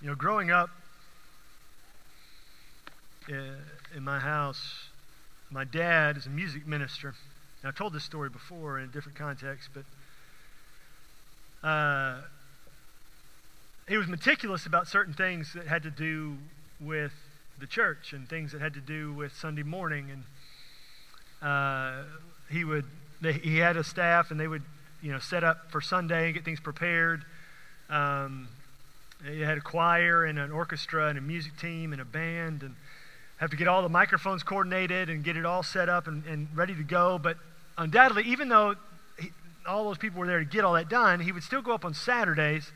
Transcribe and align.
You 0.00 0.06
know, 0.06 0.14
growing 0.14 0.52
up 0.52 0.70
uh, 3.28 3.34
in 3.96 4.04
my 4.04 4.20
house, 4.20 4.84
my 5.50 5.64
dad 5.64 6.16
is 6.16 6.26
a 6.26 6.30
music 6.30 6.68
minister. 6.68 7.14
Now, 7.64 7.70
I 7.70 7.72
told 7.72 7.92
this 7.92 8.04
story 8.04 8.28
before 8.28 8.78
in 8.78 8.84
a 8.84 8.92
different 8.92 9.18
context, 9.18 9.70
but 9.74 11.68
uh, 11.68 12.20
he 13.88 13.96
was 13.96 14.06
meticulous 14.06 14.66
about 14.66 14.86
certain 14.86 15.14
things 15.14 15.52
that 15.54 15.66
had 15.66 15.82
to 15.82 15.90
do 15.90 16.36
with 16.80 17.12
the 17.58 17.66
church 17.66 18.12
and 18.12 18.28
things 18.28 18.52
that 18.52 18.60
had 18.60 18.74
to 18.74 18.80
do 18.80 19.12
with 19.12 19.34
Sunday 19.34 19.64
morning. 19.64 20.12
And 21.42 21.48
uh, 21.50 22.04
he 22.52 22.62
would, 22.62 22.84
they, 23.20 23.32
he 23.32 23.58
had 23.58 23.76
a 23.76 23.82
staff, 23.82 24.30
and 24.30 24.38
they 24.38 24.46
would, 24.46 24.62
you 25.02 25.10
know, 25.10 25.18
set 25.18 25.42
up 25.42 25.72
for 25.72 25.80
Sunday 25.80 26.26
and 26.26 26.34
get 26.34 26.44
things 26.44 26.60
prepared. 26.60 27.24
Um, 27.90 28.46
he 29.24 29.40
had 29.40 29.58
a 29.58 29.60
choir 29.60 30.24
and 30.24 30.38
an 30.38 30.52
orchestra 30.52 31.08
and 31.08 31.18
a 31.18 31.20
music 31.20 31.56
team 31.58 31.92
and 31.92 32.00
a 32.00 32.04
band, 32.04 32.62
and 32.62 32.74
have 33.38 33.50
to 33.50 33.56
get 33.56 33.68
all 33.68 33.82
the 33.82 33.88
microphones 33.88 34.42
coordinated 34.42 35.08
and 35.08 35.24
get 35.24 35.36
it 35.36 35.44
all 35.44 35.62
set 35.62 35.88
up 35.88 36.06
and, 36.06 36.24
and 36.26 36.48
ready 36.54 36.74
to 36.74 36.82
go. 36.82 37.18
But 37.18 37.36
undoubtedly, 37.76 38.24
even 38.24 38.48
though 38.48 38.74
he, 39.18 39.30
all 39.66 39.84
those 39.84 39.98
people 39.98 40.20
were 40.20 40.26
there 40.26 40.40
to 40.40 40.44
get 40.44 40.64
all 40.64 40.74
that 40.74 40.88
done, 40.88 41.20
he 41.20 41.32
would 41.32 41.44
still 41.44 41.62
go 41.62 41.72
up 41.72 41.84
on 41.84 41.94
Saturdays 41.94 42.72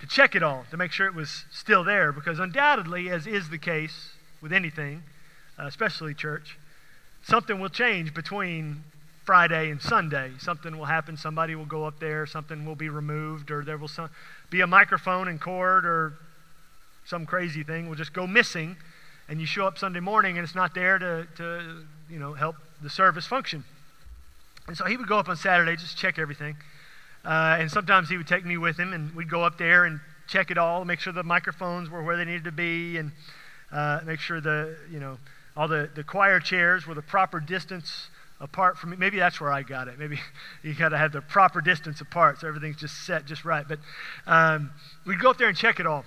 to 0.00 0.06
check 0.06 0.34
it 0.34 0.42
all, 0.42 0.66
to 0.70 0.76
make 0.76 0.92
sure 0.92 1.06
it 1.06 1.14
was 1.14 1.44
still 1.50 1.84
there. 1.84 2.12
Because 2.12 2.38
undoubtedly, 2.38 3.08
as 3.08 3.26
is 3.26 3.48
the 3.48 3.58
case 3.58 4.10
with 4.42 4.52
anything, 4.52 5.02
uh, 5.58 5.64
especially 5.64 6.12
church, 6.12 6.58
something 7.22 7.58
will 7.58 7.70
change 7.70 8.12
between 8.12 8.84
Friday 9.24 9.70
and 9.70 9.80
Sunday. 9.80 10.32
Something 10.38 10.76
will 10.76 10.84
happen. 10.84 11.16
Somebody 11.16 11.54
will 11.54 11.64
go 11.64 11.84
up 11.84 11.98
there. 11.98 12.26
Something 12.26 12.64
will 12.66 12.74
be 12.74 12.88
removed, 12.88 13.50
or 13.50 13.64
there 13.64 13.78
will 13.78 13.88
some, 13.88 14.10
be 14.50 14.60
a 14.60 14.66
microphone 14.66 15.28
and 15.28 15.40
cord, 15.40 15.86
or 15.86 16.14
some 17.06 17.26
crazy 17.26 17.62
thing 17.62 17.88
will 17.88 17.96
just 17.96 18.12
go 18.12 18.26
missing 18.26 18.76
and 19.28 19.40
you 19.40 19.46
show 19.46 19.66
up 19.66 19.78
Sunday 19.78 20.00
morning 20.00 20.36
and 20.36 20.44
it's 20.44 20.54
not 20.54 20.74
there 20.74 20.98
to, 20.98 21.26
to 21.36 21.84
you 22.10 22.18
know, 22.18 22.34
help 22.34 22.56
the 22.82 22.90
service 22.90 23.26
function. 23.26 23.64
And 24.66 24.76
so 24.76 24.84
he 24.84 24.96
would 24.96 25.08
go 25.08 25.18
up 25.18 25.28
on 25.28 25.36
Saturday, 25.36 25.76
just 25.76 25.96
check 25.96 26.18
everything. 26.18 26.56
Uh, 27.24 27.56
and 27.58 27.70
sometimes 27.70 28.08
he 28.08 28.16
would 28.16 28.28
take 28.28 28.44
me 28.44 28.58
with 28.58 28.78
him, 28.78 28.92
and 28.92 29.14
we'd 29.14 29.30
go 29.30 29.42
up 29.42 29.56
there 29.56 29.84
and 29.84 30.00
check 30.26 30.50
it 30.50 30.58
all, 30.58 30.84
make 30.84 31.00
sure 31.00 31.12
the 31.12 31.22
microphones 31.22 31.88
were 31.88 32.02
where 32.02 32.16
they 32.16 32.24
needed 32.24 32.44
to 32.44 32.52
be, 32.52 32.98
and 32.98 33.12
uh, 33.72 34.00
make 34.04 34.20
sure 34.20 34.40
the, 34.40 34.76
you 34.90 35.00
know, 35.00 35.16
all 35.56 35.68
the, 35.68 35.88
the 35.94 36.04
choir 36.04 36.40
chairs 36.40 36.86
were 36.86 36.94
the 36.94 37.02
proper 37.02 37.40
distance 37.40 38.08
apart 38.40 38.78
from 38.78 38.90
me. 38.90 38.96
Maybe 38.96 39.18
that's 39.18 39.40
where 39.40 39.52
I 39.52 39.62
got 39.62 39.88
it. 39.88 39.98
Maybe 39.98 40.18
you 40.62 40.74
got 40.74 40.90
to 40.90 40.98
have 40.98 41.12
the 41.12 41.20
proper 41.20 41.60
distance 41.60 42.00
apart 42.00 42.40
so 42.40 42.48
everything's 42.48 42.76
just 42.76 43.06
set 43.06 43.26
just 43.26 43.44
right. 43.44 43.66
But 43.66 43.78
um, 44.26 44.70
we'd 45.06 45.20
go 45.20 45.30
up 45.30 45.38
there 45.38 45.48
and 45.48 45.56
check 45.56 45.80
it 45.80 45.86
all. 45.86 46.04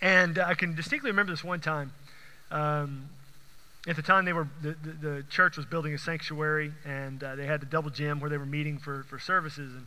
And 0.00 0.38
I 0.38 0.54
can 0.54 0.74
distinctly 0.74 1.10
remember 1.10 1.32
this 1.32 1.44
one 1.44 1.60
time. 1.60 1.92
Um, 2.50 3.08
at 3.86 3.96
the 3.96 4.02
time, 4.02 4.24
they 4.24 4.32
were 4.32 4.48
the, 4.62 4.76
the, 4.82 5.08
the, 5.08 5.24
church 5.28 5.56
was 5.56 5.66
building 5.66 5.92
a 5.92 5.98
sanctuary, 5.98 6.72
and 6.84 7.22
uh, 7.22 7.34
they 7.34 7.46
had 7.46 7.60
the 7.60 7.66
double 7.66 7.90
gym 7.90 8.20
where 8.20 8.30
they 8.30 8.36
were 8.36 8.46
meeting 8.46 8.78
for, 8.78 9.04
for 9.04 9.18
services. 9.18 9.74
And 9.74 9.86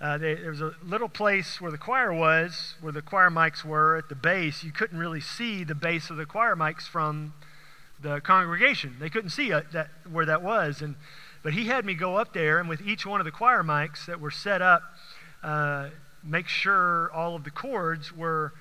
uh, 0.00 0.18
they, 0.18 0.34
there 0.34 0.50
was 0.50 0.60
a 0.60 0.74
little 0.84 1.08
place 1.08 1.60
where 1.60 1.70
the 1.70 1.78
choir 1.78 2.12
was, 2.12 2.74
where 2.80 2.92
the 2.92 3.02
choir 3.02 3.30
mics 3.30 3.64
were 3.64 3.96
at 3.96 4.08
the 4.08 4.16
base. 4.16 4.64
You 4.64 4.72
couldn't 4.72 4.98
really 4.98 5.20
see 5.20 5.62
the 5.62 5.76
base 5.76 6.10
of 6.10 6.16
the 6.16 6.26
choir 6.26 6.56
mics 6.56 6.82
from 6.82 7.34
the 8.02 8.20
congregation. 8.20 8.96
They 9.00 9.08
couldn't 9.08 9.30
see 9.30 9.52
uh, 9.52 9.62
that 9.72 9.88
where 10.10 10.26
that 10.26 10.42
was. 10.42 10.82
And 10.82 10.96
but 11.42 11.54
he 11.54 11.66
had 11.66 11.84
me 11.84 11.94
go 11.94 12.16
up 12.16 12.32
there, 12.32 12.58
and 12.58 12.68
with 12.68 12.80
each 12.82 13.04
one 13.04 13.20
of 13.20 13.24
the 13.24 13.32
choir 13.32 13.62
mics 13.62 14.06
that 14.06 14.20
were 14.20 14.30
set 14.30 14.62
up, 14.62 14.82
uh, 15.42 15.88
make 16.22 16.46
sure 16.46 17.10
all 17.12 17.34
of 17.34 17.44
the 17.44 17.50
cords 17.50 18.12
were 18.12 18.52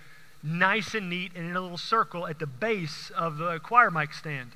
nice 0.43 0.95
and 0.95 1.09
neat 1.09 1.31
and 1.35 1.47
in 1.47 1.55
a 1.55 1.61
little 1.61 1.77
circle 1.77 2.25
at 2.25 2.39
the 2.39 2.47
base 2.47 3.11
of 3.15 3.37
the 3.37 3.59
choir 3.59 3.91
mic 3.91 4.13
stand. 4.13 4.51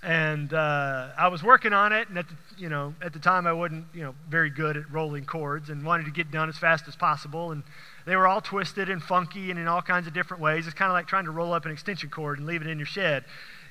And 0.00 0.54
uh, 0.54 1.08
I 1.18 1.26
was 1.26 1.42
working 1.42 1.72
on 1.72 1.92
it, 1.92 2.08
and 2.08 2.18
at 2.18 2.28
the, 2.28 2.36
you 2.56 2.68
know, 2.68 2.94
at 3.02 3.12
the 3.12 3.18
time 3.18 3.48
I 3.48 3.52
wasn't 3.52 3.86
you 3.92 4.02
know, 4.04 4.14
very 4.28 4.48
good 4.48 4.76
at 4.76 4.88
rolling 4.92 5.24
cords 5.24 5.70
and 5.70 5.84
wanted 5.84 6.04
to 6.04 6.12
get 6.12 6.30
done 6.30 6.48
as 6.48 6.56
fast 6.56 6.86
as 6.86 6.94
possible. 6.94 7.50
And 7.50 7.64
they 8.06 8.14
were 8.14 8.28
all 8.28 8.40
twisted 8.40 8.88
and 8.88 9.02
funky 9.02 9.50
and 9.50 9.58
in 9.58 9.66
all 9.66 9.82
kinds 9.82 10.06
of 10.06 10.14
different 10.14 10.40
ways. 10.40 10.68
It's 10.68 10.74
kind 10.74 10.88
of 10.88 10.94
like 10.94 11.08
trying 11.08 11.24
to 11.24 11.32
roll 11.32 11.52
up 11.52 11.66
an 11.66 11.72
extension 11.72 12.10
cord 12.10 12.38
and 12.38 12.46
leave 12.46 12.60
it 12.60 12.68
in 12.68 12.78
your 12.78 12.86
shed. 12.86 13.24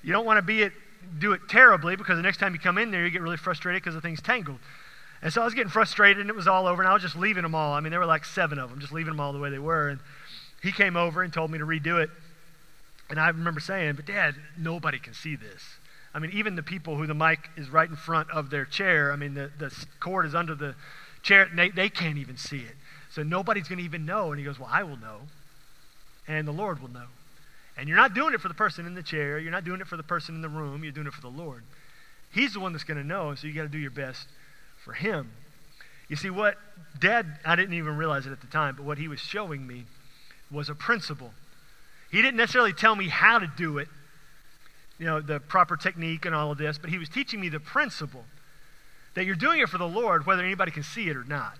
You 0.07 0.13
don't 0.13 0.25
want 0.25 0.37
to 0.37 0.41
be 0.41 0.61
it, 0.61 0.71
do 1.19 1.33
it 1.33 1.41
terribly 1.49 1.97
because 1.97 2.15
the 2.15 2.21
next 2.21 2.37
time 2.37 2.53
you 2.53 2.59
come 2.59 2.77
in 2.77 2.91
there, 2.91 3.03
you 3.03 3.11
get 3.11 3.21
really 3.21 3.35
frustrated 3.35 3.83
because 3.83 3.93
the 3.93 3.99
thing's 3.99 4.21
tangled. 4.21 4.59
And 5.21 5.33
so 5.33 5.41
I 5.41 5.45
was 5.45 5.53
getting 5.53 5.69
frustrated, 5.69 6.21
and 6.21 6.29
it 6.29 6.35
was 6.35 6.47
all 6.47 6.65
over, 6.65 6.81
and 6.81 6.89
I 6.89 6.93
was 6.93 7.01
just 7.01 7.17
leaving 7.17 7.43
them 7.43 7.53
all. 7.53 7.73
I 7.73 7.81
mean, 7.81 7.91
there 7.91 7.99
were 7.99 8.05
like 8.05 8.23
seven 8.23 8.57
of 8.57 8.69
them, 8.69 8.79
just 8.79 8.93
leaving 8.93 9.11
them 9.11 9.19
all 9.19 9.33
the 9.33 9.39
way 9.39 9.49
they 9.49 9.59
were. 9.59 9.89
And 9.89 9.99
he 10.63 10.71
came 10.71 10.95
over 10.95 11.23
and 11.23 11.33
told 11.33 11.51
me 11.51 11.57
to 11.57 11.65
redo 11.65 12.01
it. 12.01 12.09
And 13.09 13.19
I 13.19 13.27
remember 13.27 13.59
saying, 13.59 13.95
but 13.95 14.05
dad, 14.05 14.35
nobody 14.57 14.97
can 14.97 15.13
see 15.13 15.35
this. 15.35 15.61
I 16.13 16.19
mean, 16.19 16.31
even 16.31 16.55
the 16.55 16.63
people 16.63 16.95
who 16.95 17.05
the 17.05 17.13
mic 17.13 17.49
is 17.57 17.69
right 17.69 17.89
in 17.89 17.97
front 17.97 18.31
of 18.31 18.49
their 18.49 18.63
chair, 18.63 19.11
I 19.11 19.17
mean, 19.17 19.33
the, 19.33 19.51
the 19.59 19.73
cord 19.99 20.25
is 20.25 20.33
under 20.33 20.55
the 20.55 20.75
chair, 21.21 21.49
they, 21.53 21.67
they 21.67 21.89
can't 21.89 22.17
even 22.17 22.37
see 22.37 22.59
it. 22.59 22.75
So 23.11 23.23
nobody's 23.23 23.67
going 23.67 23.79
to 23.79 23.83
even 23.83 24.05
know. 24.05 24.31
And 24.31 24.39
he 24.39 24.45
goes, 24.45 24.57
well, 24.57 24.69
I 24.71 24.83
will 24.83 24.97
know. 24.97 25.23
And 26.29 26.47
the 26.47 26.53
Lord 26.53 26.81
will 26.81 26.91
know. 26.91 27.07
And 27.77 27.87
you're 27.87 27.97
not 27.97 28.13
doing 28.13 28.33
it 28.33 28.41
for 28.41 28.47
the 28.47 28.53
person 28.53 28.85
in 28.87 28.95
the 28.95 29.03
chair. 29.03 29.37
You're 29.37 29.51
not 29.51 29.63
doing 29.63 29.81
it 29.81 29.87
for 29.87 29.97
the 29.97 30.03
person 30.03 30.35
in 30.35 30.41
the 30.41 30.49
room. 30.49 30.83
You're 30.83 30.91
doing 30.91 31.07
it 31.07 31.13
for 31.13 31.21
the 31.21 31.29
Lord. 31.29 31.63
He's 32.31 32.53
the 32.53 32.59
one 32.59 32.71
that's 32.73 32.83
going 32.83 32.97
to 32.97 33.03
know, 33.03 33.35
so 33.35 33.47
you 33.47 33.53
got 33.53 33.63
to 33.63 33.69
do 33.69 33.77
your 33.77 33.91
best 33.91 34.27
for 34.83 34.93
him. 34.93 35.31
You 36.09 36.15
see, 36.15 36.29
what 36.29 36.57
Dad, 36.99 37.39
I 37.45 37.55
didn't 37.55 37.75
even 37.75 37.97
realize 37.97 38.25
it 38.25 38.31
at 38.31 38.41
the 38.41 38.47
time, 38.47 38.75
but 38.75 38.85
what 38.85 38.97
he 38.97 39.07
was 39.07 39.19
showing 39.19 39.65
me 39.67 39.85
was 40.51 40.69
a 40.69 40.75
principle. 40.75 41.31
He 42.11 42.21
didn't 42.21 42.37
necessarily 42.37 42.73
tell 42.73 42.95
me 42.95 43.09
how 43.09 43.39
to 43.39 43.51
do 43.57 43.77
it, 43.77 43.87
you 44.97 45.05
know, 45.05 45.19
the 45.21 45.39
proper 45.39 45.77
technique 45.77 46.25
and 46.25 46.33
all 46.33 46.51
of 46.51 46.57
this, 46.57 46.77
but 46.77 46.89
he 46.89 46.97
was 46.97 47.09
teaching 47.09 47.39
me 47.39 47.49
the 47.49 47.59
principle 47.59 48.25
that 49.13 49.25
you're 49.25 49.35
doing 49.35 49.59
it 49.59 49.69
for 49.69 49.77
the 49.77 49.87
Lord, 49.87 50.25
whether 50.25 50.43
anybody 50.43 50.71
can 50.71 50.83
see 50.83 51.09
it 51.09 51.17
or 51.17 51.23
not. 51.23 51.57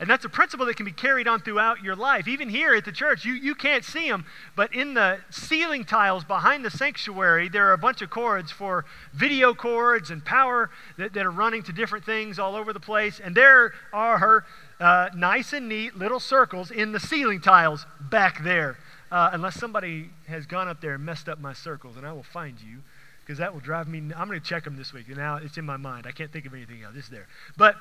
And 0.00 0.08
that's 0.08 0.24
a 0.24 0.30
principle 0.30 0.64
that 0.64 0.76
can 0.76 0.86
be 0.86 0.92
carried 0.92 1.28
on 1.28 1.40
throughout 1.40 1.82
your 1.82 1.94
life. 1.94 2.26
Even 2.26 2.48
here 2.48 2.74
at 2.74 2.86
the 2.86 2.92
church, 2.92 3.26
you, 3.26 3.34
you 3.34 3.54
can't 3.54 3.84
see 3.84 4.08
them, 4.08 4.24
but 4.56 4.74
in 4.74 4.94
the 4.94 5.18
ceiling 5.28 5.84
tiles 5.84 6.24
behind 6.24 6.64
the 6.64 6.70
sanctuary, 6.70 7.50
there 7.50 7.68
are 7.68 7.74
a 7.74 7.78
bunch 7.78 8.00
of 8.00 8.08
cords 8.08 8.50
for 8.50 8.86
video 9.12 9.52
cords 9.52 10.10
and 10.10 10.24
power 10.24 10.70
that, 10.96 11.12
that 11.12 11.26
are 11.26 11.30
running 11.30 11.62
to 11.64 11.72
different 11.72 12.06
things 12.06 12.38
all 12.38 12.56
over 12.56 12.72
the 12.72 12.80
place. 12.80 13.20
And 13.22 13.36
there 13.36 13.74
are 13.92 14.46
uh, 14.80 15.10
nice 15.14 15.52
and 15.52 15.68
neat 15.68 15.94
little 15.94 16.20
circles 16.20 16.70
in 16.70 16.92
the 16.92 17.00
ceiling 17.00 17.42
tiles 17.42 17.84
back 18.00 18.42
there. 18.42 18.78
Uh, 19.12 19.30
unless 19.32 19.56
somebody 19.56 20.08
has 20.28 20.46
gone 20.46 20.68
up 20.68 20.80
there 20.80 20.94
and 20.94 21.04
messed 21.04 21.28
up 21.28 21.40
my 21.40 21.52
circles, 21.52 21.96
and 21.96 22.06
I 22.06 22.12
will 22.12 22.22
find 22.22 22.58
you 22.60 22.78
because 23.20 23.38
that 23.38 23.52
will 23.52 23.60
drive 23.60 23.86
me. 23.86 23.98
I'm 24.16 24.28
going 24.28 24.40
to 24.40 24.46
check 24.46 24.64
them 24.64 24.76
this 24.76 24.92
week. 24.92 25.08
Now 25.08 25.36
it's 25.36 25.58
in 25.58 25.64
my 25.64 25.76
mind. 25.76 26.06
I 26.06 26.10
can't 26.10 26.32
think 26.32 26.46
of 26.46 26.54
anything 26.54 26.82
else. 26.82 26.94
It's 26.96 27.08
there. 27.08 27.28
But 27.56 27.76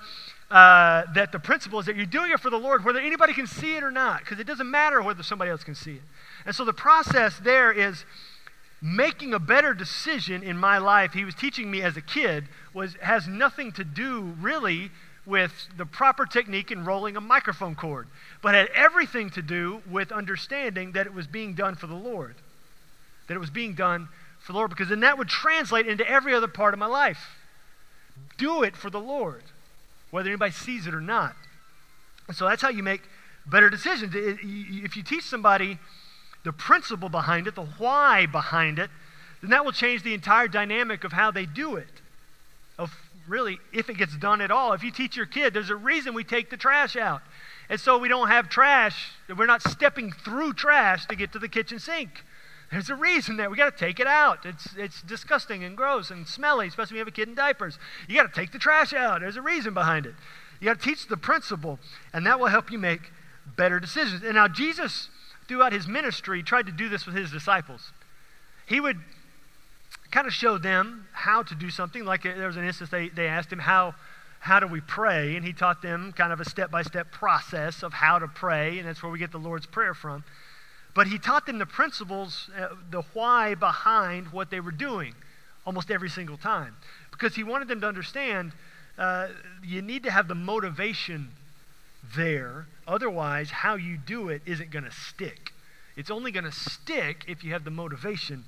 uh, 0.51 1.03
that 1.13 1.31
the 1.31 1.39
principle 1.39 1.79
is 1.79 1.85
that 1.85 1.95
you're 1.95 2.05
doing 2.05 2.31
it 2.31 2.39
for 2.39 2.49
the 2.49 2.57
Lord, 2.57 2.83
whether 2.83 2.99
anybody 2.99 3.33
can 3.33 3.47
see 3.47 3.75
it 3.75 3.83
or 3.83 3.91
not, 3.91 4.21
because 4.21 4.39
it 4.39 4.47
doesn't 4.47 4.69
matter 4.69 5.01
whether 5.01 5.21
somebody 5.21 5.51
else 5.51 5.63
can 5.63 5.75
see 5.75 5.95
it. 5.95 6.01
And 6.45 6.55
so 6.55 6.65
the 6.65 6.73
process 6.73 7.37
there 7.37 7.71
is 7.71 8.05
making 8.81 9.33
a 9.33 9.39
better 9.39 9.73
decision 9.73 10.41
in 10.41 10.57
my 10.57 10.77
life. 10.77 11.13
He 11.13 11.25
was 11.25 11.35
teaching 11.35 11.69
me 11.69 11.81
as 11.81 11.97
a 11.97 12.01
kid 12.01 12.45
was 12.73 12.95
has 13.01 13.27
nothing 13.27 13.71
to 13.73 13.83
do 13.83 14.35
really 14.39 14.89
with 15.25 15.67
the 15.77 15.85
proper 15.85 16.25
technique 16.25 16.71
in 16.71 16.85
rolling 16.85 17.15
a 17.15 17.21
microphone 17.21 17.75
cord, 17.75 18.07
but 18.41 18.55
had 18.55 18.69
everything 18.73 19.29
to 19.29 19.41
do 19.41 19.81
with 19.89 20.11
understanding 20.11 20.93
that 20.93 21.05
it 21.05 21.13
was 21.13 21.27
being 21.27 21.53
done 21.53 21.75
for 21.75 21.87
the 21.87 21.95
Lord. 21.95 22.35
That 23.27 23.35
it 23.35 23.39
was 23.39 23.51
being 23.51 23.75
done 23.75 24.07
for 24.39 24.53
the 24.53 24.57
Lord, 24.57 24.71
because 24.71 24.89
then 24.89 25.01
that 25.01 25.17
would 25.17 25.27
translate 25.27 25.87
into 25.87 26.09
every 26.09 26.33
other 26.33 26.47
part 26.47 26.73
of 26.73 26.79
my 26.79 26.87
life. 26.87 27.37
Do 28.37 28.63
it 28.63 28.75
for 28.75 28.89
the 28.89 28.99
Lord, 28.99 29.43
whether 30.11 30.29
anybody 30.29 30.51
sees 30.51 30.87
it 30.87 30.93
or 30.93 31.01
not. 31.01 31.35
So 32.33 32.47
that's 32.47 32.61
how 32.61 32.69
you 32.69 32.83
make 32.83 33.01
better 33.45 33.69
decisions. 33.69 34.13
If 34.15 34.95
you 34.95 35.03
teach 35.03 35.23
somebody 35.23 35.79
the 36.43 36.53
principle 36.53 37.09
behind 37.09 37.47
it, 37.47 37.55
the 37.55 37.65
why 37.65 38.25
behind 38.25 38.79
it, 38.79 38.89
then 39.41 39.49
that 39.51 39.65
will 39.65 39.71
change 39.71 40.03
the 40.03 40.13
entire 40.13 40.47
dynamic 40.47 41.03
of 41.03 41.11
how 41.11 41.31
they 41.31 41.45
do 41.45 41.75
it, 41.75 42.01
of 42.77 42.95
really, 43.27 43.59
if 43.73 43.89
it 43.89 43.97
gets 43.97 44.15
done 44.17 44.41
at 44.41 44.51
all. 44.51 44.73
If 44.73 44.83
you 44.83 44.91
teach 44.91 45.15
your 45.15 45.25
kid, 45.25 45.53
there's 45.53 45.69
a 45.69 45.75
reason 45.75 46.13
we 46.13 46.23
take 46.23 46.49
the 46.49 46.57
trash 46.57 46.95
out. 46.95 47.21
And 47.69 47.79
so 47.79 47.97
we 47.97 48.07
don't 48.07 48.29
have 48.29 48.49
trash, 48.49 49.11
we're 49.35 49.45
not 49.45 49.61
stepping 49.61 50.11
through 50.11 50.53
trash 50.53 51.05
to 51.05 51.15
get 51.15 51.31
to 51.33 51.39
the 51.39 51.47
kitchen 51.47 51.79
sink. 51.79 52.23
There's 52.71 52.89
a 52.89 52.95
reason 52.95 53.37
that 53.37 53.49
we 53.49 53.57
got 53.57 53.75
to 53.75 53.85
take 53.85 53.99
it 53.99 54.05
out. 54.05 54.45
It's, 54.45 54.69
it's 54.77 55.01
disgusting 55.01 55.63
and 55.63 55.75
gross 55.75 56.11
and 56.11 56.27
smelly, 56.27 56.67
especially 56.67 56.95
when 56.95 56.97
you 56.97 57.05
have 57.05 57.07
a 57.07 57.11
kid 57.11 57.27
in 57.27 57.35
diapers. 57.35 57.79
You 58.07 58.15
got 58.15 58.31
to 58.31 58.39
take 58.39 58.51
the 58.51 58.59
trash 58.59 58.93
out. 58.93 59.21
There's 59.21 59.37
a 59.37 59.41
reason 59.41 59.73
behind 59.73 60.05
it. 60.05 60.13
You 60.59 60.65
got 60.65 60.79
to 60.79 60.85
teach 60.85 61.07
the 61.07 61.17
principle, 61.17 61.79
and 62.13 62.25
that 62.25 62.39
will 62.39 62.47
help 62.47 62.71
you 62.71 62.77
make 62.77 63.11
better 63.57 63.79
decisions. 63.79 64.23
And 64.23 64.35
now, 64.35 64.47
Jesus, 64.47 65.09
throughout 65.47 65.73
his 65.73 65.87
ministry, 65.87 66.43
tried 66.43 66.67
to 66.67 66.71
do 66.71 66.89
this 66.89 67.05
with 67.05 67.15
his 67.15 67.31
disciples. 67.31 67.91
He 68.67 68.79
would 68.79 68.97
kind 70.11 70.27
of 70.27 70.33
show 70.33 70.57
them 70.57 71.07
how 71.13 71.43
to 71.43 71.55
do 71.55 71.69
something. 71.69 72.05
Like 72.05 72.25
uh, 72.25 72.35
there 72.35 72.47
was 72.47 72.57
an 72.57 72.65
instance 72.65 72.89
they, 72.91 73.09
they 73.09 73.27
asked 73.27 73.51
him, 73.51 73.59
how, 73.59 73.95
how 74.39 74.59
do 74.59 74.67
we 74.67 74.81
pray? 74.81 75.35
And 75.35 75.45
he 75.45 75.53
taught 75.53 75.81
them 75.81 76.13
kind 76.13 76.31
of 76.31 76.39
a 76.39 76.45
step 76.45 76.69
by 76.69 76.83
step 76.83 77.11
process 77.11 77.81
of 77.81 77.93
how 77.93 78.19
to 78.19 78.27
pray, 78.27 78.77
and 78.77 78.87
that's 78.87 79.01
where 79.01 79.11
we 79.11 79.17
get 79.17 79.31
the 79.31 79.39
Lord's 79.39 79.65
Prayer 79.65 79.93
from. 79.93 80.23
But 80.95 81.07
he 81.07 81.17
taught 81.17 81.45
them 81.45 81.59
the 81.59 81.65
principles, 81.65 82.49
uh, 82.57 82.69
the 82.89 83.03
why 83.13 83.55
behind 83.55 84.31
what 84.31 84.49
they 84.49 84.59
were 84.59 84.71
doing 84.71 85.13
almost 85.65 85.91
every 85.91 86.09
single 86.09 86.37
time. 86.37 86.75
Because 87.11 87.35
he 87.35 87.43
wanted 87.43 87.67
them 87.67 87.81
to 87.81 87.87
understand 87.87 88.51
uh, 88.97 89.29
you 89.63 89.81
need 89.81 90.03
to 90.03 90.11
have 90.11 90.27
the 90.27 90.35
motivation 90.35 91.29
there. 92.15 92.67
Otherwise, 92.87 93.49
how 93.49 93.75
you 93.75 93.97
do 93.97 94.29
it 94.29 94.41
isn't 94.45 94.71
going 94.71 94.83
to 94.83 94.91
stick. 94.91 95.53
It's 95.95 96.11
only 96.11 96.31
going 96.31 96.45
to 96.45 96.51
stick 96.51 97.23
if 97.27 97.43
you 97.43 97.53
have 97.53 97.63
the 97.63 97.71
motivation 97.71 98.45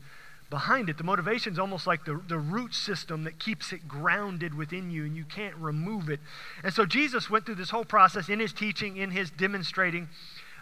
behind 0.49 0.89
it. 0.89 0.97
The 0.97 1.03
motivation 1.03 1.53
is 1.53 1.59
almost 1.59 1.87
like 1.87 2.05
the, 2.05 2.19
the 2.27 2.37
root 2.37 2.73
system 2.73 3.23
that 3.23 3.39
keeps 3.39 3.71
it 3.71 3.87
grounded 3.87 4.53
within 4.53 4.91
you 4.91 5.05
and 5.05 5.15
you 5.15 5.23
can't 5.23 5.55
remove 5.55 6.09
it. 6.09 6.19
And 6.63 6.73
so 6.73 6.85
Jesus 6.85 7.29
went 7.29 7.45
through 7.45 7.55
this 7.55 7.69
whole 7.69 7.85
process 7.85 8.29
in 8.29 8.39
his 8.39 8.53
teaching, 8.53 8.97
in 8.97 9.11
his 9.11 9.31
demonstrating, 9.31 10.09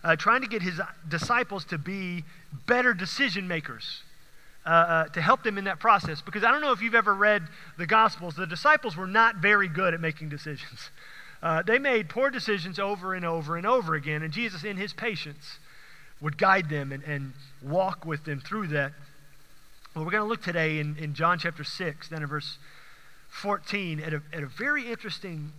uh, 0.04 0.16
trying 0.16 0.42
to 0.42 0.48
get 0.48 0.62
his 0.62 0.80
disciples 1.08 1.66
to 1.66 1.78
be 1.78 2.24
better 2.66 2.94
decision 2.94 3.48
makers. 3.48 4.04
Uh, 4.66 4.70
uh, 4.70 5.06
to 5.06 5.22
help 5.22 5.42
them 5.42 5.58
in 5.58 5.64
that 5.64 5.80
process. 5.80 6.22
Because 6.22 6.44
I 6.44 6.52
don't 6.52 6.62
know 6.62 6.74
if 6.74 6.82
you've 6.82 6.94
ever 6.94 7.16
read 7.16 7.44
the 7.78 7.88
Gospels, 7.88 8.36
the 8.36 8.46
disciples 8.46 8.96
were 8.96 9.08
not 9.08 9.38
very 9.38 9.70
good 9.70 9.94
at 9.94 10.02
making 10.02 10.30
decisions. 10.30 10.90
Uh, 11.42 11.62
they 11.62 11.80
made 11.80 12.10
poor 12.10 12.30
decisions 12.30 12.80
over 12.80 13.14
and 13.14 13.24
over 13.24 13.56
and 13.56 13.66
over 13.66 13.96
again, 13.96 14.24
and 14.24 14.34
Jesus, 14.34 14.66
in 14.66 14.76
his 14.76 14.92
patience, 14.92 15.58
would 16.20 16.38
guide 16.38 16.68
them 16.68 16.92
and, 16.92 17.02
and 17.04 17.32
walk 17.62 18.06
with 18.06 18.26
them 18.26 18.42
through 18.42 18.68
that. 18.68 18.92
Well, 19.96 20.04
we're 20.04 20.12
going 20.12 20.24
to 20.24 20.28
look 20.28 20.44
today 20.44 20.80
in, 20.80 20.98
in 20.98 21.14
John 21.14 21.40
chapter 21.40 21.64
6, 21.64 22.10
then 22.10 22.24
in 22.24 22.28
verse 22.28 22.58
14, 23.30 24.02
at 24.02 24.14
a, 24.14 24.22
at 24.34 24.44
a 24.44 24.48
very 24.48 24.92
interesting 24.92 25.54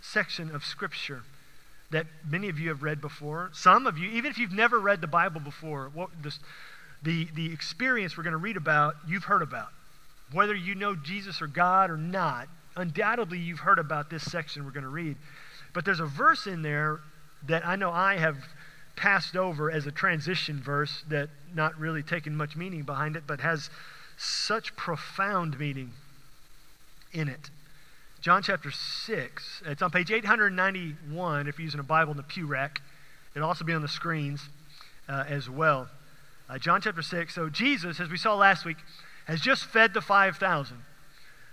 section 0.00 0.54
of 0.54 0.64
Scripture 0.64 1.24
that 1.90 2.06
many 2.28 2.48
of 2.48 2.58
you 2.58 2.68
have 2.68 2.82
read 2.82 3.00
before. 3.00 3.50
Some 3.52 3.86
of 3.86 3.98
you, 3.98 4.10
even 4.10 4.30
if 4.30 4.38
you've 4.38 4.52
never 4.52 4.78
read 4.78 5.00
the 5.00 5.06
Bible 5.06 5.40
before, 5.40 5.90
what, 5.94 6.10
this, 6.22 6.38
the, 7.02 7.28
the 7.34 7.52
experience 7.52 8.16
we're 8.16 8.24
going 8.24 8.32
to 8.32 8.38
read 8.38 8.56
about, 8.56 8.96
you've 9.06 9.24
heard 9.24 9.42
about. 9.42 9.68
Whether 10.32 10.54
you 10.54 10.74
know 10.74 10.94
Jesus 10.94 11.40
or 11.40 11.46
God 11.46 11.90
or 11.90 11.96
not, 11.96 12.48
undoubtedly 12.76 13.38
you've 13.38 13.60
heard 13.60 13.78
about 13.78 14.10
this 14.10 14.22
section 14.30 14.64
we're 14.64 14.70
going 14.70 14.82
to 14.82 14.90
read. 14.90 15.16
But 15.72 15.84
there's 15.84 16.00
a 16.00 16.06
verse 16.06 16.46
in 16.46 16.62
there 16.62 17.00
that 17.46 17.66
I 17.66 17.76
know 17.76 17.90
I 17.90 18.16
have 18.16 18.36
passed 18.96 19.36
over 19.36 19.70
as 19.70 19.86
a 19.86 19.92
transition 19.92 20.60
verse 20.60 21.04
that 21.08 21.30
not 21.54 21.78
really 21.78 22.02
taken 22.02 22.36
much 22.36 22.56
meaning 22.56 22.82
behind 22.82 23.16
it, 23.16 23.22
but 23.26 23.40
has 23.40 23.70
such 24.16 24.74
profound 24.76 25.58
meaning 25.58 25.92
in 27.12 27.28
it. 27.28 27.50
John 28.20 28.42
chapter 28.42 28.72
6, 28.72 29.62
it's 29.66 29.80
on 29.80 29.90
page 29.92 30.10
891 30.10 31.46
if 31.46 31.56
you're 31.56 31.64
using 31.64 31.78
a 31.78 31.84
Bible 31.84 32.10
in 32.10 32.16
the 32.16 32.24
pew 32.24 32.46
rack. 32.46 32.80
It'll 33.36 33.46
also 33.46 33.64
be 33.64 33.72
on 33.72 33.82
the 33.82 33.86
screens 33.86 34.48
uh, 35.08 35.24
as 35.28 35.48
well. 35.48 35.88
Uh, 36.48 36.58
John 36.58 36.80
chapter 36.80 37.00
6. 37.00 37.32
So, 37.32 37.48
Jesus, 37.48 38.00
as 38.00 38.08
we 38.08 38.16
saw 38.16 38.34
last 38.34 38.64
week, 38.64 38.78
has 39.26 39.40
just 39.40 39.66
fed 39.66 39.94
the 39.94 40.00
5,000. 40.00 40.78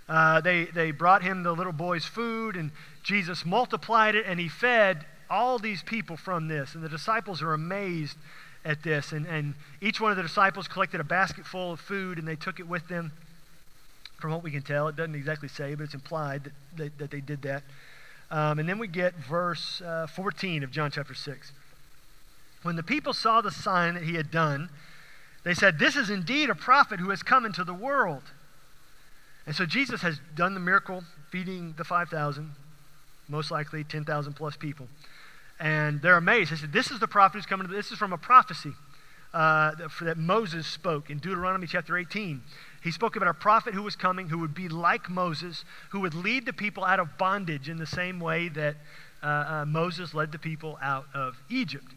Uh, 0.08 0.40
they, 0.40 0.64
they 0.64 0.90
brought 0.90 1.22
him 1.22 1.44
the 1.44 1.52
little 1.52 1.72
boy's 1.72 2.04
food, 2.04 2.56
and 2.56 2.72
Jesus 3.04 3.46
multiplied 3.46 4.16
it, 4.16 4.26
and 4.26 4.40
he 4.40 4.48
fed 4.48 5.06
all 5.30 5.60
these 5.60 5.84
people 5.84 6.16
from 6.16 6.48
this. 6.48 6.74
And 6.74 6.82
the 6.82 6.88
disciples 6.88 7.42
are 7.42 7.52
amazed 7.52 8.16
at 8.64 8.82
this. 8.82 9.12
And, 9.12 9.24
and 9.26 9.54
each 9.80 10.00
one 10.00 10.10
of 10.10 10.16
the 10.16 10.24
disciples 10.24 10.66
collected 10.66 11.00
a 11.00 11.04
basket 11.04 11.46
full 11.46 11.72
of 11.72 11.80
food, 11.80 12.18
and 12.18 12.26
they 12.26 12.36
took 12.36 12.58
it 12.58 12.66
with 12.66 12.88
them. 12.88 13.12
From 14.18 14.32
what 14.32 14.42
we 14.42 14.50
can 14.50 14.62
tell, 14.62 14.88
it 14.88 14.96
doesn't 14.96 15.14
exactly 15.14 15.48
say, 15.48 15.74
but 15.74 15.84
it's 15.84 15.94
implied 15.94 16.44
that, 16.44 16.52
that, 16.76 16.98
that 16.98 17.10
they 17.10 17.20
did 17.20 17.42
that. 17.42 17.62
Um, 18.30 18.58
and 18.58 18.68
then 18.68 18.78
we 18.78 18.88
get 18.88 19.14
verse 19.14 19.80
uh, 19.82 20.06
14 20.06 20.64
of 20.64 20.70
John 20.70 20.90
chapter 20.90 21.14
6. 21.14 21.52
When 22.62 22.76
the 22.76 22.82
people 22.82 23.12
saw 23.12 23.40
the 23.40 23.50
sign 23.50 23.94
that 23.94 24.02
he 24.02 24.14
had 24.14 24.30
done, 24.30 24.70
they 25.44 25.54
said, 25.54 25.78
This 25.78 25.94
is 25.94 26.10
indeed 26.10 26.50
a 26.50 26.54
prophet 26.54 26.98
who 26.98 27.10
has 27.10 27.22
come 27.22 27.46
into 27.46 27.62
the 27.62 27.74
world. 27.74 28.22
And 29.46 29.54
so 29.54 29.64
Jesus 29.64 30.02
has 30.02 30.18
done 30.34 30.54
the 30.54 30.60
miracle, 30.60 31.04
feeding 31.30 31.74
the 31.78 31.84
5,000, 31.84 32.50
most 33.28 33.52
likely 33.52 33.84
10,000 33.84 34.32
plus 34.32 34.56
people. 34.56 34.88
And 35.60 36.02
they're 36.02 36.16
amazed. 36.16 36.50
They 36.50 36.56
said, 36.56 36.72
This 36.72 36.90
is 36.90 36.98
the 36.98 37.06
prophet 37.06 37.38
who's 37.38 37.46
coming. 37.46 37.68
This 37.68 37.92
is 37.92 37.98
from 37.98 38.12
a 38.12 38.18
prophecy 38.18 38.72
uh, 39.32 39.74
that, 39.76 39.90
that 40.02 40.18
Moses 40.18 40.66
spoke 40.66 41.10
in 41.10 41.18
Deuteronomy 41.18 41.66
chapter 41.66 41.96
18. 41.96 42.42
He 42.86 42.92
spoke 42.92 43.16
about 43.16 43.28
a 43.28 43.34
prophet 43.34 43.74
who 43.74 43.82
was 43.82 43.96
coming 43.96 44.28
who 44.28 44.38
would 44.38 44.54
be 44.54 44.68
like 44.68 45.10
Moses, 45.10 45.64
who 45.90 45.98
would 46.02 46.14
lead 46.14 46.46
the 46.46 46.52
people 46.52 46.84
out 46.84 47.00
of 47.00 47.18
bondage 47.18 47.68
in 47.68 47.78
the 47.78 47.86
same 47.86 48.20
way 48.20 48.48
that 48.50 48.76
uh, 49.24 49.26
uh, 49.26 49.64
Moses 49.66 50.14
led 50.14 50.30
the 50.30 50.38
people 50.38 50.78
out 50.80 51.06
of 51.12 51.36
Egypt. 51.50 51.92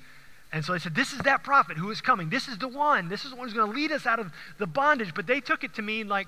And 0.51 0.65
so 0.65 0.73
they 0.73 0.79
said, 0.79 0.95
This 0.95 1.13
is 1.13 1.19
that 1.19 1.43
prophet 1.43 1.77
who 1.77 1.91
is 1.91 2.01
coming. 2.01 2.29
This 2.31 2.47
is 2.47 2.57
the 2.57 2.67
one. 2.67 3.07
This 3.07 3.23
is 3.23 3.29
the 3.29 3.35
one 3.35 3.45
who's 3.45 3.53
going 3.53 3.69
to 3.71 3.77
lead 3.77 3.91
us 3.91 4.07
out 4.07 4.17
of 4.17 4.31
the 4.57 4.65
bondage. 4.65 5.13
But 5.13 5.27
they 5.27 5.39
took 5.39 5.63
it 5.63 5.75
to 5.75 5.83
mean 5.83 6.07
like 6.07 6.25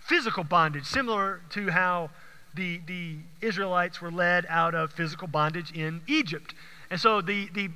physical 0.00 0.42
bondage, 0.42 0.86
similar 0.86 1.42
to 1.50 1.70
how 1.70 2.10
the, 2.52 2.80
the 2.88 3.18
Israelites 3.40 4.00
were 4.00 4.10
led 4.10 4.44
out 4.48 4.74
of 4.74 4.92
physical 4.92 5.28
bondage 5.28 5.70
in 5.70 6.00
Egypt. 6.08 6.52
And 6.90 7.00
so 7.00 7.20
the, 7.20 7.48
the, 7.54 7.68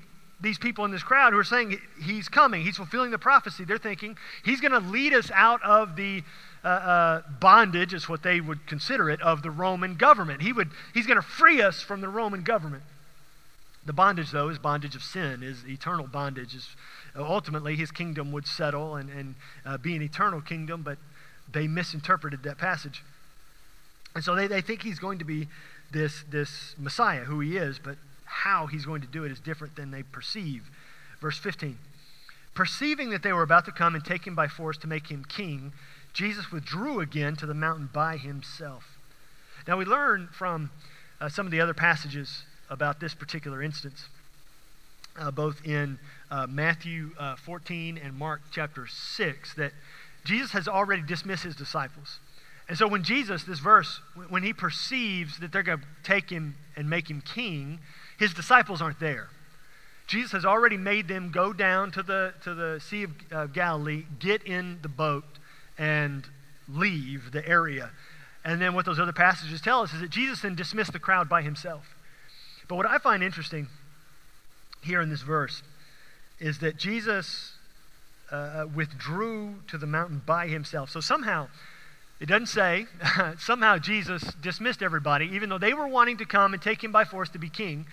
these 0.45 0.59
people 0.59 0.85
in 0.85 0.91
this 0.91 1.03
crowd 1.03 1.33
who 1.33 1.39
are 1.39 1.45
saying 1.45 1.79
he's 2.03 2.29
coming, 2.29 2.63
he's 2.63 2.77
fulfilling 2.77 3.11
the 3.11 3.19
prophecy, 3.19 3.65
they're 3.65 3.79
thinking 3.79 4.17
he's 4.45 4.61
going 4.61 4.73
to 4.73 4.79
lead 4.79 5.13
us 5.13 5.31
out 5.33 5.63
of 5.63 5.97
the 5.97 6.23
uh, 6.65 6.69
uh, 6.69 7.23
bondage, 7.41 7.93
is 7.93 8.09
what 8.09 8.23
they 8.23 8.41
would 8.41 8.67
consider 8.67 9.11
it, 9.11 9.21
of 9.21 9.43
the 9.43 9.51
Roman 9.51 9.97
government. 9.97 10.43
He 10.43 10.53
would, 10.53 10.71
he's 10.93 11.07
going 11.07 11.21
to 11.21 11.27
free 11.27 11.61
us 11.61 11.83
from 11.83 12.01
the 12.01 12.09
Roman 12.09 12.43
government. 12.43 12.83
The 13.87 13.93
bondage, 13.93 14.31
though, 14.31 14.49
is 14.49 14.59
bondage 14.59 14.95
of 14.95 15.03
sin, 15.03 15.43
is 15.43 15.65
eternal 15.67 16.07
bondage. 16.07 16.55
Is 16.55 16.69
ultimately 17.17 17.77
his 17.77 17.91
kingdom 17.91 18.33
would 18.33 18.47
settle 18.47 18.97
and, 18.97 19.11
and 19.11 19.35
uh, 19.67 19.77
be 19.77 19.95
an 19.95 20.03
eternal 20.03 20.41
kingdom, 20.41 20.83
but 20.83 20.97
they 21.53 21.67
misinterpreted 21.67 22.43
that 22.45 22.57
passage. 22.57 23.03
And 24.15 24.25
so 24.25 24.35
they, 24.35 24.47
they 24.47 24.63
think 24.63 24.83
he's 24.83 24.99
going 24.99 25.19
to 25.19 25.25
be 25.25 25.49
this, 25.93 26.25
this 26.31 26.75
Messiah, 26.79 27.25
who 27.25 27.41
he 27.41 27.59
is, 27.59 27.79
but 27.79 27.97
how 28.35 28.67
he's 28.67 28.85
going 28.85 29.01
to 29.01 29.07
do 29.07 29.25
it 29.25 29.31
is 29.31 29.39
different 29.39 29.77
than 29.77 29.91
they 29.91 30.03
perceive. 30.03 30.65
Verse 31.21 31.39
15. 31.39 31.79
Perceiving 32.53 33.11
that 33.11 33.23
they 33.23 33.33
were 33.33 33.43
about 33.43 33.65
to 33.65 33.73
come 33.73 33.95
and 33.95 34.05
take 34.05 34.27
him 34.27 34.35
by 34.35 34.49
force 34.49 34.77
to 34.79 34.87
make 34.87 35.09
him 35.09 35.25
king, 35.25 35.73
Jesus 36.13 36.51
withdrew 36.51 37.01
again 37.01 37.37
to 37.37 37.47
the 37.47 37.55
mountain 37.55 37.89
by 37.93 38.17
himself. 38.17 38.99
Now 39.67 39.77
we 39.77 39.85
learn 39.85 40.29
from 40.33 40.71
uh, 41.21 41.29
some 41.29 41.47
of 41.47 41.53
the 41.53 41.61
other 41.61 41.75
passages 41.75 42.43
about 42.69 43.01
this 43.01 43.15
particular 43.15 43.63
instance, 43.63 44.07
uh, 45.19 45.31
both 45.31 45.65
in 45.65 45.99
uh, 46.31 46.47
Matthew 46.49 47.11
uh, 47.19 47.37
14 47.37 47.99
and 47.99 48.15
Mark 48.15 48.43
chapter 48.51 48.87
6, 48.87 49.55
that 49.55 49.73
Jesus 50.25 50.53
has 50.53 50.69
already 50.69 51.03
dismissed 51.03 51.45
his 51.45 51.57
disciples. 51.57 52.19
And 52.69 52.79
so 52.79 52.89
when 52.89 53.03
Jesus, 53.03 53.45
this 53.45 53.59
verse, 53.59 54.01
when 54.29 54.43
he 54.43 54.53
perceives 54.53 55.39
that 55.39 55.53
they're 55.53 55.63
going 55.63 55.81
to 55.81 55.85
take 56.03 56.31
him 56.31 56.57
and 56.77 56.89
make 56.89 57.11
him 57.11 57.21
king, 57.21 57.81
his 58.19 58.33
disciples 58.33 58.81
aren't 58.81 59.01
there. 59.01 59.29
Jesus 60.07 60.33
has 60.33 60.45
already 60.45 60.77
made 60.77 61.09
them 61.09 61.31
go 61.31 61.53
down 61.53 61.91
to 61.93 62.03
the, 62.03 62.35
to 62.43 62.55
the 62.55 62.81
Sea 62.81 63.05
of 63.05 63.11
uh, 63.33 63.47
Galilee, 63.47 64.05
get 64.19 64.43
in 64.43 64.79
the 64.83 64.89
boat, 64.89 65.25
and 65.79 66.27
leave 66.69 67.33
the 67.33 67.47
area. 67.47 67.91
And 68.45 68.61
then 68.61 68.75
what 68.75 68.85
those 68.85 68.99
other 68.99 69.13
passages 69.13 69.61
tell 69.61 69.81
us 69.81 69.93
is 69.95 70.01
that 70.01 70.11
Jesus 70.11 70.43
then 70.43 70.55
dismissed 70.55 70.93
the 70.93 70.99
crowd 70.99 71.29
by 71.29 71.43
himself. 71.43 71.95
But 72.69 72.77
what 72.77 72.87
I 72.87 72.99
find 72.99 73.23
interesting 73.23 73.69
here 74.83 75.01
in 75.01 75.09
this 75.09 75.23
verse 75.23 75.63
is 76.39 76.59
that 76.59 76.77
Jesus 76.77 77.53
uh, 78.31 78.37
uh, 78.37 78.67
withdrew 78.75 79.57
to 79.69 79.79
the 79.79 79.87
mountain 79.87 80.23
by 80.25 80.49
himself. 80.49 80.91
So 80.91 81.01
somehow, 81.01 81.49
it 82.25 82.29
doesn't 82.29 82.47
say, 82.47 82.87
somehow 83.39 83.77
Jesus 83.77 84.23
dismissed 84.41 84.83
everybody, 84.83 85.27
even 85.35 85.51
though 85.51 85.59
they 85.59 85.75
were 85.75 85.87
wanting 85.87 86.17
to 86.17 86.25
come 86.25 86.55
and 86.55 86.63
take 86.63 86.83
him 86.83 86.91
by 86.91 87.05
force 87.05 87.29
to 87.29 87.39
be 87.39 87.51
king. 87.51 87.85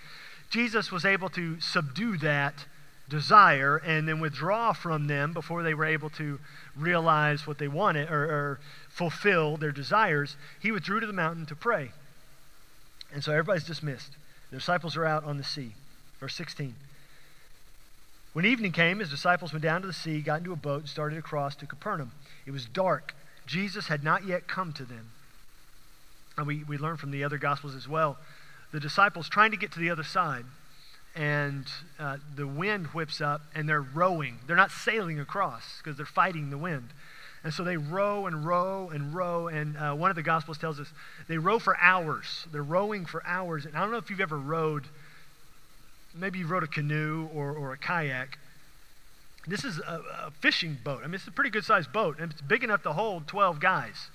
Jesus 0.48 0.90
was 0.90 1.04
able 1.04 1.28
to 1.28 1.60
subdue 1.60 2.16
that 2.16 2.64
desire 3.10 3.76
and 3.76 4.08
then 4.08 4.20
withdraw 4.20 4.72
from 4.72 5.06
them 5.06 5.34
before 5.34 5.62
they 5.62 5.74
were 5.74 5.84
able 5.84 6.08
to 6.08 6.40
realize 6.74 7.46
what 7.46 7.58
they 7.58 7.68
wanted 7.68 8.10
or, 8.10 8.24
or 8.24 8.60
fulfill 8.88 9.58
their 9.58 9.70
desires. 9.70 10.38
He 10.62 10.72
withdrew 10.72 11.00
to 11.00 11.06
the 11.06 11.12
mountain 11.12 11.44
to 11.44 11.54
pray. 11.54 11.90
And 13.12 13.22
so 13.22 13.32
everybody's 13.32 13.64
dismissed. 13.64 14.12
The 14.50 14.56
disciples 14.56 14.96
are 14.96 15.04
out 15.04 15.24
on 15.24 15.36
the 15.36 15.44
sea. 15.44 15.74
Verse 16.20 16.34
16. 16.36 16.74
When 18.32 18.46
evening 18.46 18.72
came, 18.72 19.00
his 19.00 19.10
disciples 19.10 19.52
went 19.52 19.62
down 19.62 19.82
to 19.82 19.86
the 19.86 19.92
sea, 19.92 20.22
got 20.22 20.38
into 20.38 20.54
a 20.54 20.56
boat, 20.56 20.80
and 20.80 20.88
started 20.88 21.18
across 21.18 21.54
to 21.56 21.66
Capernaum. 21.66 22.12
It 22.46 22.52
was 22.52 22.64
dark. 22.64 23.14
Jesus 23.46 23.88
had 23.88 24.04
not 24.04 24.26
yet 24.26 24.46
come 24.46 24.72
to 24.74 24.84
them. 24.84 25.10
And 26.36 26.46
we, 26.46 26.64
we 26.64 26.78
learn 26.78 26.96
from 26.96 27.10
the 27.10 27.24
other 27.24 27.38
Gospels 27.38 27.74
as 27.74 27.88
well. 27.88 28.18
The 28.72 28.80
disciples 28.80 29.28
trying 29.28 29.50
to 29.50 29.56
get 29.56 29.72
to 29.72 29.78
the 29.78 29.90
other 29.90 30.04
side, 30.04 30.44
and 31.14 31.66
uh, 31.98 32.16
the 32.34 32.46
wind 32.46 32.86
whips 32.88 33.20
up, 33.20 33.42
and 33.54 33.68
they're 33.68 33.82
rowing. 33.82 34.38
They're 34.46 34.56
not 34.56 34.70
sailing 34.70 35.20
across 35.20 35.78
because 35.78 35.96
they're 35.96 36.06
fighting 36.06 36.48
the 36.48 36.56
wind. 36.56 36.88
And 37.44 37.52
so 37.52 37.64
they 37.64 37.76
row 37.76 38.26
and 38.26 38.46
row 38.46 38.88
and 38.88 39.14
row. 39.14 39.48
And 39.48 39.76
uh, 39.76 39.94
one 39.94 40.10
of 40.10 40.16
the 40.16 40.22
Gospels 40.22 40.58
tells 40.58 40.78
us 40.78 40.88
they 41.28 41.38
row 41.38 41.58
for 41.58 41.76
hours. 41.78 42.46
They're 42.52 42.62
rowing 42.62 43.04
for 43.04 43.22
hours. 43.26 43.66
And 43.66 43.76
I 43.76 43.80
don't 43.80 43.90
know 43.90 43.98
if 43.98 44.10
you've 44.10 44.20
ever 44.20 44.38
rowed, 44.38 44.84
maybe 46.14 46.38
you've 46.38 46.50
rowed 46.50 46.62
a 46.62 46.68
canoe 46.68 47.28
or, 47.34 47.52
or 47.52 47.72
a 47.72 47.78
kayak. 47.78 48.38
This 49.46 49.64
is 49.64 49.78
a, 49.78 50.02
a 50.26 50.30
fishing 50.40 50.78
boat. 50.84 51.00
I 51.02 51.06
mean, 51.06 51.14
it's 51.14 51.26
a 51.26 51.32
pretty 51.32 51.50
good 51.50 51.64
sized 51.64 51.92
boat, 51.92 52.18
and 52.20 52.32
it's 52.32 52.40
big 52.40 52.62
enough 52.62 52.82
to 52.84 52.92
hold 52.92 53.26
12 53.26 53.60
guys. 53.60 54.10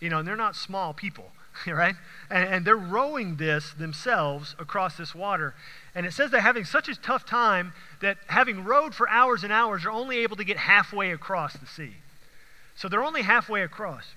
You 0.00 0.08
know, 0.08 0.18
and 0.18 0.28
they're 0.28 0.36
not 0.36 0.56
small 0.56 0.94
people, 0.94 1.32
right? 1.66 1.94
And, 2.30 2.48
and 2.54 2.64
they're 2.64 2.76
rowing 2.76 3.36
this 3.36 3.72
themselves 3.72 4.56
across 4.58 4.96
this 4.96 5.14
water. 5.14 5.54
And 5.94 6.06
it 6.06 6.12
says 6.12 6.30
they're 6.30 6.40
having 6.40 6.64
such 6.64 6.88
a 6.88 6.94
tough 6.94 7.26
time 7.26 7.74
that 8.00 8.16
having 8.28 8.64
rowed 8.64 8.94
for 8.94 9.08
hours 9.08 9.44
and 9.44 9.52
hours, 9.52 9.82
they're 9.82 9.92
only 9.92 10.18
able 10.18 10.36
to 10.36 10.44
get 10.44 10.56
halfway 10.56 11.10
across 11.10 11.52
the 11.54 11.66
sea. 11.66 11.96
So 12.74 12.88
they're 12.88 13.04
only 13.04 13.22
halfway 13.22 13.62
across. 13.62 14.14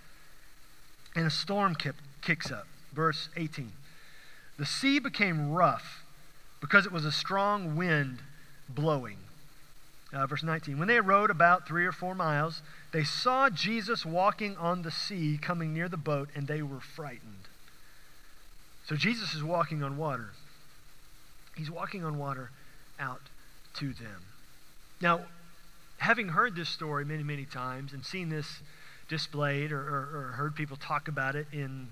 And 1.15 1.27
a 1.27 1.29
storm 1.29 1.75
kicks 2.21 2.51
up. 2.51 2.65
Verse 2.93 3.27
18. 3.35 3.73
The 4.57 4.65
sea 4.65 4.99
became 4.99 5.51
rough 5.51 6.03
because 6.61 6.85
it 6.85 6.91
was 6.91 7.03
a 7.03 7.11
strong 7.11 7.75
wind 7.75 8.19
blowing. 8.69 9.17
Uh, 10.13 10.27
verse 10.27 10.43
19. 10.43 10.77
When 10.77 10.87
they 10.87 10.99
rowed 10.99 11.31
about 11.31 11.67
three 11.67 11.85
or 11.85 11.91
four 11.91 12.13
miles, 12.13 12.61
they 12.91 13.03
saw 13.03 13.49
Jesus 13.49 14.05
walking 14.05 14.55
on 14.57 14.83
the 14.83 14.91
sea 14.91 15.39
coming 15.41 15.73
near 15.73 15.89
the 15.89 15.97
boat, 15.97 16.29
and 16.35 16.47
they 16.47 16.61
were 16.61 16.79
frightened. 16.79 17.47
So 18.85 18.95
Jesus 18.95 19.33
is 19.33 19.43
walking 19.43 19.81
on 19.81 19.97
water. 19.97 20.29
He's 21.55 21.71
walking 21.71 22.03
on 22.03 22.17
water 22.17 22.51
out 22.99 23.21
to 23.75 23.93
them. 23.93 24.21
Now, 25.01 25.21
having 25.97 26.29
heard 26.29 26.55
this 26.55 26.69
story 26.69 27.05
many, 27.05 27.23
many 27.23 27.45
times 27.45 27.93
and 27.93 28.05
seen 28.05 28.29
this 28.29 28.61
displayed 29.09 29.71
or, 29.71 29.79
or, 29.79 29.99
or 30.15 30.31
heard 30.35 30.55
people 30.55 30.77
talk 30.77 31.07
about 31.07 31.35
it 31.35 31.47
in 31.51 31.87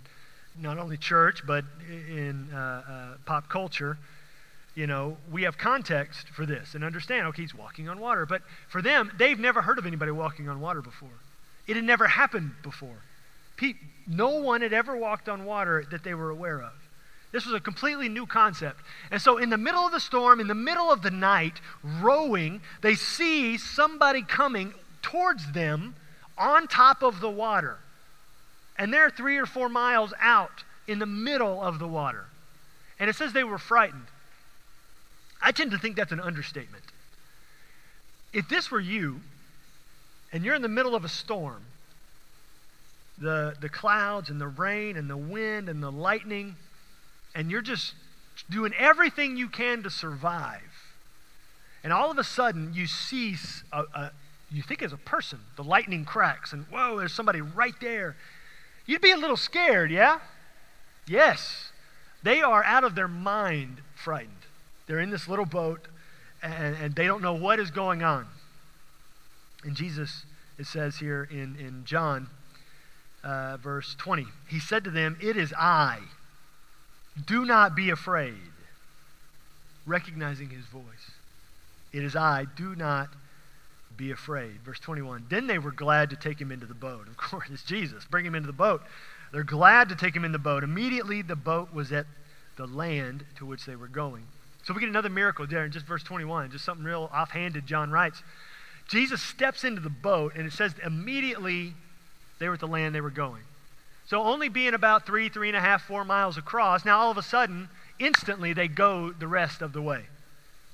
not 0.60 0.78
only 0.78 0.98
church 0.98 1.42
but 1.46 1.64
in 1.90 2.50
uh, 2.54 2.58
uh, 2.58 3.18
pop 3.26 3.50
culture, 3.50 3.98
you 4.76 4.88
know, 4.88 5.18
we 5.30 5.44
have 5.44 5.58
context 5.58 6.28
for 6.30 6.46
this 6.46 6.76
and 6.76 6.84
understand, 6.84 7.28
okay, 7.28 7.42
he's 7.42 7.56
walking 7.56 7.90
on 7.90 8.00
water. 8.00 8.26
But 8.26 8.42
for 8.70 8.82
them, 8.82 9.12
they've 9.18 9.40
never 9.40 9.62
heard 9.62 9.78
of 9.78 9.86
anybody 9.86 10.12
walking 10.12 10.48
on 10.48 10.62
water 10.62 10.82
before. 10.82 11.10
It 11.68 11.76
had 11.76 11.86
never 11.86 12.08
happened 12.08 12.54
before. 12.64 13.04
no 14.08 14.30
one 14.42 14.62
had 14.62 14.74
ever 14.74 14.96
walked 14.96 15.30
on 15.30 15.46
water 15.46 15.86
that 15.92 16.04
they 16.04 16.14
were 16.14 16.30
aware 16.30 16.62
of. 16.62 16.72
This 17.32 17.46
was 17.46 17.54
a 17.54 17.60
completely 17.60 18.10
new 18.10 18.26
concept. 18.26 18.82
And 19.10 19.22
so, 19.22 19.38
in 19.38 19.50
the 19.50 19.58
middle 19.58 19.86
of 19.86 19.92
the 19.92 20.00
storm, 20.00 20.40
in 20.40 20.48
the 20.48 20.56
middle 20.56 20.92
of 20.92 21.02
the 21.02 21.12
night, 21.12 21.62
rowing, 21.82 22.62
they 22.82 22.96
see 22.96 23.58
somebody 23.58 24.22
coming 24.22 24.74
towards 25.02 25.52
them 25.54 25.96
on 26.38 26.68
top 26.68 27.04
of 27.04 27.22
the 27.22 27.30
water. 27.30 27.78
And 28.78 28.94
they're 28.94 29.10
three 29.10 29.38
or 29.38 29.46
four 29.46 29.70
miles 29.70 30.14
out 30.20 30.64
in 30.88 31.00
the 31.00 31.06
middle 31.06 31.62
of 31.62 31.80
the 31.80 31.88
water. 31.88 32.26
And 33.00 33.10
it 33.10 33.16
says 33.16 33.32
they 33.32 33.44
were 33.44 33.58
frightened. 33.58 34.08
I 35.42 35.52
tend 35.52 35.72
to 35.72 35.78
think 35.78 35.96
that's 35.96 36.12
an 36.12 36.20
understatement. 36.20 36.84
If 38.34 38.48
this 38.48 38.72
were 38.72 38.80
you, 38.80 39.22
and 40.32 40.44
you're 40.44 40.56
in 40.56 40.62
the 40.62 40.70
middle 40.70 40.96
of 40.96 41.04
a 41.04 41.10
storm, 41.10 41.64
the, 43.18 43.56
the 43.60 43.70
clouds 43.70 44.30
and 44.30 44.40
the 44.40 44.48
rain 44.48 44.98
and 44.98 45.10
the 45.10 45.18
wind 45.18 45.70
and 45.70 45.82
the 45.82 45.92
lightning, 45.92 46.56
and 47.36 47.52
you're 47.52 47.62
just 47.62 47.94
doing 48.50 48.74
everything 48.78 49.38
you 49.38 49.48
can 49.48 49.84
to 49.84 49.90
survive. 49.90 50.62
And 51.84 51.92
all 51.92 52.12
of 52.12 52.18
a 52.18 52.24
sudden, 52.24 52.74
you 52.74 52.88
see, 52.88 53.36
a, 53.72 53.84
a, 53.94 54.12
you 54.52 54.62
think 54.62 54.82
as 54.82 54.94
a 54.94 54.98
person, 54.98 55.40
the 55.56 55.64
lightning 55.64 56.06
cracks, 56.06 56.54
and 56.54 56.66
whoa, 56.66 56.98
there's 57.00 57.14
somebody 57.14 57.42
right 57.42 57.74
there. 57.82 58.16
You'd 58.86 59.02
be 59.02 59.12
a 59.12 59.18
little 59.18 59.38
scared, 59.38 59.92
yeah? 59.92 60.20
Yes. 61.08 61.72
They 62.24 62.42
are 62.42 62.64
out 62.64 62.84
of 62.84 62.96
their 62.96 63.08
mind 63.08 63.82
frightened. 63.96 64.41
They're 64.92 65.00
in 65.00 65.10
this 65.10 65.30
little 65.30 65.46
boat, 65.46 65.88
and, 66.44 66.76
and 66.76 66.94
they 66.94 67.06
don't 67.06 67.22
know 67.22 67.34
what 67.34 67.62
is 67.62 67.72
going 67.72 68.04
on. 68.04 68.28
And 69.64 69.74
Jesus, 69.74 70.26
it 70.60 70.66
says 70.66 70.98
here 70.98 71.30
in, 71.32 71.56
in 71.56 71.84
John, 71.86 72.28
uh, 73.24 73.56
verse 73.56 73.96
20, 73.98 74.26
he 74.50 74.60
said 74.60 74.84
to 74.84 74.90
them, 74.90 75.18
It 75.22 75.38
is 75.38 75.54
I. 75.58 76.00
Do 77.26 77.46
not 77.46 77.74
be 77.74 77.90
afraid. 77.90 78.34
Recognizing 79.86 80.50
his 80.50 80.66
voice. 80.66 80.84
It 81.94 82.04
is 82.04 82.18
I. 82.18 82.48
Do 82.58 82.76
not 82.76 83.08
be 83.96 84.12
afraid. 84.12 84.60
Verse 84.66 84.82
21. 84.82 85.28
Then 85.30 85.48
they 85.48 85.58
were 85.58 85.72
glad 85.72 86.10
to 86.10 86.18
take 86.18 86.42
him 86.42 86.52
into 86.52 86.66
the 86.66 86.74
boat. 86.74 87.08
Of 87.08 87.16
course, 87.16 87.48
it's 87.50 87.64
Jesus. 87.64 88.04
Bring 88.04 88.26
him 88.26 88.36
into 88.36 88.48
the 88.48 88.52
boat. 88.52 88.82
They're 89.32 89.46
glad 89.46 89.88
to 89.88 89.96
take 89.96 90.14
him 90.14 90.26
in 90.26 90.34
the 90.34 90.38
boat. 90.38 90.66
Immediately, 90.66 91.22
the 91.22 91.38
boat 91.38 91.74
was 91.74 91.94
at 91.94 92.08
the 92.58 92.68
land 92.68 93.24
to 93.38 93.46
which 93.46 93.64
they 93.66 93.78
were 93.78 93.88
going. 93.88 94.26
So 94.64 94.74
we 94.74 94.80
get 94.80 94.90
another 94.90 95.10
miracle 95.10 95.48
there 95.48 95.66
in 95.66 95.72
just 95.72 95.86
verse 95.86 96.04
21, 96.04 96.52
just 96.52 96.66
something 96.66 96.86
real 96.86 97.10
offhanded, 97.14 97.66
John 97.66 97.92
writes. 97.92 98.22
Jesus 98.88 99.22
steps 99.22 99.64
into 99.64 99.82
the 99.82 99.90
boat, 99.90 100.34
and 100.36 100.46
it 100.46 100.54
says 100.54 100.76
immediately 100.86 101.74
they 102.40 102.48
were 102.48 102.56
at 102.56 102.60
the 102.60 102.68
land 102.68 102.94
they 102.94 103.02
were 103.02 103.10
going. 103.10 103.44
So 104.06 104.22
only 104.22 104.50
being 104.50 104.74
about 104.74 105.06
three, 105.06 105.30
three 105.30 105.48
and 105.48 105.58
a 105.58 105.62
half, 105.62 105.84
four 105.84 106.04
miles 106.04 106.38
across, 106.38 106.84
now 106.84 107.00
all 107.00 107.12
of 107.12 107.18
a 107.18 107.24
sudden, 107.24 107.70
instantly 108.00 108.54
they 108.54 108.68
go 108.68 109.12
the 109.12 109.28
rest 109.28 109.62
of 109.62 109.74
the 109.74 109.82
way. 109.82 110.04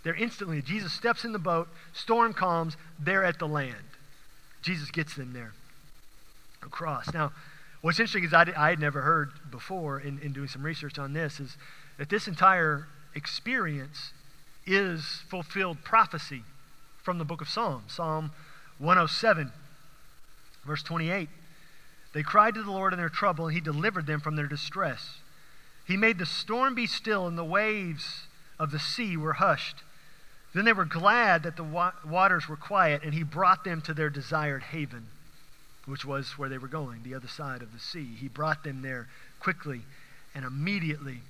They're 0.03 0.15
instantly, 0.15 0.62
Jesus 0.62 0.94
steps 0.94 1.24
in 1.25 1.34
the 1.34 1.39
boat, 1.39 1.67
storm 1.94 2.34
calms, 2.34 2.77
they're 3.00 3.24
at 3.24 3.39
the 3.39 3.48
land. 3.48 3.75
Jesus 4.62 4.89
gets 4.89 5.15
them 5.15 5.34
there 5.34 5.53
across. 6.63 7.13
Now, 7.13 7.32
what's 7.82 8.00
interesting 8.00 8.24
is 8.24 8.34
I, 8.34 8.51
I 8.58 8.70
had 8.70 8.79
never 8.79 9.01
heard 9.01 9.32
before 9.51 10.00
in, 10.00 10.20
in 10.20 10.34
doing 10.34 10.48
some 10.48 10.63
research 10.63 10.98
on 10.98 11.13
this 11.13 11.39
is 11.39 11.58
that 11.98 12.10
this 12.10 12.27
entire 12.27 12.88
experience 13.17 14.12
is 14.65 15.21
fulfilled 15.29 15.83
prophecy 15.83 16.43
from 17.03 17.17
the 17.17 17.25
book 17.25 17.41
of 17.41 17.50
Psalms. 17.50 17.93
Psalm 17.93 18.31
107, 18.79 19.51
verse 20.65 20.83
28. 20.83 21.27
They 22.13 22.24
cried 22.24 22.53
to 22.55 22.63
the 22.63 22.71
Lord 22.71 22.93
in 22.93 23.00
their 23.00 23.09
trouble, 23.09 23.47
and 23.47 23.55
he 23.55 23.62
delivered 23.62 24.05
them 24.05 24.21
from 24.21 24.36
their 24.36 24.47
distress. 24.47 25.17
He 25.86 25.97
made 25.97 26.19
the 26.19 26.25
storm 26.25 26.75
be 26.75 26.86
still, 26.86 27.27
and 27.27 27.38
the 27.38 27.43
waves 27.43 28.27
of 28.59 28.71
the 28.71 28.79
sea 28.79 29.17
were 29.17 29.33
hushed. 29.33 29.77
Then 30.53 30.65
they 30.65 30.74
were 30.74 30.86
glad 30.86 31.43
that 31.43 31.55
the 31.55 31.63
wa- 31.63 31.93
waters 32.05 32.47
were 32.47 32.55
quiet, 32.55 33.03
and 33.03 33.13
he 33.13 33.24
brought 33.24 33.63
them 33.63 33.81
to 33.81 33.93
their 33.93 34.09
desired 34.09 34.63
haven, 34.63 35.07
which 35.86 36.05
was 36.05 36.38
where 36.38 36.50
they 36.50 36.57
were 36.57 36.67
going, 36.67 37.03
the 37.03 37.15
other 37.15 37.27
side 37.27 37.62
of 37.62 37.74
the 37.74 37.79
sea. 37.79 38.15
He 38.19 38.27
brought 38.27 38.63
them 38.63 38.81
there 38.81 39.07
quickly 39.39 39.81
and 40.36 40.45
immediately. 40.45 41.21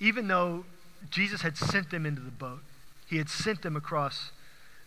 Even 0.00 0.28
though 0.28 0.64
Jesus 1.10 1.42
had 1.42 1.56
sent 1.56 1.90
them 1.90 2.06
into 2.06 2.20
the 2.20 2.30
boat, 2.30 2.60
he 3.08 3.18
had 3.18 3.28
sent 3.28 3.62
them 3.62 3.76
across 3.76 4.30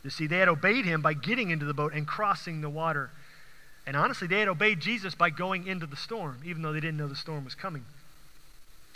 the 0.04 0.12
sea. 0.12 0.28
They 0.28 0.40
had 0.40 0.50
obeyed 0.50 0.86
him 0.86 1.02
by 1.02 1.14
getting 1.14 1.50
into 1.50 1.66
the 1.66 1.74
boat 1.74 1.94
and 1.94 2.08
crossing 2.08 2.62
the 2.62 2.70
water 2.70 3.12
and 3.88 3.96
honestly, 3.96 4.28
they 4.28 4.42
had 4.42 4.50
obeyed 4.50 4.82
Jesus 4.82 5.16
by 5.16 5.30
going 5.30 5.66
into 5.66 5.86
the 5.86 5.96
storm, 5.96 6.40
even 6.44 6.62
though 6.62 6.74
they 6.74 6.82
didn't 6.82 6.98
know 6.98 7.08
the 7.08 7.16
storm 7.16 7.46
was 7.46 7.56
coming. 7.56 7.86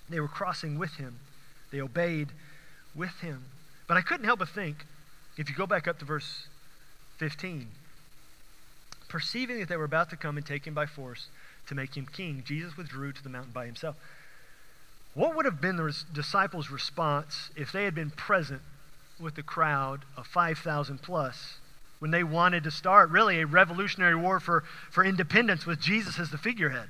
They 0.10 0.20
were 0.20 0.28
crossing 0.28 0.78
with 0.78 0.96
him, 0.96 1.18
they 1.72 1.80
obeyed 1.80 2.28
with 2.94 3.22
him. 3.22 3.46
But 3.88 3.96
I 3.96 4.02
couldn't 4.02 4.26
help 4.26 4.40
but 4.40 4.50
think, 4.50 4.86
if 5.38 5.50
you 5.50 5.56
go 5.56 5.66
back 5.66 5.88
up 5.88 5.98
to 6.00 6.06
verse 6.06 6.48
15, 7.18 7.68
perceiving 9.08 9.60
that 9.60 9.70
they 9.70 9.78
were 9.78 9.86
about 9.86 10.10
to 10.10 10.18
come 10.18 10.36
and 10.36 10.46
take 10.46 10.68
him 10.68 10.74
by 10.74 10.86
force 10.86 11.28
to 11.68 11.76
make 11.76 11.96
him 11.96 12.06
king, 12.06 12.44
Jesus 12.46 12.76
withdrew 12.76 13.14
to 13.14 13.24
the 13.24 13.30
mountain 13.30 13.54
by 13.54 13.66
himself. 13.66 13.96
What 15.14 15.36
would 15.36 15.46
have 15.46 15.60
been 15.60 15.76
the 15.76 15.96
disciples' 16.14 16.70
response 16.70 17.52
if 17.56 17.72
they 17.72 17.84
had 17.84 17.96
been 17.96 18.12
present 18.12 18.62
with 19.20 19.36
the 19.36 19.44
crowd 19.44 20.06
of 20.16 20.26
5,000 20.28 21.02
plus 21.02 21.58
when 22.00 22.12
they 22.12 22.24
wanted 22.24 22.64
to 22.64 22.72
start 22.72 23.10
really 23.12 23.42
a 23.42 23.46
revolutionary 23.46 24.16
war 24.16 24.40
for, 24.40 24.64
for 24.90 25.04
independence 25.04 25.66
with 25.66 25.80
Jesus 25.80 26.18
as 26.18 26.32
the 26.32 26.38
figurehead. 26.38 26.88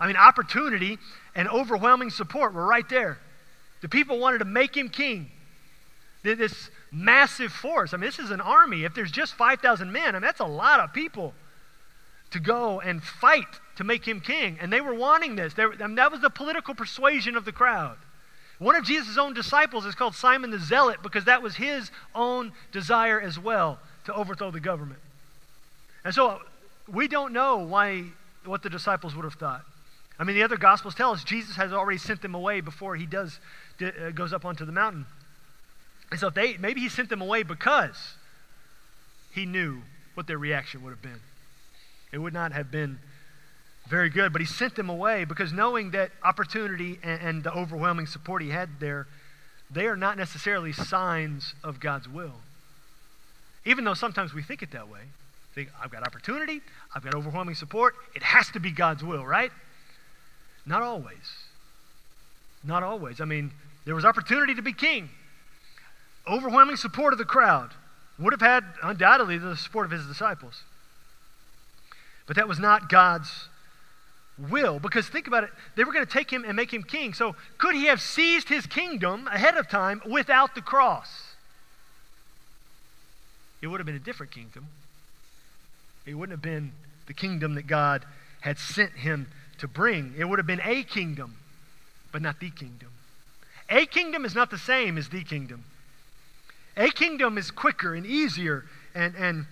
I 0.00 0.06
mean, 0.06 0.16
opportunity 0.16 0.98
and 1.34 1.48
overwhelming 1.48 2.10
support 2.10 2.54
were 2.54 2.64
right 2.64 2.88
there. 2.88 3.18
The 3.82 3.88
people 3.88 4.18
wanted 4.18 4.38
to 4.38 4.44
make 4.44 4.76
him 4.76 4.88
king. 4.88 5.30
This 6.22 6.70
massive 6.92 7.52
force. 7.52 7.92
I 7.92 7.96
mean, 7.96 8.06
this 8.06 8.18
is 8.18 8.30
an 8.30 8.40
army. 8.40 8.84
If 8.84 8.94
there's 8.94 9.10
just 9.10 9.34
5,000 9.34 9.90
men, 9.90 10.08
I 10.08 10.12
mean, 10.12 10.22
that's 10.22 10.40
a 10.40 10.46
lot 10.46 10.80
of 10.80 10.92
people 10.92 11.34
to 12.32 12.40
go 12.40 12.80
and 12.80 13.02
fight 13.02 13.60
to 13.76 13.84
make 13.84 14.06
him 14.06 14.20
king. 14.20 14.58
And 14.60 14.72
they 14.72 14.80
were 14.80 14.94
wanting 14.94 15.36
this. 15.36 15.54
They, 15.54 15.64
I 15.64 15.86
mean, 15.86 15.94
that 15.96 16.10
was 16.10 16.20
the 16.20 16.30
political 16.30 16.74
persuasion 16.74 17.36
of 17.36 17.44
the 17.44 17.52
crowd. 17.52 17.96
One 18.58 18.76
of 18.76 18.84
Jesus' 18.84 19.18
own 19.18 19.34
disciples 19.34 19.86
is 19.86 19.94
called 19.94 20.14
Simon 20.14 20.50
the 20.50 20.58
Zealot 20.58 21.02
because 21.02 21.24
that 21.24 21.42
was 21.42 21.56
his 21.56 21.90
own 22.14 22.52
desire 22.70 23.20
as 23.20 23.38
well 23.38 23.78
to 24.04 24.14
overthrow 24.14 24.50
the 24.50 24.60
government. 24.60 25.00
And 26.04 26.14
so 26.14 26.40
we 26.88 27.08
don't 27.08 27.32
know 27.32 27.58
why 27.58 28.04
what 28.44 28.62
the 28.62 28.70
disciples 28.70 29.14
would 29.14 29.24
have 29.24 29.34
thought. 29.34 29.64
I 30.18 30.24
mean, 30.24 30.36
the 30.36 30.42
other 30.42 30.56
gospels 30.56 30.94
tell 30.94 31.12
us 31.12 31.24
Jesus 31.24 31.56
has 31.56 31.72
already 31.72 31.98
sent 31.98 32.22
them 32.22 32.34
away 32.34 32.60
before 32.60 32.96
he 32.96 33.06
does 33.06 33.40
uh, 33.80 34.10
goes 34.10 34.32
up 34.32 34.44
onto 34.44 34.64
the 34.64 34.72
mountain. 34.72 35.06
And 36.10 36.20
so 36.20 36.30
they 36.30 36.56
maybe 36.56 36.80
he 36.80 36.88
sent 36.88 37.08
them 37.08 37.22
away 37.22 37.42
because 37.42 38.14
he 39.32 39.46
knew 39.46 39.82
what 40.14 40.26
their 40.26 40.38
reaction 40.38 40.82
would 40.82 40.90
have 40.90 41.02
been. 41.02 41.20
It 42.12 42.18
would 42.18 42.34
not 42.34 42.52
have 42.52 42.70
been 42.70 42.98
very 43.88 44.10
good, 44.10 44.32
but 44.32 44.40
he 44.40 44.46
sent 44.46 44.76
them 44.76 44.88
away 44.88 45.24
because 45.24 45.52
knowing 45.52 45.90
that 45.92 46.10
opportunity 46.22 46.98
and, 47.02 47.20
and 47.20 47.44
the 47.44 47.52
overwhelming 47.52 48.06
support 48.06 48.42
he 48.42 48.50
had 48.50 48.68
there, 48.78 49.06
they 49.70 49.86
are 49.86 49.96
not 49.96 50.16
necessarily 50.16 50.72
signs 50.72 51.54
of 51.64 51.80
God's 51.80 52.08
will. 52.08 52.34
Even 53.64 53.84
though 53.84 53.94
sometimes 53.94 54.34
we 54.34 54.42
think 54.42 54.62
it 54.62 54.70
that 54.72 54.88
way. 54.88 55.00
Think, 55.54 55.70
I've 55.82 55.90
got 55.90 56.06
opportunity, 56.06 56.62
I've 56.94 57.04
got 57.04 57.14
overwhelming 57.14 57.54
support, 57.54 57.94
it 58.14 58.22
has 58.22 58.48
to 58.50 58.60
be 58.60 58.70
God's 58.70 59.04
will, 59.04 59.26
right? 59.26 59.50
Not 60.64 60.82
always. 60.82 61.36
Not 62.64 62.82
always. 62.82 63.20
I 63.20 63.24
mean, 63.24 63.50
there 63.84 63.94
was 63.94 64.04
opportunity 64.04 64.54
to 64.54 64.62
be 64.62 64.72
king. 64.72 65.10
Overwhelming 66.26 66.76
support 66.76 67.12
of 67.12 67.18
the 67.18 67.24
crowd. 67.24 67.72
Would 68.18 68.32
have 68.32 68.40
had, 68.40 68.64
undoubtedly, 68.82 69.38
the 69.38 69.56
support 69.56 69.86
of 69.86 69.92
his 69.92 70.06
disciples. 70.06 70.62
But 72.32 72.36
that 72.36 72.48
was 72.48 72.58
not 72.58 72.88
God's 72.88 73.30
will. 74.38 74.78
Because 74.78 75.06
think 75.06 75.26
about 75.26 75.44
it, 75.44 75.50
they 75.76 75.84
were 75.84 75.92
going 75.92 76.06
to 76.06 76.10
take 76.10 76.30
him 76.30 76.46
and 76.46 76.56
make 76.56 76.72
him 76.72 76.82
king. 76.82 77.12
So 77.12 77.36
could 77.58 77.74
he 77.74 77.84
have 77.88 78.00
seized 78.00 78.48
his 78.48 78.64
kingdom 78.64 79.26
ahead 79.26 79.58
of 79.58 79.68
time 79.68 80.00
without 80.06 80.54
the 80.54 80.62
cross? 80.62 81.34
It 83.60 83.66
would 83.66 83.80
have 83.80 83.86
been 83.86 83.96
a 83.96 83.98
different 83.98 84.32
kingdom. 84.32 84.68
It 86.06 86.14
wouldn't 86.14 86.32
have 86.32 86.40
been 86.40 86.72
the 87.06 87.12
kingdom 87.12 87.54
that 87.56 87.66
God 87.66 88.06
had 88.40 88.58
sent 88.58 88.92
him 88.92 89.26
to 89.58 89.68
bring. 89.68 90.14
It 90.16 90.24
would 90.24 90.38
have 90.38 90.46
been 90.46 90.62
a 90.64 90.84
kingdom, 90.84 91.36
but 92.12 92.22
not 92.22 92.40
the 92.40 92.48
kingdom. 92.48 92.88
A 93.68 93.84
kingdom 93.84 94.24
is 94.24 94.34
not 94.34 94.50
the 94.50 94.56
same 94.56 94.96
as 94.96 95.10
the 95.10 95.22
kingdom. 95.22 95.64
A 96.78 96.88
kingdom 96.88 97.36
is 97.36 97.50
quicker 97.50 97.94
and 97.94 98.06
easier 98.06 98.64
and, 98.94 99.14
and 99.16 99.44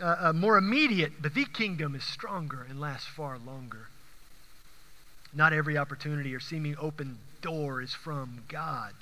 uh, 0.00 0.32
more 0.32 0.56
immediate, 0.56 1.12
but 1.20 1.34
the 1.34 1.44
kingdom 1.44 1.94
is 1.94 2.04
stronger 2.04 2.66
and 2.68 2.80
lasts 2.80 3.06
far 3.06 3.38
longer. 3.38 3.88
Not 5.32 5.52
every 5.52 5.78
opportunity 5.78 6.34
or 6.34 6.40
seeming 6.40 6.76
open 6.78 7.18
door 7.42 7.80
is 7.80 7.94
from 7.94 8.42
God. 8.48 8.92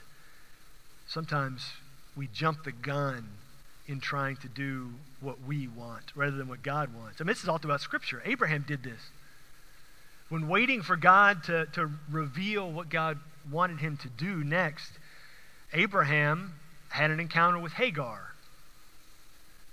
Sometimes 1.07 1.73
we 2.17 2.29
jump 2.29 2.65
the 2.65 2.73
gun 2.73 3.29
in 3.87 4.01
trying 4.01 4.37
to 4.37 4.49
do 4.49 4.91
what 5.21 5.37
we 5.47 5.67
want 5.67 6.05
rather 6.15 6.37
than 6.37 6.49
what 6.49 6.63
God 6.63 6.95
wants. 6.95 7.21
I 7.21 7.25
mean, 7.25 7.29
this 7.29 7.43
is 7.43 7.49
all 7.49 7.59
throughout 7.59 7.81
Scripture. 7.81 8.23
Abraham 8.25 8.65
did 8.69 8.83
this. 8.83 9.01
When 10.29 10.49
waiting 10.49 10.83
for 10.83 10.97
God 10.97 11.45
to, 11.45 11.67
to 11.73 11.91
reveal 12.11 12.71
what 12.71 12.91
God 12.91 13.19
wanted 13.51 13.79
him 13.79 13.97
to 13.99 14.09
do 14.09 14.45
next, 14.45 14.91
Abraham 15.73 16.53
had 16.91 17.11
an 17.11 17.19
encounter 17.19 17.59
with 17.59 17.73
Hagar. 17.73 18.35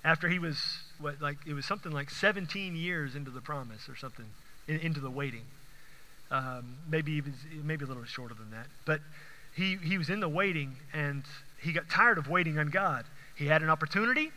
After 0.03 0.29
he 0.29 0.39
was, 0.39 0.57
what, 0.99 1.21
like, 1.21 1.37
it 1.45 1.53
was 1.53 1.65
something 1.65 1.91
like 1.91 2.09
17 2.09 2.75
years 2.75 3.15
into 3.15 3.31
the 3.31 3.41
promise 3.41 3.89
or 3.89 3.95
something, 3.95 4.25
in, 4.67 4.79
into 4.79 4.99
the 4.99 5.09
waiting. 5.09 5.45
Um, 6.31 6.77
maybe 6.89 7.13
even, 7.13 7.33
maybe 7.63 7.85
a 7.85 7.87
little 7.87 8.03
shorter 8.05 8.33
than 8.33 8.51
that. 8.51 8.67
But 8.85 9.01
he, 9.55 9.77
he 9.77 9.97
was 9.97 10.09
in 10.09 10.19
the 10.19 10.29
waiting 10.29 10.77
and 10.93 11.23
he 11.61 11.71
got 11.71 11.89
tired 11.89 12.17
of 12.17 12.27
waiting 12.27 12.59
on 12.59 12.69
God. 12.69 13.05
He 13.35 13.47
had 13.47 13.61
an 13.61 13.69
opportunity, 13.69 14.31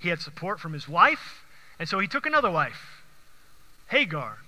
he 0.00 0.08
had 0.08 0.20
support 0.20 0.60
from 0.60 0.72
his 0.72 0.88
wife, 0.88 1.44
and 1.78 1.88
so 1.88 1.98
he 1.98 2.06
took 2.06 2.26
another 2.26 2.50
wife, 2.50 3.02
Hagar, 3.88 4.38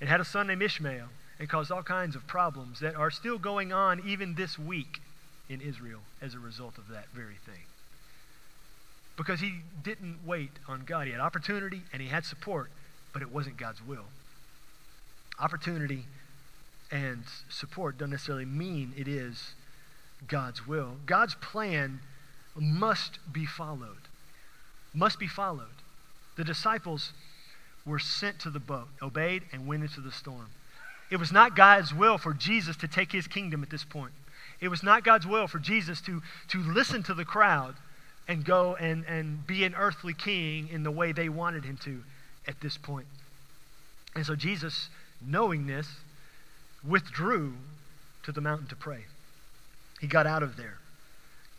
and 0.00 0.08
had 0.08 0.20
a 0.20 0.24
son 0.24 0.48
named 0.48 0.62
Ishmael, 0.62 1.08
and 1.38 1.48
caused 1.48 1.70
all 1.70 1.82
kinds 1.82 2.16
of 2.16 2.26
problems 2.26 2.80
that 2.80 2.94
are 2.94 3.10
still 3.10 3.38
going 3.38 3.72
on 3.72 4.02
even 4.06 4.34
this 4.34 4.58
week 4.58 5.00
in 5.48 5.60
Israel 5.60 6.00
as 6.20 6.34
a 6.34 6.38
result 6.38 6.78
of 6.78 6.88
that 6.88 7.06
very 7.14 7.36
thing. 7.46 7.62
Because 9.18 9.40
he 9.40 9.56
didn't 9.82 10.20
wait 10.24 10.52
on 10.68 10.84
God. 10.86 11.06
He 11.06 11.12
had 11.12 11.20
opportunity 11.20 11.82
and 11.92 12.00
he 12.00 12.08
had 12.08 12.24
support, 12.24 12.70
but 13.12 13.20
it 13.20 13.30
wasn't 13.30 13.58
God's 13.58 13.84
will. 13.84 14.06
Opportunity 15.40 16.04
and 16.90 17.24
support 17.50 17.98
don't 17.98 18.10
necessarily 18.10 18.46
mean 18.46 18.94
it 18.96 19.08
is 19.08 19.54
God's 20.26 20.66
will. 20.66 20.92
God's 21.04 21.34
plan 21.34 22.00
must 22.56 23.18
be 23.32 23.44
followed. 23.44 24.08
Must 24.94 25.18
be 25.18 25.26
followed. 25.26 25.66
The 26.36 26.44
disciples 26.44 27.12
were 27.84 27.98
sent 27.98 28.38
to 28.40 28.50
the 28.50 28.60
boat, 28.60 28.88
obeyed, 29.02 29.42
and 29.52 29.66
went 29.66 29.82
into 29.82 30.00
the 30.00 30.12
storm. 30.12 30.46
It 31.10 31.16
was 31.16 31.32
not 31.32 31.56
God's 31.56 31.92
will 31.92 32.18
for 32.18 32.32
Jesus 32.32 32.76
to 32.76 32.88
take 32.88 33.12
his 33.12 33.26
kingdom 33.26 33.62
at 33.62 33.70
this 33.70 33.84
point. 33.84 34.12
It 34.60 34.68
was 34.68 34.82
not 34.82 35.04
God's 35.04 35.26
will 35.26 35.48
for 35.48 35.58
Jesus 35.58 36.00
to, 36.02 36.22
to 36.48 36.58
listen 36.58 37.02
to 37.04 37.14
the 37.14 37.24
crowd 37.24 37.74
and 38.28 38.44
go 38.44 38.76
and, 38.76 39.04
and 39.06 39.46
be 39.46 39.64
an 39.64 39.74
earthly 39.74 40.12
king 40.12 40.68
in 40.70 40.82
the 40.82 40.90
way 40.90 41.12
they 41.12 41.30
wanted 41.30 41.64
him 41.64 41.78
to 41.84 42.02
at 42.46 42.60
this 42.60 42.76
point. 42.76 43.06
And 44.14 44.24
so 44.24 44.36
Jesus, 44.36 44.90
knowing 45.26 45.66
this, 45.66 45.88
withdrew 46.86 47.54
to 48.24 48.32
the 48.32 48.40
mountain 48.40 48.68
to 48.68 48.76
pray. 48.76 49.04
He 50.00 50.06
got 50.06 50.26
out 50.26 50.42
of 50.42 50.56
there. 50.56 50.78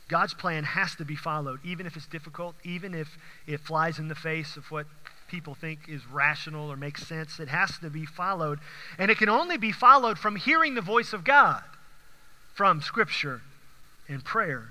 God's 0.08 0.34
plan 0.34 0.64
has 0.64 0.96
to 0.96 1.06
be 1.06 1.16
followed, 1.16 1.60
even 1.64 1.86
if 1.86 1.96
it's 1.96 2.08
difficult, 2.08 2.56
even 2.64 2.94
if 2.94 3.18
it 3.46 3.60
flies 3.60 4.00
in 4.00 4.08
the 4.08 4.16
face 4.16 4.58
of 4.58 4.70
what 4.72 4.86
people 5.28 5.54
think 5.54 5.82
is 5.88 6.02
rational 6.08 6.72
or 6.72 6.76
makes 6.76 7.08
sense. 7.08 7.40
It 7.40 7.48
has 7.48 7.78
to 7.80 7.90
be 7.90 8.06
followed. 8.06 8.60
And 8.98 9.12
it 9.12 9.18
can 9.18 9.30
only 9.30 9.58
be 9.58 9.72
followed 9.72 10.18
from 10.18 10.36
hearing 10.36 10.74
the 10.74 10.82
voice 10.82 11.14
of 11.14 11.24
God, 11.24 11.64
from 12.56 12.82
Scripture 12.82 13.42
and 14.08 14.24
prayer. 14.24 14.70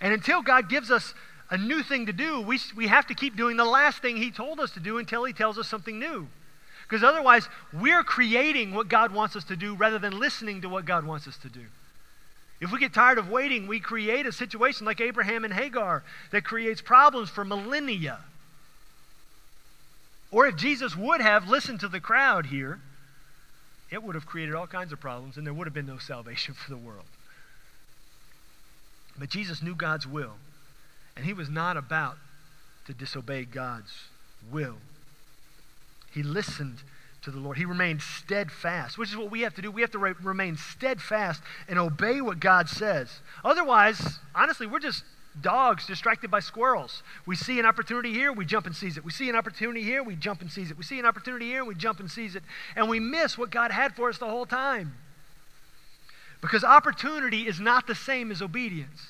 And 0.00 0.12
until 0.12 0.42
God 0.42 0.68
gives 0.68 0.90
us 0.90 1.14
a 1.50 1.56
new 1.56 1.82
thing 1.82 2.06
to 2.06 2.12
do, 2.12 2.40
we, 2.40 2.60
we 2.76 2.86
have 2.86 3.06
to 3.06 3.14
keep 3.14 3.36
doing 3.36 3.56
the 3.56 3.64
last 3.64 4.02
thing 4.02 4.16
He 4.16 4.30
told 4.30 4.60
us 4.60 4.70
to 4.72 4.80
do 4.80 4.98
until 4.98 5.24
He 5.24 5.32
tells 5.32 5.58
us 5.58 5.68
something 5.68 5.98
new. 5.98 6.28
Because 6.88 7.02
otherwise, 7.02 7.48
we're 7.72 8.02
creating 8.02 8.74
what 8.74 8.88
God 8.88 9.12
wants 9.12 9.36
us 9.36 9.44
to 9.44 9.56
do 9.56 9.74
rather 9.74 9.98
than 9.98 10.18
listening 10.18 10.62
to 10.62 10.68
what 10.68 10.86
God 10.86 11.04
wants 11.04 11.28
us 11.28 11.36
to 11.38 11.48
do. 11.48 11.66
If 12.60 12.72
we 12.72 12.80
get 12.80 12.92
tired 12.92 13.18
of 13.18 13.28
waiting, 13.28 13.66
we 13.66 13.78
create 13.78 14.26
a 14.26 14.32
situation 14.32 14.86
like 14.86 15.00
Abraham 15.00 15.44
and 15.44 15.54
Hagar 15.54 16.02
that 16.32 16.44
creates 16.44 16.80
problems 16.80 17.30
for 17.30 17.44
millennia. 17.44 18.18
Or 20.30 20.46
if 20.46 20.56
Jesus 20.56 20.96
would 20.96 21.20
have 21.20 21.48
listened 21.48 21.80
to 21.80 21.88
the 21.88 22.00
crowd 22.00 22.46
here, 22.46 22.80
it 23.90 24.02
would 24.02 24.14
have 24.14 24.26
created 24.26 24.54
all 24.54 24.66
kinds 24.66 24.92
of 24.92 25.00
problems 25.00 25.36
and 25.36 25.46
there 25.46 25.54
would 25.54 25.66
have 25.66 25.74
been 25.74 25.86
no 25.86 25.98
salvation 25.98 26.54
for 26.54 26.70
the 26.70 26.76
world. 26.76 27.04
But 29.18 29.30
Jesus 29.30 29.62
knew 29.62 29.74
God's 29.74 30.06
will, 30.06 30.34
and 31.16 31.24
he 31.24 31.32
was 31.32 31.48
not 31.48 31.76
about 31.76 32.16
to 32.86 32.94
disobey 32.94 33.44
God's 33.44 33.92
will. 34.50 34.76
He 36.12 36.22
listened 36.22 36.78
to 37.22 37.30
the 37.30 37.38
Lord. 37.38 37.58
He 37.58 37.64
remained 37.64 38.00
steadfast, 38.00 38.96
which 38.96 39.10
is 39.10 39.16
what 39.16 39.30
we 39.30 39.42
have 39.42 39.54
to 39.56 39.62
do. 39.62 39.70
We 39.70 39.82
have 39.82 39.90
to 39.90 39.98
re- 39.98 40.14
remain 40.22 40.56
steadfast 40.56 41.42
and 41.68 41.78
obey 41.78 42.20
what 42.20 42.40
God 42.40 42.68
says. 42.68 43.20
Otherwise, 43.44 44.18
honestly, 44.34 44.66
we're 44.66 44.78
just 44.78 45.04
dogs 45.40 45.86
distracted 45.86 46.30
by 46.30 46.40
squirrels. 46.40 47.02
We 47.26 47.36
see 47.36 47.58
an 47.58 47.66
opportunity 47.66 48.12
here, 48.12 48.32
we 48.32 48.44
jump 48.44 48.66
and 48.66 48.74
seize 48.74 48.96
it. 48.96 49.04
We 49.04 49.10
see 49.10 49.28
an 49.28 49.36
opportunity 49.36 49.82
here, 49.82 50.02
we 50.02 50.16
jump 50.16 50.40
and 50.40 50.50
seize 50.50 50.70
it. 50.70 50.78
We 50.78 50.84
see 50.84 50.98
an 50.98 51.06
opportunity 51.06 51.46
here, 51.46 51.64
we 51.64 51.74
jump 51.74 52.00
and 52.00 52.10
seize 52.10 52.34
it. 52.34 52.42
And 52.74 52.88
we 52.88 53.00
miss 53.00 53.36
what 53.36 53.50
God 53.50 53.70
had 53.70 53.94
for 53.94 54.08
us 54.08 54.18
the 54.18 54.28
whole 54.28 54.46
time. 54.46 54.94
Because 56.40 56.64
opportunity 56.64 57.46
is 57.46 57.58
not 57.58 57.86
the 57.86 57.94
same 57.94 58.30
as 58.30 58.40
obedience. 58.40 59.06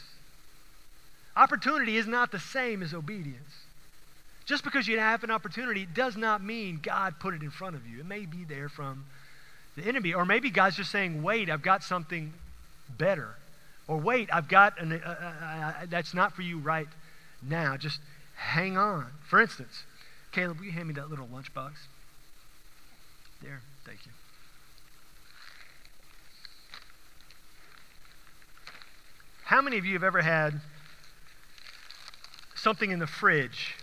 Opportunity 1.37 1.97
is 1.97 2.07
not 2.07 2.33
the 2.33 2.39
same 2.39 2.83
as 2.83 2.95
obedience. 2.95 3.53
Just 4.45 4.65
because 4.65 4.89
you 4.89 4.99
have 4.99 5.23
an 5.25 5.31
opportunity 5.31 5.87
does 5.87 6.17
not 6.17 6.43
mean 6.43 6.81
God 6.83 7.21
put 7.21 7.35
it 7.35 7.43
in 7.43 7.51
front 7.51 7.77
of 7.77 7.87
you. 7.87 8.01
It 8.01 8.07
may 8.07 8.25
be 8.25 8.45
there 8.45 8.69
from 8.69 9.05
the 9.77 9.87
enemy. 9.87 10.15
Or 10.15 10.25
maybe 10.25 10.51
God's 10.51 10.77
just 10.77 10.91
saying, 10.91 11.23
wait, 11.23 11.51
I've 11.51 11.63
got 11.63 11.85
something 11.85 12.33
better. 12.97 13.35
Or 13.87 13.99
wait, 13.99 14.31
I've 14.33 14.49
got 14.49 14.81
an, 14.81 14.93
uh, 14.93 14.97
uh, 15.07 15.45
uh, 15.55 15.73
that's 15.89 16.15
not 16.15 16.35
for 16.35 16.43
you 16.43 16.59
right 16.59 16.89
now. 17.43 17.77
Just 17.77 18.01
hang 18.37 18.79
on. 18.79 19.07
For 19.29 19.41
instance, 19.41 19.85
Caleb, 20.33 20.59
will 20.59 20.67
you 20.67 20.73
hand 20.73 20.89
me 20.89 20.95
that 20.95 21.11
little 21.11 21.27
lunchbox? 21.27 21.73
There, 23.43 23.61
thank 23.85 24.05
you. 24.07 24.13
How 29.49 29.63
many 29.63 29.79
of 29.79 29.87
you 29.87 29.95
have 29.95 30.05
ever 30.05 30.21
had 30.21 30.61
something 32.55 32.91
in 32.91 32.99
the 32.99 33.07
fridge 33.07 33.77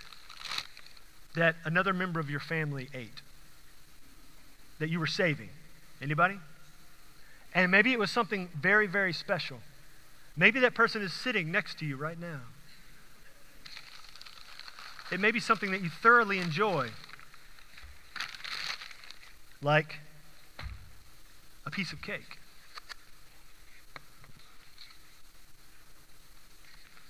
that 1.33 1.55
another 1.65 1.91
member 1.91 2.19
of 2.19 2.29
your 2.29 2.39
family 2.39 2.87
ate 2.93 3.23
that 4.77 4.89
you 4.89 4.99
were 4.99 5.07
saving? 5.07 5.49
Anybody? 6.03 6.37
And 7.55 7.71
maybe 7.71 7.91
it 7.91 7.97
was 7.97 8.11
something 8.11 8.49
very, 8.55 8.85
very 8.85 9.11
special. 9.11 9.57
Maybe 10.37 10.59
that 10.59 10.75
person 10.75 11.01
is 11.01 11.11
sitting 11.11 11.51
next 11.51 11.79
to 11.79 11.85
you 11.87 11.97
right 11.97 12.19
now. 12.19 12.41
It 15.11 15.19
may 15.19 15.31
be 15.31 15.39
something 15.39 15.71
that 15.71 15.81
you 15.81 15.89
thoroughly 15.89 16.37
enjoy, 16.37 16.89
like 19.63 19.95
a 21.65 21.71
piece 21.71 21.91
of 21.91 22.03
cake. 22.03 22.37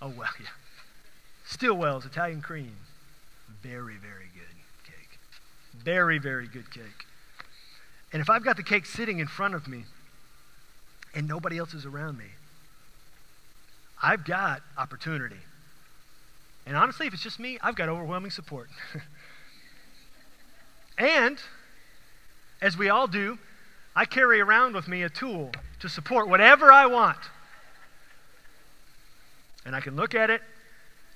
Oh, 0.02 0.10
well, 0.10 0.30
yeah. 0.40 0.48
Stillwell's 1.46 2.06
Italian 2.06 2.42
cream. 2.42 2.76
Very, 3.62 3.96
very 3.96 4.30
good 4.34 4.56
cake. 4.84 5.20
Very, 5.74 6.18
very 6.18 6.48
good 6.48 6.72
cake. 6.72 7.06
And 8.12 8.22
if 8.22 8.30
I've 8.30 8.44
got 8.44 8.58
the 8.58 8.64
cake 8.64 8.86
sitting 8.86 9.20
in 9.20 9.28
front 9.28 9.56
of 9.56 9.68
me 9.68 9.86
and 11.14 11.28
nobody 11.28 11.58
else 11.58 11.74
is 11.74 11.86
around 11.86 12.18
me, 12.18 12.26
I've 14.02 14.26
got 14.26 14.62
opportunity. 14.78 15.40
And 16.66 16.76
honestly, 16.76 17.08
if 17.08 17.14
it's 17.14 17.24
just 17.24 17.40
me, 17.40 17.58
I've 17.62 17.76
got 17.76 17.90
overwhelming 17.90 18.32
support. 18.32 18.70
and, 20.98 21.38
as 22.62 22.78
we 22.78 22.90
all 22.90 23.08
do, 23.08 23.38
I 23.96 24.06
carry 24.06 24.42
around 24.42 24.76
with 24.76 24.88
me 24.88 25.04
a 25.04 25.10
tool 25.10 25.52
to 25.80 25.90
support 25.90 26.28
whatever 26.28 26.72
I 26.72 26.88
want. 26.88 27.18
And 29.66 29.76
I 29.76 29.82
can 29.82 29.96
look 29.96 30.14
at 30.14 30.30
it, 30.30 30.42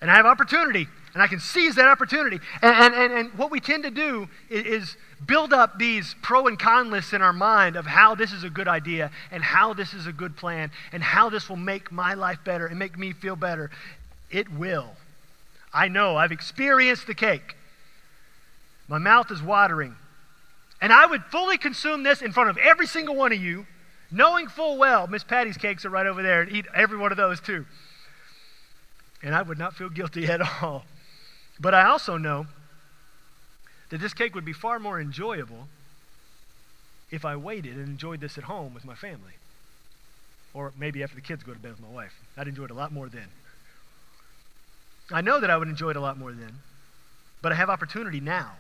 and 0.02 0.10
I 0.10 0.16
have 0.16 0.26
opportunity, 0.26 0.88
and 1.14 1.22
I 1.22 1.28
can 1.28 1.40
seize 1.40 1.76
that 1.76 1.88
opportunity. 1.88 2.40
And, 2.62 2.94
and, 2.96 3.14
and, 3.14 3.34
what 3.38 3.52
we 3.52 3.60
tend 3.60 3.84
to 3.84 3.92
do 3.92 4.28
is, 4.50 4.66
is 4.66 4.98
build 5.26 5.54
up 5.54 5.78
these 5.78 6.16
pro 6.22 6.48
and 6.48 6.58
con 6.58 6.90
lists 6.90 7.14
in 7.14 7.22
our 7.22 7.34
mind 7.34 7.76
of 7.76 7.86
how 7.86 8.16
this 8.16 8.32
is 8.32 8.44
a 8.44 8.50
good 8.50 8.68
idea, 8.68 9.12
and 9.32 9.44
how 9.44 9.74
this 9.74 9.94
is 9.94 10.08
a 10.08 10.14
good 10.14 10.38
plan, 10.38 10.72
and 10.92 11.04
how 11.04 11.30
this 11.30 11.50
will 11.50 11.58
make 11.58 11.92
my 11.92 12.14
life 12.14 12.40
better 12.44 12.66
and 12.66 12.80
make 12.80 12.98
me 12.98 13.12
feel 13.12 13.36
better. 13.36 13.70
It 14.32 14.52
will. 14.52 14.96
I 15.74 15.88
know, 15.88 16.16
I've 16.16 16.32
experienced 16.32 17.06
the 17.06 17.14
cake. 17.14 17.56
My 18.88 18.98
mouth 18.98 19.32
is 19.32 19.42
watering. 19.42 19.96
And 20.82 20.94
I 20.94 21.06
would 21.06 21.24
fully 21.26 21.58
consume 21.58 22.04
this 22.04 22.22
in 22.22 22.32
front 22.32 22.50
of 22.50 22.58
every 22.58 22.88
single 22.88 23.16
one 23.16 23.34
of 23.34 23.42
you, 23.42 23.68
knowing 24.12 24.48
full 24.48 24.78
well 24.78 25.08
Miss 25.08 25.24
Patty's 25.24 25.58
cakes 25.58 25.86
are 25.86 25.90
right 25.90 26.08
over 26.08 26.24
there 26.24 26.42
and 26.42 26.52
eat 26.52 26.66
every 26.74 26.98
one 26.98 27.12
of 27.12 27.18
those 27.18 27.40
too. 27.40 27.66
And 29.22 29.36
I 29.36 29.42
would 29.42 29.58
not 29.58 29.76
feel 29.76 29.90
guilty 29.90 30.26
at 30.30 30.42
all. 30.62 30.86
But 31.60 31.74
I 31.74 31.86
also 31.86 32.18
know 32.18 32.48
that 33.90 34.00
this 34.00 34.14
cake 34.14 34.36
would 34.36 34.46
be 34.46 34.54
far 34.54 34.80
more 34.80 35.00
enjoyable 35.00 35.68
if 37.12 37.26
I 37.26 37.36
waited 37.36 37.76
and 37.76 37.88
enjoyed 37.88 38.22
this 38.22 38.38
at 38.38 38.46
home 38.46 38.74
with 38.74 38.86
my 38.86 38.96
family. 38.96 39.34
Or 40.54 40.74
maybe 40.78 41.04
after 41.04 41.16
the 41.16 41.22
kids 41.22 41.44
go 41.44 41.54
to 41.54 41.60
bed 41.60 41.72
with 41.72 41.82
my 41.82 41.90
wife. 41.94 42.14
I'd 42.38 42.48
enjoy 42.48 42.66
it 42.66 42.72
a 42.72 42.76
lot 42.76 42.92
more 42.92 43.10
then. 43.10 43.28
I 45.12 45.22
know 45.22 45.40
that 45.40 45.50
I 45.50 45.58
would 45.58 45.68
enjoy 45.68 45.90
it 45.90 45.96
a 45.96 46.02
lot 46.02 46.18
more 46.18 46.32
then, 46.32 46.60
but 47.42 47.52
I 47.52 47.56
have 47.56 47.70
opportunity 47.70 48.20
now. 48.20 48.52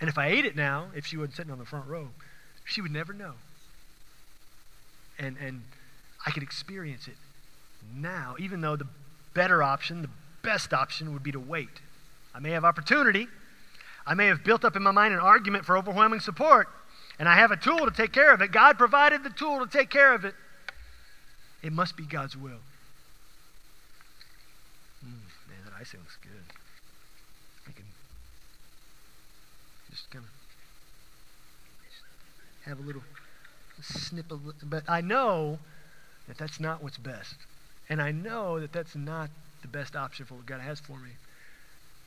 And 0.00 0.08
if 0.08 0.18
I 0.18 0.28
ate 0.28 0.44
it 0.44 0.56
now, 0.56 0.86
if 0.96 1.06
she 1.06 1.16
wasn't 1.16 1.36
sitting 1.36 1.52
on 1.52 1.58
the 1.58 1.64
front 1.64 1.86
row, 1.86 2.08
she 2.64 2.80
would 2.80 2.90
never 2.90 3.12
know. 3.12 3.34
And, 5.18 5.36
and 5.36 5.62
I 6.24 6.30
could 6.30 6.42
experience 6.42 7.08
it 7.08 7.16
now, 7.94 8.36
even 8.38 8.60
though 8.60 8.76
the 8.76 8.86
better 9.34 9.62
option, 9.62 10.02
the 10.02 10.10
best 10.42 10.72
option 10.72 11.12
would 11.12 11.22
be 11.22 11.32
to 11.32 11.40
wait. 11.40 11.80
I 12.34 12.38
may 12.38 12.50
have 12.50 12.64
opportunity. 12.64 13.28
I 14.06 14.14
may 14.14 14.26
have 14.26 14.44
built 14.44 14.64
up 14.64 14.76
in 14.76 14.82
my 14.82 14.90
mind 14.90 15.14
an 15.14 15.20
argument 15.20 15.64
for 15.64 15.76
overwhelming 15.76 16.20
support, 16.20 16.68
and 17.18 17.28
I 17.28 17.34
have 17.34 17.50
a 17.50 17.56
tool 17.56 17.78
to 17.78 17.90
take 17.90 18.12
care 18.12 18.32
of 18.32 18.40
it. 18.40 18.52
God 18.52 18.78
provided 18.78 19.22
the 19.22 19.30
tool 19.30 19.64
to 19.64 19.66
take 19.66 19.90
care 19.90 20.14
of 20.14 20.24
it. 20.24 20.34
It 21.62 21.72
must 21.72 21.96
be 21.96 22.04
God's 22.04 22.36
will. 22.36 22.60
Mm, 25.04 25.22
man, 25.48 25.58
that 25.64 25.74
icing 25.80 26.00
looks 26.00 26.16
good. 26.20 26.42
I 27.68 27.72
can 27.72 27.84
just 29.90 30.10
kind 30.10 30.24
of 30.24 30.30
have 32.66 32.80
a 32.80 32.82
little 32.82 33.02
snip 33.80 34.32
of, 34.32 34.40
but 34.64 34.82
I 34.88 35.00
know 35.00 35.58
that 36.28 36.38
that's 36.38 36.60
not 36.60 36.82
what's 36.82 36.98
best. 36.98 37.34
And 37.88 38.00
I 38.00 38.12
know 38.12 38.60
that 38.60 38.72
that's 38.72 38.94
not 38.94 39.30
the 39.62 39.68
best 39.68 39.96
option 39.96 40.26
for 40.26 40.34
what 40.34 40.46
God 40.46 40.60
has 40.60 40.80
for 40.80 40.96
me. 40.96 41.10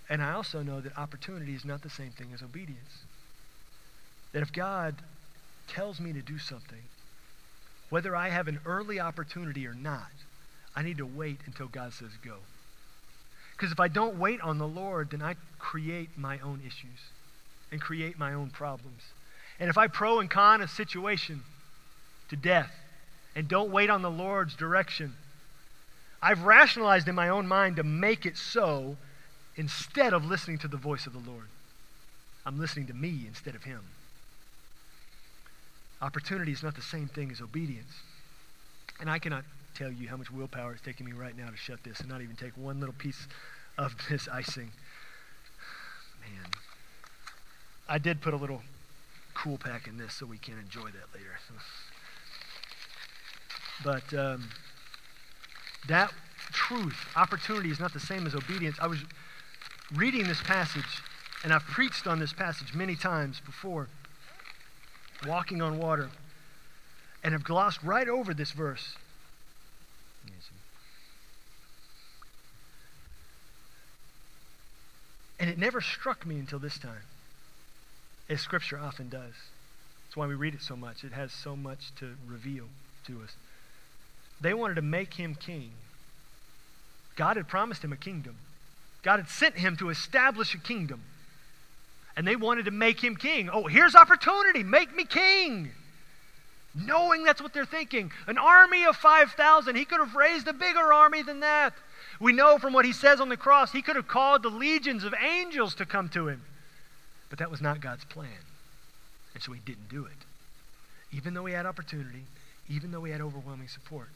And 0.10 0.22
I 0.22 0.34
also 0.34 0.62
know 0.62 0.82
that 0.82 0.98
opportunity 0.98 1.56
is 1.56 1.66
not 1.66 1.82
the 1.82 1.90
same 1.90 2.12
thing 2.12 2.30
as 2.34 2.42
obedience. 2.42 3.04
That 4.34 4.44
if 4.44 4.54
God 4.54 4.96
tells 5.68 6.00
me 6.00 6.14
to 6.14 6.22
do 6.22 6.38
something, 6.38 6.84
whether 7.90 8.16
I 8.16 8.30
have 8.30 8.48
an 8.48 8.60
early 8.66 9.00
opportunity 9.00 9.66
or 9.66 9.74
not, 9.74 10.12
I 10.76 10.84
need 10.84 10.98
to 10.98 11.06
wait 11.06 11.40
until 11.46 11.68
God 11.68 11.94
says 11.94 12.12
go. 12.24 12.38
Because 13.56 13.72
if 13.72 13.80
I 13.80 13.88
don't 13.88 14.20
wait 14.20 14.42
on 14.42 14.58
the 14.58 14.68
Lord, 14.68 15.12
then 15.12 15.22
I 15.22 15.36
create 15.60 16.10
my 16.18 16.40
own 16.40 16.62
issues 16.66 17.00
and 17.72 17.80
create 17.80 18.20
my 18.20 18.34
own 18.34 18.50
problems. 18.50 19.02
And 19.60 19.70
if 19.70 19.78
I 19.78 19.88
pro 19.88 20.20
and 20.20 20.30
con 20.30 20.62
a 20.62 20.68
situation 20.68 21.44
to 22.30 22.36
death 22.36 22.72
and 23.36 23.48
don't 23.48 23.72
wait 23.72 23.90
on 23.90 24.02
the 24.02 24.12
Lord's 24.12 24.56
direction, 24.56 25.14
I've 26.22 26.44
rationalized 26.44 27.08
in 27.08 27.16
my 27.16 27.30
own 27.30 27.48
mind 27.48 27.76
to 27.76 27.84
make 27.84 28.26
it 28.26 28.38
so 28.38 28.98
instead 29.56 30.14
of 30.14 30.26
listening 30.26 30.58
to 30.60 30.68
the 30.68 30.78
voice 30.78 31.06
of 31.06 31.14
the 31.14 31.30
Lord. 31.30 31.48
I'm 32.46 32.60
listening 32.60 32.88
to 32.88 32.94
me 32.94 33.26
instead 33.28 33.56
of 33.56 33.64
Him. 33.64 33.82
Opportunity 36.02 36.52
is 36.52 36.64
not 36.64 36.76
the 36.76 36.82
same 36.82 37.08
thing 37.08 37.32
as 37.32 37.42
obedience. 37.42 37.92
And 39.00 39.10
I 39.10 39.20
cannot 39.20 39.44
tell 39.76 39.92
you 39.92 40.08
how 40.08 40.18
much 40.18 40.32
willpower 40.32 40.74
it's 40.74 40.82
taking 40.82 41.06
me 41.06 41.12
right 41.12 41.38
now 41.38 41.50
to 41.50 41.58
shut 41.58 41.84
this 41.84 42.00
and 42.00 42.10
not 42.10 42.22
even 42.22 42.36
take 42.36 42.56
one 42.56 42.80
little 42.80 42.96
piece 42.98 43.28
of 43.78 43.96
this 44.10 44.28
icing. 44.28 44.72
Man. 46.22 46.52
I 47.88 47.98
did 47.98 48.22
put 48.22 48.34
a 48.34 48.38
little 48.38 48.62
cool 49.34 49.58
pack 49.58 49.88
in 49.88 49.98
this 49.98 50.14
so 50.14 50.26
we 50.26 50.38
can 50.38 50.58
enjoy 50.58 50.86
that 50.86 51.14
later. 51.14 51.38
but 53.84 54.14
um, 54.14 54.50
that 55.88 56.12
truth, 56.52 56.98
opportunity, 57.16 57.70
is 57.70 57.80
not 57.80 57.94
the 57.94 58.00
same 58.00 58.26
as 58.26 58.36
obedience. 58.36 58.78
I 58.80 58.88
was 58.88 59.00
reading 59.94 60.28
this 60.28 60.42
passage, 60.42 61.02
and 61.44 61.54
I've 61.54 61.64
preached 61.64 62.08
on 62.08 62.20
this 62.20 62.34
passage 62.34 62.74
many 62.74 62.96
times 62.96 63.42
before, 63.46 63.88
walking 65.28 65.62
on 65.62 65.78
water, 65.78 66.10
and 67.24 67.34
have 67.34 67.44
glossed 67.44 67.84
right 67.84 68.08
over 68.08 68.34
this 68.34 68.52
verse. 68.52 68.96
And 75.40 75.50
it 75.50 75.58
never 75.58 75.82
struck 75.82 76.26
me 76.26 76.40
until 76.40 76.60
this 76.60 76.78
time, 76.78 77.04
as 78.30 78.42
Scripture 78.42 78.80
often 78.80 79.10
does. 79.10 79.34
That's 80.06 80.16
why 80.16 80.28
we 80.28 80.34
read 80.34 80.54
it 80.54 80.62
so 80.62 80.76
much. 80.76 81.04
It 81.04 81.12
has 81.12 81.32
so 81.32 81.56
much 81.56 81.92
to 82.00 82.16
reveal 82.28 82.66
to 83.08 83.22
us. 83.22 83.36
They 84.42 84.54
wanted 84.54 84.76
to 84.76 84.82
make 84.82 85.14
him 85.14 85.36
king. 85.36 85.72
God 87.16 87.38
had 87.38 87.48
promised 87.48 87.84
him 87.84 87.94
a 87.94 87.98
kingdom. 87.98 88.36
God 89.02 89.20
had 89.20 89.30
sent 89.30 89.56
him 89.56 89.78
to 89.78 89.90
establish 89.90 90.54
a 90.54 90.58
kingdom. 90.58 91.02
And 92.18 92.28
they 92.28 92.36
wanted 92.36 92.66
to 92.66 92.72
make 92.72 93.04
him 93.04 93.16
king. 93.16 93.50
Oh, 93.52 93.68
here's 93.68 93.96
opportunity. 93.96 94.64
Make 94.64 94.96
me 94.96 95.06
king. 95.06 95.72
Knowing 96.74 97.24
that's 97.24 97.42
what 97.42 97.54
they're 97.54 97.66
thinking. 97.66 98.12
An 98.28 98.38
army 98.38 98.84
of 98.86 98.96
5,000. 98.96 99.76
He 99.76 99.86
could 99.86 100.00
have 100.00 100.16
raised 100.16 100.48
a 100.48 100.54
bigger 100.54 100.94
army 100.94 101.22
than 101.24 101.42
that. 101.42 101.74
We 102.20 102.34
know 102.34 102.58
from 102.58 102.74
what 102.74 102.86
he 102.86 102.94
says 102.94 103.20
on 103.20 103.30
the 103.30 103.38
cross, 103.38 103.72
he 103.72 103.82
could 103.82 103.96
have 103.96 104.08
called 104.08 104.44
the 104.44 104.50
legions 104.50 105.04
of 105.04 105.14
angels 105.14 105.76
to 105.76 105.86
come 105.86 106.10
to 106.10 106.28
him. 106.28 106.42
But 107.30 107.40
that 107.40 107.52
was 107.52 107.62
not 107.62 107.82
God's 107.82 108.06
plan. 108.06 108.30
And 109.34 109.44
so 109.44 109.52
he 109.52 109.60
didn't 109.66 109.90
do 109.90 110.06
it. 110.06 110.12
Even 111.12 111.34
though 111.34 111.46
he 111.46 111.54
had 111.54 111.66
opportunity, 111.66 112.24
even 112.70 112.92
though 112.92 113.04
he 113.04 113.12
had 113.12 113.22
overwhelming 113.22 113.68
support, 113.68 114.10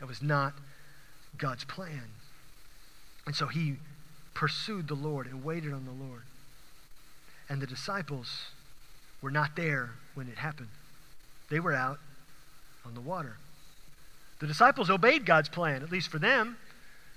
that 0.00 0.08
was 0.08 0.22
not 0.22 0.54
God's 1.38 1.64
plan. 1.64 2.04
And 3.26 3.36
so 3.36 3.46
he 3.46 3.76
pursued 4.34 4.88
the 4.88 4.94
Lord 4.94 5.26
and 5.26 5.44
waited 5.44 5.72
on 5.72 5.84
the 5.84 6.04
Lord. 6.04 6.22
And 7.48 7.60
the 7.60 7.66
disciples 7.66 8.46
were 9.22 9.30
not 9.30 9.54
there 9.56 9.90
when 10.14 10.28
it 10.28 10.38
happened, 10.38 10.68
they 11.50 11.60
were 11.60 11.74
out 11.74 11.98
on 12.84 12.94
the 12.94 13.00
water. 13.00 13.36
The 14.40 14.46
disciples 14.46 14.88
obeyed 14.88 15.26
God's 15.26 15.48
plan, 15.48 15.82
at 15.82 15.92
least 15.92 16.08
for 16.08 16.18
them. 16.18 16.56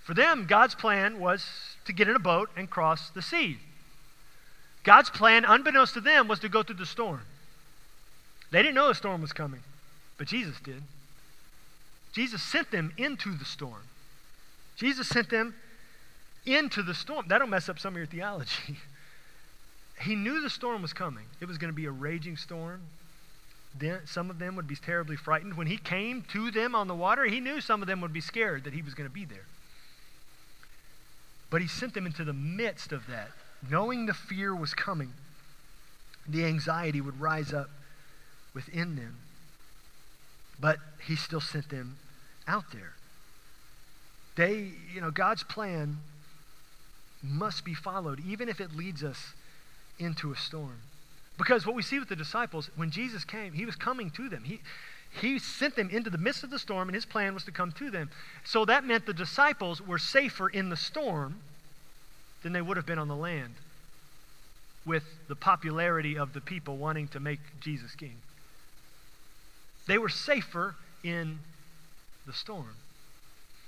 For 0.04 0.13
them, 0.13 0.46
God's 0.46 0.76
plan 0.76 1.19
was 1.19 1.46
to 1.86 1.93
get 1.93 2.10
in 2.10 2.15
a 2.15 2.19
boat 2.19 2.50
and 2.58 2.69
cross 2.69 3.10
the 3.10 3.22
sea. 3.22 3.58
God's 4.84 5.10
plan, 5.10 5.46
unbeknownst 5.46 5.93
to 5.93 6.02
them, 6.02 6.28
was 6.28 6.39
to 6.39 6.50
go 6.50 6.62
through 6.62 6.76
the 6.76 6.86
storm. 6.86 7.22
They 8.52 8.62
didn't 8.62 8.76
know 8.76 8.89
the 8.89 8.96
storm 8.96 9.22
was 9.22 9.32
coming, 9.32 9.62
but 10.17 10.28
Jesus 10.28 10.58
did. 10.62 10.84
Jesus 12.13 12.41
sent 12.41 12.71
them 12.71 12.93
into 12.97 13.36
the 13.36 13.45
storm. 13.45 13.82
Jesus 14.76 15.08
sent 15.08 15.30
them 15.30 15.56
into 16.45 16.84
the 16.84 16.93
storm. 16.93 17.26
That'll 17.28 17.47
mess 17.47 17.69
up 17.69 17.80
some 17.80 17.93
of 17.93 17.97
your 17.97 18.06
theology. 18.06 18.78
he 20.02 20.15
knew 20.15 20.41
the 20.41 20.49
storm 20.49 20.82
was 20.82 20.93
coming. 20.93 21.26
It 21.41 21.47
was 21.47 21.58
going 21.58 21.71
to 21.71 21.76
be 21.76 21.86
a 21.86 21.91
raging 21.91 22.38
storm. 22.38 22.82
Then 23.78 24.02
some 24.06 24.30
of 24.30 24.38
them 24.38 24.56
would 24.56 24.67
be 24.67 24.76
terribly 24.76 25.15
frightened. 25.15 25.58
When 25.58 25.65
he 25.65 25.78
came 25.78 26.23
to 26.34 26.52
them 26.52 26.76
on 26.76 26.88
the 26.88 26.93
water, 26.93 27.26
he 27.26 27.39
knew 27.39 27.60
some 27.60 27.82
of 27.82 27.88
them 27.88 28.02
would 28.02 28.13
be 28.13 28.21
scared 28.21 28.63
that 28.65 28.73
he 28.73 28.84
was 28.84 28.93
going 28.93 29.10
to 29.10 29.13
be 29.13 29.26
there. 29.26 29.45
But 31.49 31.62
he 31.62 31.67
sent 31.67 31.95
them 31.95 32.06
into 32.06 32.23
the 32.23 32.34
midst 32.34 32.91
of 32.91 33.08
that, 33.08 33.30
knowing 33.67 34.06
the 34.06 34.13
fear 34.13 34.56
was 34.56 34.76
coming. 34.76 35.13
The 36.28 36.45
anxiety 36.45 37.02
would 37.02 37.19
rise 37.19 37.52
up 37.54 37.69
within 38.54 38.95
them. 38.95 39.15
But 40.60 40.78
he 41.06 41.15
still 41.15 41.41
sent 41.41 41.69
them 41.69 41.97
out 42.47 42.71
there. 42.71 42.93
They, 44.36 44.71
you 44.93 45.01
know, 45.01 45.12
God's 45.12 45.43
plan 45.43 45.97
must 47.21 47.63
be 47.63 47.73
followed, 47.73 48.21
even 48.25 48.49
if 48.49 48.60
it 48.60 48.75
leads 48.75 49.03
us 49.03 49.34
into 49.99 50.32
a 50.32 50.36
storm. 50.36 50.79
Because 51.38 51.65
what 51.65 51.75
we 51.75 51.82
see 51.82 51.99
with 51.99 52.10
the 52.10 52.15
disciples, 52.15 52.69
when 52.75 52.91
Jesus 52.91 53.23
came, 53.23 53.53
he 53.53 53.65
was 53.65 53.75
coming 53.75 54.10
to 54.12 54.29
them. 54.29 54.43
He, 54.43 54.60
he 55.21 55.39
sent 55.39 55.75
them 55.75 55.89
into 55.89 56.10
the 56.10 56.17
midst 56.17 56.43
of 56.43 56.49
the 56.49 56.60
storm, 56.60 56.89
and 56.89 56.95
his 56.95 57.06
plan 57.06 57.34
was 57.34 57.43
to 57.45 57.51
come 57.51 57.71
to 57.73 57.89
them. 57.89 58.10
So 58.43 58.65
that 58.65 58.84
meant 58.84 59.06
the 59.06 59.13
disciples 59.13 59.82
were 59.82 59.97
safer 59.97 60.49
in 60.49 60.69
the 60.69 60.77
storm 60.77 61.38
than 62.41 62.53
they 62.53 62.62
would 62.62 62.77
have 62.77 62.86
been 62.86 62.99
on 62.99 63.08
the 63.08 63.15
land 63.15 63.53
with 64.86 65.03
the 65.27 65.36
popularity 65.36 66.17
of 66.17 66.34
the 66.34 66.41
people 66.41 66.77
wanting 66.77 67.08
to 67.10 67.19
make 67.19 67.39
Jesus 67.62 67.95
king. 67.95 68.15
They 69.88 69.97
were 69.97 70.10
safer 70.10 70.75
in 71.03 71.39
the 72.25 72.33
storm. 72.33 72.75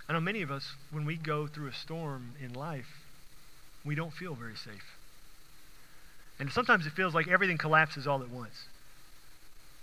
I 0.07 0.13
know 0.13 0.19
many 0.19 0.41
of 0.41 0.51
us, 0.51 0.73
when 0.91 1.05
we 1.05 1.15
go 1.15 1.47
through 1.47 1.67
a 1.67 1.73
storm 1.73 2.33
in 2.43 2.53
life, 2.53 3.01
we 3.83 3.95
don't 3.95 4.13
feel 4.13 4.35
very 4.35 4.55
safe. 4.55 4.97
And 6.39 6.51
sometimes 6.51 6.85
it 6.85 6.93
feels 6.93 7.13
like 7.13 7.27
everything 7.27 7.57
collapses 7.57 8.07
all 8.07 8.21
at 8.21 8.29
once. 8.29 8.65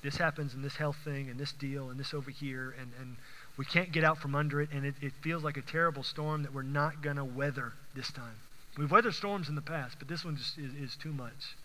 This 0.02 0.16
happens, 0.16 0.54
and 0.54 0.64
this 0.64 0.76
health 0.76 0.96
thing, 1.04 1.30
and 1.30 1.38
this 1.38 1.52
deal, 1.52 1.90
and 1.90 1.98
this 1.98 2.12
over 2.12 2.30
here, 2.30 2.74
and, 2.78 2.90
and 3.00 3.16
we 3.56 3.64
can't 3.64 3.92
get 3.92 4.04
out 4.04 4.18
from 4.18 4.34
under 4.34 4.60
it, 4.60 4.70
and 4.72 4.84
it, 4.84 4.94
it 5.00 5.12
feels 5.22 5.44
like 5.44 5.56
a 5.56 5.62
terrible 5.62 6.02
storm 6.02 6.42
that 6.42 6.52
we're 6.52 6.62
not 6.62 7.02
going 7.02 7.16
to 7.16 7.24
weather 7.24 7.72
this 7.94 8.10
time. 8.10 8.36
We've 8.76 8.90
weathered 8.90 9.14
storms 9.14 9.48
in 9.48 9.54
the 9.54 9.62
past, 9.62 9.96
but 9.98 10.08
this 10.08 10.24
one 10.24 10.36
just 10.36 10.58
is, 10.58 10.74
is 10.74 10.96
too 10.96 11.12
much. 11.12 11.56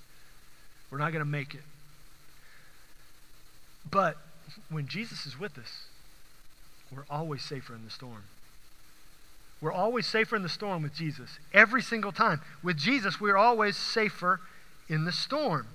We're 0.91 0.99
not 0.99 1.11
going 1.11 1.23
to 1.23 1.29
make 1.29 1.53
it. 1.53 1.63
But 3.89 4.17
when 4.69 4.87
Jesus 4.87 5.25
is 5.25 5.39
with 5.39 5.57
us, 5.57 5.86
we're 6.91 7.05
always 7.09 7.41
safer 7.41 7.75
in 7.75 7.83
the 7.83 7.91
storm. 7.91 8.23
We're 9.59 9.73
always 9.73 10.05
safer 10.05 10.35
in 10.35 10.43
the 10.43 10.49
storm 10.49 10.83
with 10.83 10.93
Jesus. 10.93 11.39
Every 11.53 11.81
single 11.81 12.11
time. 12.11 12.41
With 12.63 12.77
Jesus, 12.77 13.19
we're 13.19 13.37
always 13.37 13.75
safer 13.75 14.39
in 14.87 15.05
the 15.05 15.11
storm. 15.11 15.67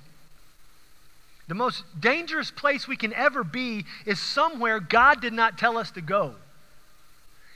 The 1.49 1.55
most 1.55 1.85
dangerous 2.01 2.51
place 2.51 2.87
we 2.87 2.97
can 2.97 3.13
ever 3.13 3.43
be 3.43 3.85
is 4.07 4.21
somewhere 4.21 4.79
God 4.79 5.21
did 5.21 5.33
not 5.33 5.59
tell 5.59 5.77
us 5.77 5.91
to 5.93 6.01
go. 6.01 6.37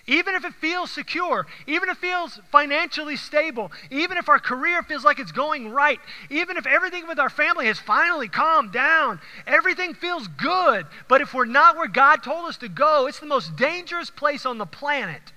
Even 0.09 0.37
if 0.37 0.45
it 0.45 0.55
feels 0.55 0.91
secure, 0.93 1.47
even 1.67 1.89
if 1.89 1.99
it 1.99 2.01
feels 2.01 2.39
financially 2.53 3.17
stable, 3.17 3.73
even 3.91 4.17
if 4.17 4.29
our 4.29 4.39
career 4.39 4.83
feels 4.85 5.05
like 5.05 5.19
it's 5.19 5.33
going 5.33 5.71
right, 5.71 5.99
even 6.31 6.57
if 6.57 6.65
everything 6.65 7.09
with 7.09 7.19
our 7.19 7.29
family 7.29 7.67
has 7.67 7.81
finally 7.81 8.29
calmed 8.29 8.73
down, 8.73 9.19
everything 9.49 9.95
feels 9.95 10.29
good. 10.29 10.87
But 11.09 11.23
if 11.23 11.35
we're 11.35 11.45
not 11.45 11.77
where 11.77 11.89
God 11.89 12.23
told 12.23 12.49
us 12.49 12.57
to 12.59 12.69
go, 12.69 13.07
it's 13.07 13.19
the 13.19 13.27
most 13.27 13.57
dangerous 13.57 14.09
place 14.09 14.47
on 14.47 14.59
the 14.59 14.67
planet. 14.67 15.33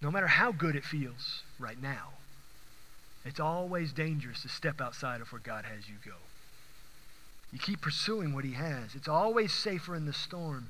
No 0.00 0.12
matter 0.12 0.28
how 0.28 0.52
good 0.52 0.76
it 0.76 0.84
feels 0.84 1.42
right 1.58 1.80
now, 1.82 2.10
it's 3.24 3.40
always 3.40 3.92
dangerous 3.92 4.42
to 4.42 4.48
step 4.48 4.80
outside 4.80 5.20
of 5.20 5.32
where 5.32 5.40
God 5.42 5.64
has 5.64 5.88
you 5.88 5.96
go. 6.04 6.16
You 7.52 7.58
keep 7.58 7.80
pursuing 7.80 8.32
what 8.32 8.44
He 8.44 8.52
has. 8.52 8.94
It's 8.94 9.08
always 9.08 9.52
safer 9.52 9.96
in 9.96 10.06
the 10.06 10.12
storm 10.12 10.68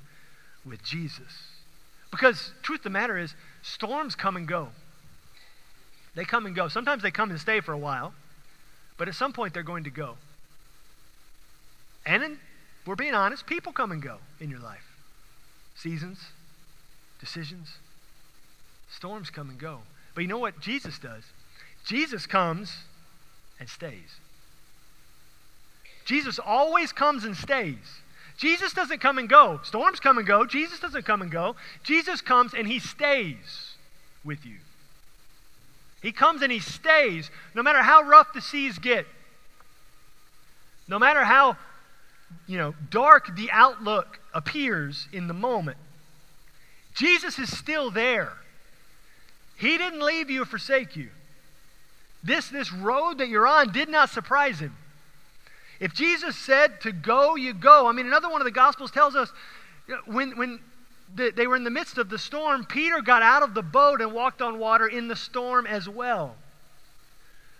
with 0.65 0.83
Jesus. 0.83 1.58
Because, 2.11 2.53
truth 2.63 2.81
of 2.81 2.85
the 2.85 2.91
matter 2.91 3.19
is, 3.19 3.35
storms 3.63 4.15
come 4.15 4.37
and 4.37 4.49
go. 4.49 4.69
They 6.15 6.25
come 6.25 6.47
and 6.47 6.55
go. 6.55 6.69
Sometimes 6.69 7.03
they 7.03 7.11
come 7.11 7.31
and 7.31 7.39
stay 7.39 7.61
for 7.61 7.73
a 7.73 7.79
while, 7.79 8.15
but 8.97 9.09
at 9.09 9.15
some 9.15 9.33
point 9.33 9.55
they're 9.55 9.63
going 9.63 9.85
to 9.85 9.91
go. 9.91 10.17
And 12.07 12.23
in, 12.23 12.39
we're 12.87 12.97
being 12.97 13.15
honest, 13.15 13.47
people 13.47 13.73
come 13.73 13.93
and 13.93 14.03
go 14.03 14.19
in 14.41 14.51
your 14.51 14.61
life. 14.61 14.85
Seasons, 15.77 16.19
decisions, 17.21 17.75
storms 18.91 19.31
come 19.31 19.51
and 19.51 19.59
go. 19.59 19.81
But 20.15 20.23
you 20.23 20.29
know 20.29 20.39
what 20.39 20.59
Jesus 20.61 20.99
does? 20.99 21.25
Jesus 21.85 22.27
comes 22.27 22.79
and 23.61 23.69
stays. 23.69 24.17
Jesus 26.05 26.39
always 26.39 26.93
comes 26.93 27.25
and 27.25 27.37
stays. 27.37 28.01
Jesus 28.39 28.73
doesn't 28.73 29.01
come 29.01 29.19
and 29.19 29.29
go. 29.29 29.61
Storms 29.65 29.99
come 29.99 30.17
and 30.17 30.27
go. 30.27 30.47
Jesus 30.47 30.79
doesn't 30.79 31.05
come 31.05 31.23
and 31.23 31.31
go. 31.31 31.57
Jesus 31.83 32.21
comes 32.21 32.55
and 32.55 32.67
he 32.69 32.79
stays 32.79 33.75
with 34.25 34.47
you. 34.47 34.57
He 36.01 36.13
comes 36.13 36.43
and 36.43 36.53
he 36.53 36.61
stays 36.61 37.31
no 37.55 37.65
matter 37.65 37.83
how 37.83 38.03
rough 38.03 38.33
the 38.33 38.41
seas 38.41 38.79
get. 38.79 39.07
No 40.87 41.01
matter 41.01 41.25
how 41.25 41.57
you 42.47 42.59
know 42.59 42.75
dark 42.91 43.35
the 43.37 43.51
outlook 43.51 44.21
appears 44.33 45.09
in 45.13 45.27
the 45.27 45.35
moment. 45.35 45.77
Jesus 46.95 47.41
is 47.41 47.57
still 47.57 47.91
there. 47.91 48.33
He 49.57 49.77
didn't 49.77 50.01
leave 50.01 50.31
you 50.31 50.43
or 50.43 50.47
forsake 50.47 50.95
you. 50.95 51.09
This, 52.23 52.49
this 52.49 52.73
road 52.73 53.19
that 53.19 53.29
you're 53.29 53.47
on 53.47 53.73
did 53.73 53.89
not 53.89 54.11
surprise 54.11 54.61
him. 54.61 54.77
If 55.81 55.95
Jesus 55.95 56.37
said 56.37 56.81
to 56.83 56.93
go, 56.93 57.37
you 57.37 57.55
go. 57.55 57.87
I 57.87 57.93
mean, 57.93 58.07
another 58.07 58.29
one 58.29 58.41
of 58.41 58.45
the 58.45 58.51
Gospels 58.51 58.91
tells 58.91 59.15
us 59.15 59.33
when, 60.07 60.37
when 60.37 60.61
they 61.15 61.47
were 61.47 61.57
in 61.57 61.65
the 61.65 61.71
midst 61.71 61.99
of 61.99 62.11
the 62.11 62.19
storm, 62.19 62.65
Peter 62.65 63.01
got 63.01 63.23
out 63.23 63.43
of 63.43 63.55
the 63.55 63.63
boat 63.63 64.01
and 64.01 64.13
walked 64.13 64.43
on 64.43 64.59
water 64.59 64.87
in 64.87 65.09
the 65.09 65.17
storm 65.17 65.67
as 65.67 65.89
well. 65.89 66.35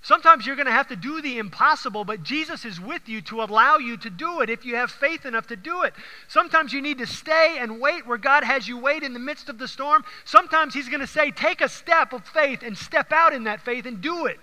Sometimes 0.03 0.47
you're 0.47 0.57
going 0.57 0.67
to 0.67 0.73
have 0.73 0.89
to 0.89 0.97
do 0.97 1.21
the 1.21 1.39
impossible, 1.39 2.05
but 2.05 2.23
Jesus 2.23 2.65
is 2.65 2.81
with 2.81 3.09
you 3.09 3.21
to 3.23 3.43
allow 3.43 3.79
you 3.79 3.97
to 3.99 4.11
do 4.11 4.41
it 4.41 4.49
if 4.49 4.65
you 4.65 4.77
have 4.77 4.91
faith 4.91 5.27
enough 5.27 5.49
to 5.49 5.57
do 5.57 5.83
it. 5.83 5.93
Sometimes 6.29 6.73
you 6.73 6.81
need 6.81 6.99
to 6.99 7.07
stay 7.07 7.59
and 7.59 7.81
wait 7.81 8.07
where 8.07 8.17
God 8.17 8.45
has 8.45 8.69
you 8.69 8.79
wait 8.79 9.03
in 9.03 9.13
the 9.13 9.19
midst 9.19 9.49
of 9.49 9.59
the 9.59 9.67
storm. 9.67 10.05
Sometimes 10.25 10.73
He's 10.73 10.89
going 10.89 11.01
to 11.01 11.07
say, 11.07 11.31
take 11.31 11.61
a 11.61 11.69
step 11.69 12.13
of 12.13 12.25
faith 12.27 12.63
and 12.63 12.79
step 12.79 13.13
out 13.13 13.33
in 13.33 13.45
that 13.45 13.61
faith 13.61 13.87
and 13.87 14.01
do 14.01 14.27
it. 14.27 14.39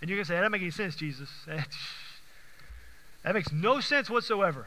And 0.00 0.10
you're 0.10 0.18
going 0.18 0.24
to 0.24 0.28
say, 0.28 0.34
that 0.34 0.40
doesn't 0.40 0.52
make 0.52 0.62
any 0.62 0.70
sense, 0.70 0.96
Jesus. 0.96 1.30
That 3.24 3.34
makes 3.34 3.52
no 3.52 3.80
sense 3.80 4.10
whatsoever. 4.10 4.66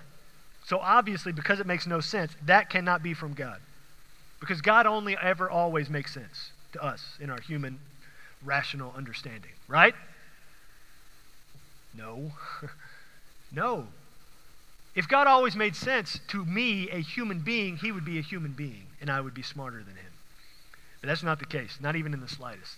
So 0.66 0.80
obviously, 0.80 1.32
because 1.32 1.60
it 1.60 1.68
makes 1.68 1.86
no 1.86 2.00
sense, 2.00 2.32
that 2.46 2.70
cannot 2.70 3.04
be 3.04 3.14
from 3.14 3.34
God. 3.34 3.60
Because 4.40 4.62
God 4.62 4.86
only 4.86 5.16
ever 5.22 5.50
always 5.50 5.90
makes 5.90 6.14
sense 6.14 6.52
to 6.74 6.84
us 6.84 7.18
in 7.20 7.30
our 7.30 7.40
human 7.40 7.80
rational 8.44 8.94
understanding, 8.96 9.52
right? 9.68 9.96
No. 11.98 12.32
no. 13.52 13.88
If 14.96 15.08
God 15.08 15.28
always 15.28 15.56
made 15.56 15.76
sense 15.76 16.20
to 16.30 16.46
me, 16.46 16.90
a 16.90 17.00
human 17.00 17.40
being, 17.40 17.78
he 17.78 17.92
would 17.92 18.06
be 18.06 18.18
a 18.18 18.22
human 18.22 18.54
being, 18.54 18.88
and 19.02 19.10
I 19.10 19.22
would 19.22 19.34
be 19.34 19.42
smarter 19.42 19.80
than 19.80 19.96
him. 19.96 20.14
But 21.02 21.08
that's 21.08 21.24
not 21.24 21.40
the 21.40 21.46
case, 21.46 21.78
not 21.82 21.96
even 21.96 22.14
in 22.14 22.22
the 22.22 22.30
slightest. 22.30 22.78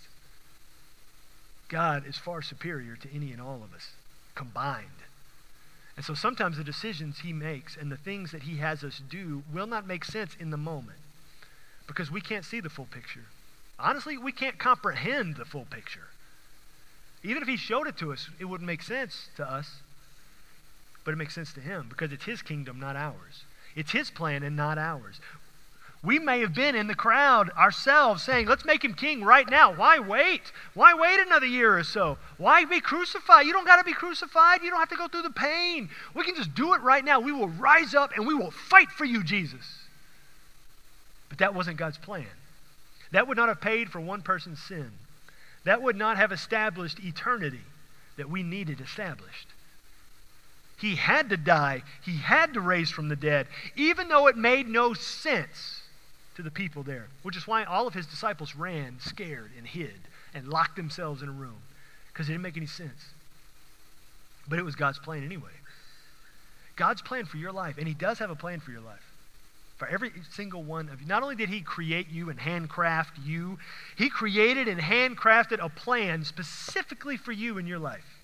God 1.68 2.06
is 2.06 2.16
far 2.16 2.42
superior 2.42 2.96
to 2.96 3.08
any 3.14 3.32
and 3.32 3.40
all 3.40 3.62
of 3.62 3.74
us 3.74 3.90
combined. 4.34 4.86
And 5.98 6.04
so 6.04 6.14
sometimes 6.14 6.56
the 6.56 6.62
decisions 6.62 7.18
he 7.18 7.32
makes 7.32 7.76
and 7.76 7.90
the 7.90 7.96
things 7.96 8.30
that 8.30 8.44
he 8.44 8.58
has 8.58 8.84
us 8.84 9.02
do 9.10 9.42
will 9.52 9.66
not 9.66 9.84
make 9.84 10.04
sense 10.04 10.36
in 10.38 10.50
the 10.50 10.56
moment 10.56 11.00
because 11.88 12.08
we 12.08 12.20
can't 12.20 12.44
see 12.44 12.60
the 12.60 12.70
full 12.70 12.86
picture. 12.86 13.24
Honestly, 13.80 14.16
we 14.16 14.30
can't 14.30 14.58
comprehend 14.58 15.34
the 15.34 15.44
full 15.44 15.64
picture. 15.64 16.06
Even 17.24 17.42
if 17.42 17.48
he 17.48 17.56
showed 17.56 17.88
it 17.88 17.96
to 17.96 18.12
us, 18.12 18.30
it 18.38 18.44
wouldn't 18.44 18.68
make 18.68 18.80
sense 18.80 19.26
to 19.38 19.44
us. 19.44 19.82
But 21.04 21.14
it 21.14 21.16
makes 21.16 21.34
sense 21.34 21.52
to 21.54 21.60
him 21.60 21.86
because 21.88 22.12
it's 22.12 22.26
his 22.26 22.42
kingdom, 22.42 22.78
not 22.78 22.94
ours. 22.94 23.42
It's 23.74 23.90
his 23.90 24.08
plan 24.08 24.44
and 24.44 24.54
not 24.54 24.78
ours. 24.78 25.18
We 26.02 26.20
may 26.20 26.40
have 26.40 26.54
been 26.54 26.76
in 26.76 26.86
the 26.86 26.94
crowd 26.94 27.50
ourselves 27.50 28.22
saying, 28.22 28.46
let's 28.46 28.64
make 28.64 28.84
him 28.84 28.94
king 28.94 29.24
right 29.24 29.48
now. 29.50 29.74
Why 29.74 29.98
wait? 29.98 30.52
Why 30.74 30.94
wait 30.94 31.18
another 31.18 31.46
year 31.46 31.76
or 31.76 31.82
so? 31.82 32.18
Why 32.36 32.64
be 32.64 32.80
crucified? 32.80 33.46
You 33.46 33.52
don't 33.52 33.66
got 33.66 33.78
to 33.78 33.84
be 33.84 33.92
crucified. 33.92 34.62
You 34.62 34.70
don't 34.70 34.78
have 34.78 34.90
to 34.90 34.96
go 34.96 35.08
through 35.08 35.22
the 35.22 35.30
pain. 35.30 35.90
We 36.14 36.22
can 36.22 36.36
just 36.36 36.54
do 36.54 36.74
it 36.74 36.82
right 36.82 37.04
now. 37.04 37.18
We 37.18 37.32
will 37.32 37.48
rise 37.48 37.94
up 37.94 38.12
and 38.16 38.26
we 38.26 38.34
will 38.34 38.52
fight 38.52 38.92
for 38.92 39.04
you, 39.04 39.24
Jesus. 39.24 39.78
But 41.28 41.38
that 41.38 41.54
wasn't 41.54 41.78
God's 41.78 41.98
plan. 41.98 42.26
That 43.10 43.26
would 43.26 43.36
not 43.36 43.48
have 43.48 43.60
paid 43.60 43.90
for 43.90 44.00
one 44.00 44.22
person's 44.22 44.62
sin. 44.62 44.92
That 45.64 45.82
would 45.82 45.96
not 45.96 46.16
have 46.16 46.30
established 46.30 47.00
eternity 47.00 47.62
that 48.16 48.30
we 48.30 48.44
needed 48.44 48.80
established. 48.80 49.48
He 50.78 50.94
had 50.94 51.30
to 51.30 51.36
die. 51.36 51.82
He 52.04 52.18
had 52.18 52.54
to 52.54 52.60
raise 52.60 52.90
from 52.90 53.08
the 53.08 53.16
dead, 53.16 53.48
even 53.74 54.08
though 54.08 54.28
it 54.28 54.36
made 54.36 54.68
no 54.68 54.94
sense 54.94 55.77
to 56.38 56.42
the 56.44 56.50
people 56.52 56.84
there, 56.84 57.08
which 57.24 57.36
is 57.36 57.48
why 57.48 57.64
all 57.64 57.88
of 57.88 57.94
his 57.94 58.06
disciples 58.06 58.54
ran 58.54 58.98
scared 59.00 59.50
and 59.58 59.66
hid 59.66 59.98
and 60.32 60.46
locked 60.46 60.76
themselves 60.76 61.20
in 61.20 61.28
a 61.28 61.32
room 61.32 61.56
because 62.12 62.28
it 62.28 62.32
didn't 62.32 62.44
make 62.44 62.56
any 62.56 62.64
sense. 62.64 63.06
But 64.48 64.60
it 64.60 64.64
was 64.64 64.76
God's 64.76 65.00
plan 65.00 65.24
anyway. 65.24 65.50
God's 66.76 67.02
plan 67.02 67.24
for 67.24 67.38
your 67.38 67.50
life, 67.50 67.76
and 67.76 67.88
he 67.88 67.92
does 67.92 68.20
have 68.20 68.30
a 68.30 68.36
plan 68.36 68.60
for 68.60 68.70
your 68.70 68.80
life. 68.80 69.02
For 69.78 69.88
every 69.88 70.12
single 70.30 70.62
one 70.62 70.88
of 70.90 71.00
you. 71.00 71.08
Not 71.08 71.24
only 71.24 71.34
did 71.34 71.48
he 71.48 71.60
create 71.60 72.08
you 72.08 72.30
and 72.30 72.38
handcraft 72.38 73.18
you, 73.18 73.58
he 73.96 74.08
created 74.08 74.68
and 74.68 74.80
handcrafted 74.80 75.58
a 75.60 75.68
plan 75.68 76.24
specifically 76.24 77.16
for 77.16 77.32
you 77.32 77.58
in 77.58 77.66
your 77.66 77.80
life. 77.80 78.20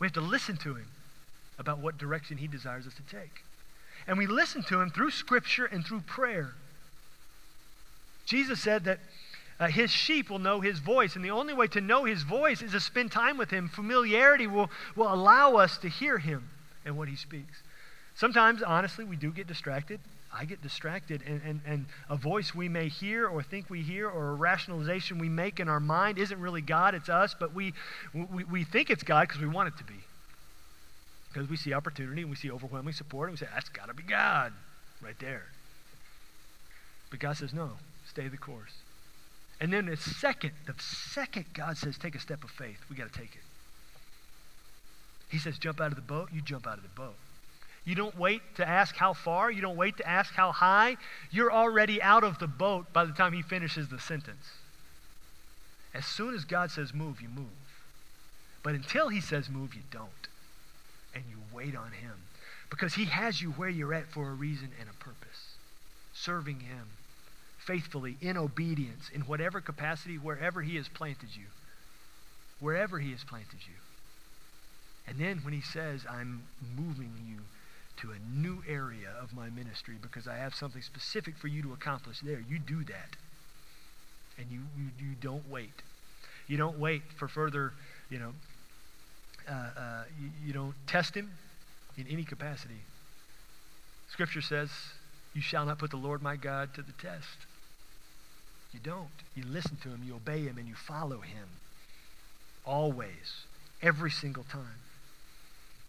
We 0.00 0.08
have 0.08 0.14
to 0.14 0.20
listen 0.20 0.56
to 0.58 0.74
him 0.74 0.88
about 1.60 1.78
what 1.78 1.96
direction 1.96 2.38
he 2.38 2.48
desires 2.48 2.88
us 2.88 2.94
to 2.94 3.02
take 3.02 3.44
and 4.06 4.18
we 4.18 4.26
listen 4.26 4.62
to 4.64 4.80
him 4.80 4.90
through 4.90 5.10
Scripture 5.10 5.64
and 5.64 5.84
through 5.84 6.00
prayer. 6.00 6.54
Jesus 8.24 8.60
said 8.60 8.84
that 8.84 8.98
uh, 9.58 9.68
his 9.68 9.90
sheep 9.90 10.30
will 10.30 10.38
know 10.38 10.60
his 10.60 10.78
voice. 10.78 11.16
And 11.16 11.24
the 11.24 11.30
only 11.30 11.54
way 11.54 11.66
to 11.68 11.80
know 11.80 12.04
his 12.04 12.22
voice 12.22 12.62
is 12.62 12.72
to 12.72 12.80
spend 12.80 13.10
time 13.10 13.38
with 13.38 13.50
him. 13.50 13.68
Familiarity 13.68 14.46
will, 14.46 14.70
will 14.94 15.12
allow 15.12 15.56
us 15.56 15.78
to 15.78 15.88
hear 15.88 16.18
him 16.18 16.50
and 16.84 16.96
what 16.98 17.08
he 17.08 17.16
speaks. 17.16 17.62
Sometimes, 18.14 18.62
honestly, 18.62 19.04
we 19.04 19.16
do 19.16 19.30
get 19.30 19.46
distracted. 19.46 20.00
I 20.32 20.44
get 20.44 20.60
distracted, 20.60 21.22
and, 21.26 21.40
and, 21.46 21.60
and 21.64 21.86
a 22.10 22.16
voice 22.16 22.54
we 22.54 22.68
may 22.68 22.88
hear 22.88 23.26
or 23.26 23.42
think 23.42 23.70
we 23.70 23.80
hear 23.80 24.08
or 24.08 24.32
a 24.32 24.34
rationalization 24.34 25.18
we 25.18 25.30
make 25.30 25.60
in 25.60 25.68
our 25.68 25.80
mind 25.80 26.18
isn't 26.18 26.38
really 26.38 26.60
God, 26.60 26.94
it's 26.94 27.08
us, 27.08 27.34
but 27.38 27.54
we, 27.54 27.72
we, 28.12 28.44
we 28.44 28.64
think 28.64 28.90
it's 28.90 29.02
God 29.02 29.28
because 29.28 29.40
we 29.40 29.48
want 29.48 29.68
it 29.68 29.78
to 29.78 29.84
be. 29.84 29.94
Because 31.36 31.50
we 31.50 31.58
see 31.58 31.74
opportunity 31.74 32.22
and 32.22 32.30
we 32.30 32.36
see 32.36 32.50
overwhelming 32.50 32.94
support, 32.94 33.28
and 33.28 33.34
we 33.34 33.36
say, 33.36 33.52
that's 33.52 33.68
got 33.68 33.88
to 33.88 33.94
be 33.94 34.02
God 34.02 34.54
right 35.02 35.18
there. 35.18 35.42
But 37.10 37.18
God 37.18 37.36
says, 37.36 37.52
no, 37.52 37.72
stay 38.08 38.28
the 38.28 38.38
course. 38.38 38.72
And 39.60 39.70
then 39.70 39.84
the 39.84 39.98
second, 39.98 40.52
the 40.66 40.72
second 40.78 41.44
God 41.52 41.76
says, 41.76 41.98
take 41.98 42.14
a 42.14 42.20
step 42.20 42.42
of 42.42 42.48
faith, 42.48 42.78
we 42.88 42.96
got 42.96 43.12
to 43.12 43.18
take 43.18 43.34
it. 43.34 43.42
He 45.28 45.36
says, 45.36 45.58
jump 45.58 45.78
out 45.78 45.88
of 45.88 45.96
the 45.96 46.00
boat, 46.00 46.30
you 46.32 46.40
jump 46.40 46.66
out 46.66 46.78
of 46.78 46.82
the 46.82 46.88
boat. 46.88 47.16
You 47.84 47.94
don't 47.94 48.18
wait 48.18 48.40
to 48.54 48.66
ask 48.66 48.96
how 48.96 49.12
far. 49.12 49.50
You 49.50 49.60
don't 49.60 49.76
wait 49.76 49.98
to 49.98 50.08
ask 50.08 50.32
how 50.32 50.52
high. 50.52 50.96
You're 51.30 51.52
already 51.52 52.00
out 52.00 52.24
of 52.24 52.38
the 52.38 52.46
boat 52.46 52.94
by 52.94 53.04
the 53.04 53.12
time 53.12 53.34
he 53.34 53.42
finishes 53.42 53.90
the 53.90 53.98
sentence. 53.98 54.52
As 55.92 56.06
soon 56.06 56.34
as 56.34 56.46
God 56.46 56.70
says 56.70 56.94
move, 56.94 57.20
you 57.20 57.28
move. 57.28 57.44
But 58.62 58.74
until 58.74 59.10
he 59.10 59.20
says 59.20 59.50
move, 59.50 59.74
you 59.74 59.82
don't. 59.90 60.08
And 61.16 61.24
you 61.28 61.38
wait 61.52 61.74
on 61.74 61.90
him. 61.90 62.14
Because 62.70 62.94
he 62.94 63.06
has 63.06 63.40
you 63.40 63.50
where 63.52 63.68
you're 63.68 63.94
at 63.94 64.12
for 64.12 64.28
a 64.28 64.34
reason 64.34 64.70
and 64.78 64.88
a 64.88 65.04
purpose. 65.04 65.56
Serving 66.12 66.60
him 66.60 66.86
faithfully, 67.66 68.16
in 68.20 68.36
obedience, 68.36 69.10
in 69.12 69.22
whatever 69.22 69.60
capacity, 69.60 70.16
wherever 70.16 70.62
he 70.62 70.76
has 70.76 70.88
planted 70.88 71.30
you. 71.34 71.46
Wherever 72.60 73.00
he 73.00 73.10
has 73.10 73.24
planted 73.24 73.58
you. 73.66 73.74
And 75.06 75.18
then 75.18 75.40
when 75.42 75.52
he 75.52 75.60
says, 75.60 76.06
I'm 76.08 76.44
moving 76.76 77.12
you 77.28 77.38
to 77.98 78.12
a 78.12 78.38
new 78.38 78.62
area 78.68 79.08
of 79.20 79.34
my 79.34 79.50
ministry 79.50 79.96
because 80.00 80.28
I 80.28 80.36
have 80.36 80.54
something 80.54 80.82
specific 80.82 81.36
for 81.36 81.48
you 81.48 81.62
to 81.62 81.72
accomplish 81.72 82.20
there. 82.20 82.42
You 82.48 82.58
do 82.58 82.84
that. 82.84 83.16
And 84.38 84.46
you, 84.50 84.60
you, 84.78 85.08
you 85.08 85.14
don't 85.20 85.48
wait. 85.50 85.82
You 86.46 86.56
don't 86.56 86.78
wait 86.78 87.02
for 87.16 87.26
further, 87.26 87.72
you 88.10 88.18
know, 88.18 88.32
uh, 89.48 89.52
uh, 89.52 90.04
you, 90.20 90.30
you 90.46 90.52
don't 90.52 90.74
test 90.86 91.14
him 91.14 91.30
in 91.96 92.06
any 92.08 92.24
capacity. 92.24 92.80
Scripture 94.10 94.40
says, 94.40 94.70
You 95.34 95.40
shall 95.40 95.66
not 95.66 95.78
put 95.78 95.90
the 95.90 95.96
Lord 95.96 96.22
my 96.22 96.36
God 96.36 96.74
to 96.74 96.82
the 96.82 96.92
test. 96.92 97.38
You 98.72 98.80
don't. 98.82 99.08
You 99.34 99.44
listen 99.44 99.76
to 99.82 99.88
him, 99.88 100.02
you 100.06 100.14
obey 100.16 100.40
him, 100.40 100.58
and 100.58 100.68
you 100.68 100.74
follow 100.74 101.20
him. 101.20 101.48
Always. 102.64 103.44
Every 103.82 104.10
single 104.10 104.44
time. 104.44 104.80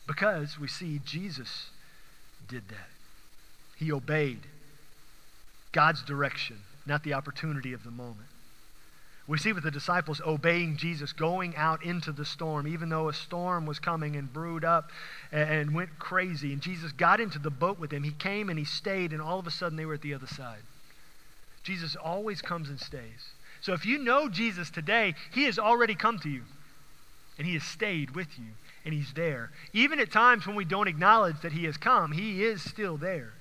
Because 0.06 0.60
we 0.60 0.68
see 0.68 1.02
Jesus 1.04 1.70
did 2.48 2.70
that. 2.70 2.90
He 3.76 3.92
obeyed 3.92 4.40
God's 5.72 6.02
direction, 6.02 6.58
not 6.86 7.04
the 7.04 7.14
opportunity 7.14 7.74
of 7.74 7.84
the 7.84 7.92
moment. 7.92 8.30
We 9.28 9.38
see 9.38 9.52
with 9.52 9.64
the 9.64 9.72
disciples 9.72 10.22
obeying 10.26 10.78
Jesus, 10.78 11.12
going 11.12 11.56
out 11.58 11.84
into 11.84 12.14
the 12.14 12.24
storm, 12.24 12.66
even 12.66 12.88
though 12.88 13.10
a 13.10 13.14
storm 13.14 13.66
was 13.66 13.78
coming 13.78 14.16
and 14.16 14.32
brewed 14.32 14.64
up 14.64 14.90
and 15.32 15.74
went 15.74 16.00
crazy. 16.00 16.54
And 16.54 16.62
Jesus 16.62 16.94
got 16.94 17.20
into 17.20 17.38
the 17.38 17.50
boat 17.50 17.78
with 17.78 17.90
them. 17.90 18.04
He 18.04 18.12
came 18.12 18.50
and 18.50 18.58
he 18.58 18.64
stayed, 18.64 19.12
and 19.12 19.22
all 19.22 19.38
of 19.38 19.46
a 19.46 19.52
sudden 19.52 19.78
they 19.78 19.86
were 19.86 19.96
at 19.96 20.02
the 20.02 20.14
other 20.14 20.28
side. 20.28 20.62
Jesus 21.64 21.98
always 21.98 22.42
comes 22.42 22.70
and 22.70 22.80
stays. 22.80 23.32
So 23.60 23.74
if 23.74 23.86
you 23.86 23.98
know 23.98 24.30
Jesus 24.30 24.70
today, 24.70 25.14
he 25.34 25.44
has 25.44 25.60
already 25.60 25.96
come 25.96 26.20
to 26.20 26.30
you, 26.30 26.44
and 27.38 27.46
he 27.46 27.56
has 27.56 27.64
stayed 27.64 28.16
with 28.16 28.40
you 28.40 28.54
and 28.88 28.94
He's 28.94 29.12
there. 29.14 29.52
Even 29.74 30.00
at 30.00 30.14
times 30.14 30.48
when 30.48 30.56
we 30.56 30.64
don't 30.64 30.88
acknowledge 30.88 31.42
that 31.42 31.52
He 31.52 31.66
has 31.66 31.76
come, 31.76 32.14
He 32.14 32.42
is 32.42 32.64
still 32.64 32.96
there. 32.96 33.34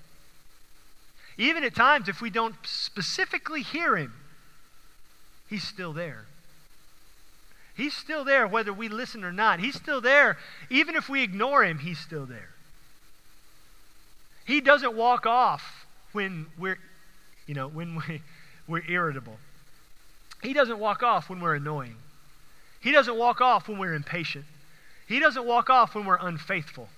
Even 1.38 1.62
at 1.62 1.76
times 1.76 2.08
if 2.08 2.20
we 2.20 2.30
don't 2.30 2.56
specifically 2.64 3.62
hear 3.62 3.96
Him, 3.96 4.12
He's 5.48 5.64
still 5.64 5.92
there. 5.92 6.26
He's 7.76 7.94
still 7.94 8.24
there 8.24 8.46
whether 8.46 8.72
we 8.72 8.88
listen 8.88 9.22
or 9.22 9.32
not. 9.32 9.60
He's 9.60 9.74
still 9.74 10.00
there. 10.00 10.38
Even 10.70 10.96
if 10.96 11.08
we 11.08 11.22
ignore 11.22 11.64
Him, 11.64 11.78
He's 11.78 11.98
still 11.98 12.26
there. 12.26 12.50
He 14.46 14.60
doesn't 14.60 14.94
walk 14.94 15.26
off 15.26 15.86
when 16.12 16.46
we're, 16.56 16.78
you 17.46 17.54
know, 17.54 17.68
when 17.68 17.96
we, 17.96 18.22
we're 18.68 18.88
irritable. 18.88 19.38
He 20.42 20.52
doesn't 20.52 20.78
walk 20.78 21.02
off 21.02 21.28
when 21.28 21.40
we're 21.40 21.56
annoying. 21.56 21.96
He 22.80 22.92
doesn't 22.92 23.16
walk 23.16 23.40
off 23.40 23.68
when 23.68 23.78
we're 23.78 23.94
impatient. 23.94 24.44
He 25.06 25.18
doesn't 25.18 25.44
walk 25.44 25.70
off 25.70 25.94
when 25.94 26.04
we're 26.04 26.18
unfaithful. 26.20 26.88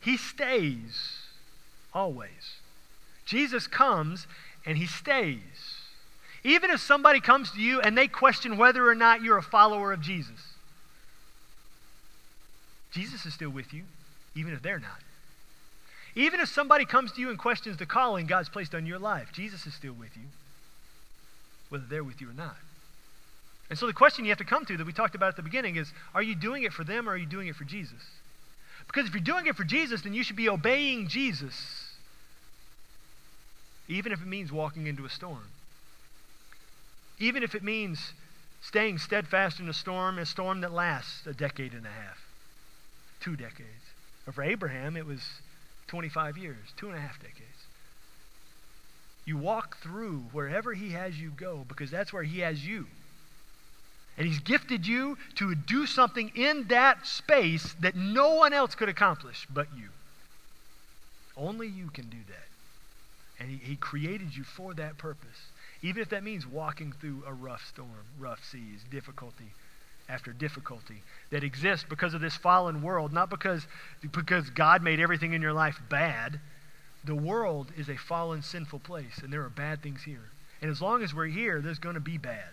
He 0.00 0.16
stays 0.16 1.18
always. 1.92 2.56
Jesus 3.24 3.66
comes 3.66 4.26
and 4.64 4.78
he 4.78 4.86
stays. 4.86 5.77
Even 6.44 6.70
if 6.70 6.80
somebody 6.80 7.20
comes 7.20 7.50
to 7.52 7.60
you 7.60 7.80
and 7.80 7.96
they 7.96 8.08
question 8.08 8.56
whether 8.56 8.88
or 8.88 8.94
not 8.94 9.22
you're 9.22 9.38
a 9.38 9.42
follower 9.42 9.92
of 9.92 10.00
Jesus, 10.00 10.54
Jesus 12.92 13.26
is 13.26 13.34
still 13.34 13.50
with 13.50 13.72
you, 13.72 13.82
even 14.34 14.52
if 14.52 14.62
they're 14.62 14.78
not. 14.78 15.00
Even 16.14 16.40
if 16.40 16.48
somebody 16.48 16.84
comes 16.84 17.12
to 17.12 17.20
you 17.20 17.30
and 17.30 17.38
questions 17.38 17.76
the 17.76 17.86
calling 17.86 18.26
God's 18.26 18.48
placed 18.48 18.74
on 18.74 18.86
your 18.86 18.98
life, 18.98 19.30
Jesus 19.32 19.66
is 19.66 19.74
still 19.74 19.92
with 19.92 20.16
you, 20.16 20.24
whether 21.68 21.84
they're 21.88 22.04
with 22.04 22.20
you 22.20 22.30
or 22.30 22.34
not. 22.34 22.56
And 23.70 23.78
so 23.78 23.86
the 23.86 23.92
question 23.92 24.24
you 24.24 24.30
have 24.30 24.38
to 24.38 24.44
come 24.44 24.64
to 24.64 24.76
that 24.76 24.86
we 24.86 24.92
talked 24.92 25.14
about 25.14 25.28
at 25.28 25.36
the 25.36 25.42
beginning 25.42 25.76
is 25.76 25.92
are 26.14 26.22
you 26.22 26.34
doing 26.34 26.62
it 26.62 26.72
for 26.72 26.84
them 26.84 27.08
or 27.08 27.12
are 27.12 27.16
you 27.16 27.26
doing 27.26 27.48
it 27.48 27.56
for 27.56 27.64
Jesus? 27.64 28.00
Because 28.86 29.06
if 29.06 29.12
you're 29.12 29.22
doing 29.22 29.46
it 29.46 29.56
for 29.56 29.64
Jesus, 29.64 30.02
then 30.02 30.14
you 30.14 30.24
should 30.24 30.36
be 30.36 30.48
obeying 30.48 31.08
Jesus, 31.08 31.92
even 33.86 34.12
if 34.12 34.22
it 34.22 34.26
means 34.26 34.50
walking 34.50 34.86
into 34.86 35.04
a 35.04 35.10
storm. 35.10 35.44
Even 37.18 37.42
if 37.42 37.54
it 37.54 37.62
means 37.62 38.12
staying 38.60 38.98
steadfast 38.98 39.60
in 39.60 39.68
a 39.68 39.74
storm, 39.74 40.18
a 40.18 40.26
storm 40.26 40.60
that 40.60 40.72
lasts 40.72 41.26
a 41.26 41.32
decade 41.32 41.72
and 41.72 41.86
a 41.86 41.90
half, 41.90 42.18
two 43.20 43.36
decades. 43.36 43.84
Or 44.26 44.32
for 44.32 44.42
Abraham, 44.42 44.96
it 44.96 45.06
was 45.06 45.22
25 45.88 46.36
years, 46.36 46.56
two 46.76 46.88
and 46.88 46.96
a 46.96 47.00
half 47.00 47.18
decades. 47.20 47.42
You 49.24 49.36
walk 49.36 49.78
through 49.78 50.24
wherever 50.32 50.72
he 50.72 50.90
has 50.90 51.18
you 51.18 51.30
go 51.30 51.64
because 51.68 51.90
that's 51.90 52.12
where 52.12 52.22
he 52.22 52.40
has 52.40 52.64
you. 52.64 52.86
And 54.18 54.26
He's 54.26 54.40
gifted 54.40 54.86
you 54.86 55.16
to 55.36 55.54
do 55.54 55.86
something 55.86 56.32
in 56.34 56.66
that 56.68 57.06
space 57.06 57.74
that 57.80 57.94
no 57.94 58.34
one 58.34 58.52
else 58.52 58.74
could 58.74 58.88
accomplish 58.88 59.46
but 59.48 59.68
you. 59.76 59.90
Only 61.36 61.68
you 61.68 61.88
can 61.90 62.08
do 62.10 62.18
that. 62.26 62.46
And 63.38 63.48
He, 63.48 63.58
he 63.58 63.76
created 63.76 64.36
you 64.36 64.42
for 64.42 64.74
that 64.74 64.98
purpose. 64.98 65.38
Even 65.82 66.02
if 66.02 66.08
that 66.10 66.24
means 66.24 66.46
walking 66.46 66.92
through 66.92 67.22
a 67.26 67.32
rough 67.32 67.64
storm, 67.66 68.06
rough 68.18 68.44
seas, 68.44 68.84
difficulty 68.90 69.52
after 70.08 70.32
difficulty 70.32 71.02
that 71.30 71.44
exists 71.44 71.84
because 71.88 72.14
of 72.14 72.20
this 72.20 72.34
fallen 72.34 72.82
world, 72.82 73.12
not 73.12 73.30
because, 73.30 73.66
because 74.10 74.48
God 74.50 74.82
made 74.82 75.00
everything 75.00 75.34
in 75.34 75.42
your 75.42 75.52
life 75.52 75.78
bad. 75.88 76.40
The 77.04 77.14
world 77.14 77.68
is 77.76 77.88
a 77.88 77.96
fallen, 77.96 78.42
sinful 78.42 78.80
place, 78.80 79.18
and 79.22 79.32
there 79.32 79.44
are 79.44 79.50
bad 79.50 79.82
things 79.82 80.02
here. 80.02 80.30
And 80.60 80.70
as 80.70 80.82
long 80.82 81.02
as 81.02 81.14
we're 81.14 81.26
here, 81.26 81.60
there's 81.60 81.78
going 81.78 81.94
to 81.94 82.00
be 82.00 82.18
bad. 82.18 82.50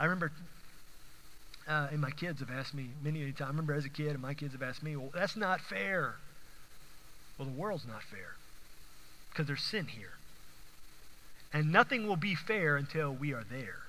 I 0.00 0.04
remember, 0.04 0.32
uh, 1.68 1.88
and 1.90 2.00
my 2.00 2.10
kids 2.10 2.40
have 2.40 2.50
asked 2.50 2.74
me 2.74 2.88
many, 3.04 3.18
many 3.18 3.32
times. 3.32 3.48
I 3.48 3.50
remember 3.50 3.74
as 3.74 3.84
a 3.84 3.90
kid, 3.90 4.08
and 4.10 4.20
my 4.20 4.34
kids 4.34 4.52
have 4.52 4.62
asked 4.62 4.82
me, 4.82 4.96
well, 4.96 5.10
that's 5.12 5.36
not 5.36 5.60
fair. 5.60 6.14
Well, 7.36 7.46
the 7.46 7.54
world's 7.54 7.86
not 7.86 8.02
fair 8.02 8.36
because 9.30 9.46
there's 9.46 9.62
sin 9.62 9.86
here. 9.86 10.12
And 11.52 11.70
nothing 11.70 12.06
will 12.06 12.16
be 12.16 12.34
fair 12.34 12.76
until 12.76 13.12
we 13.12 13.32
are 13.32 13.44
there. 13.50 13.82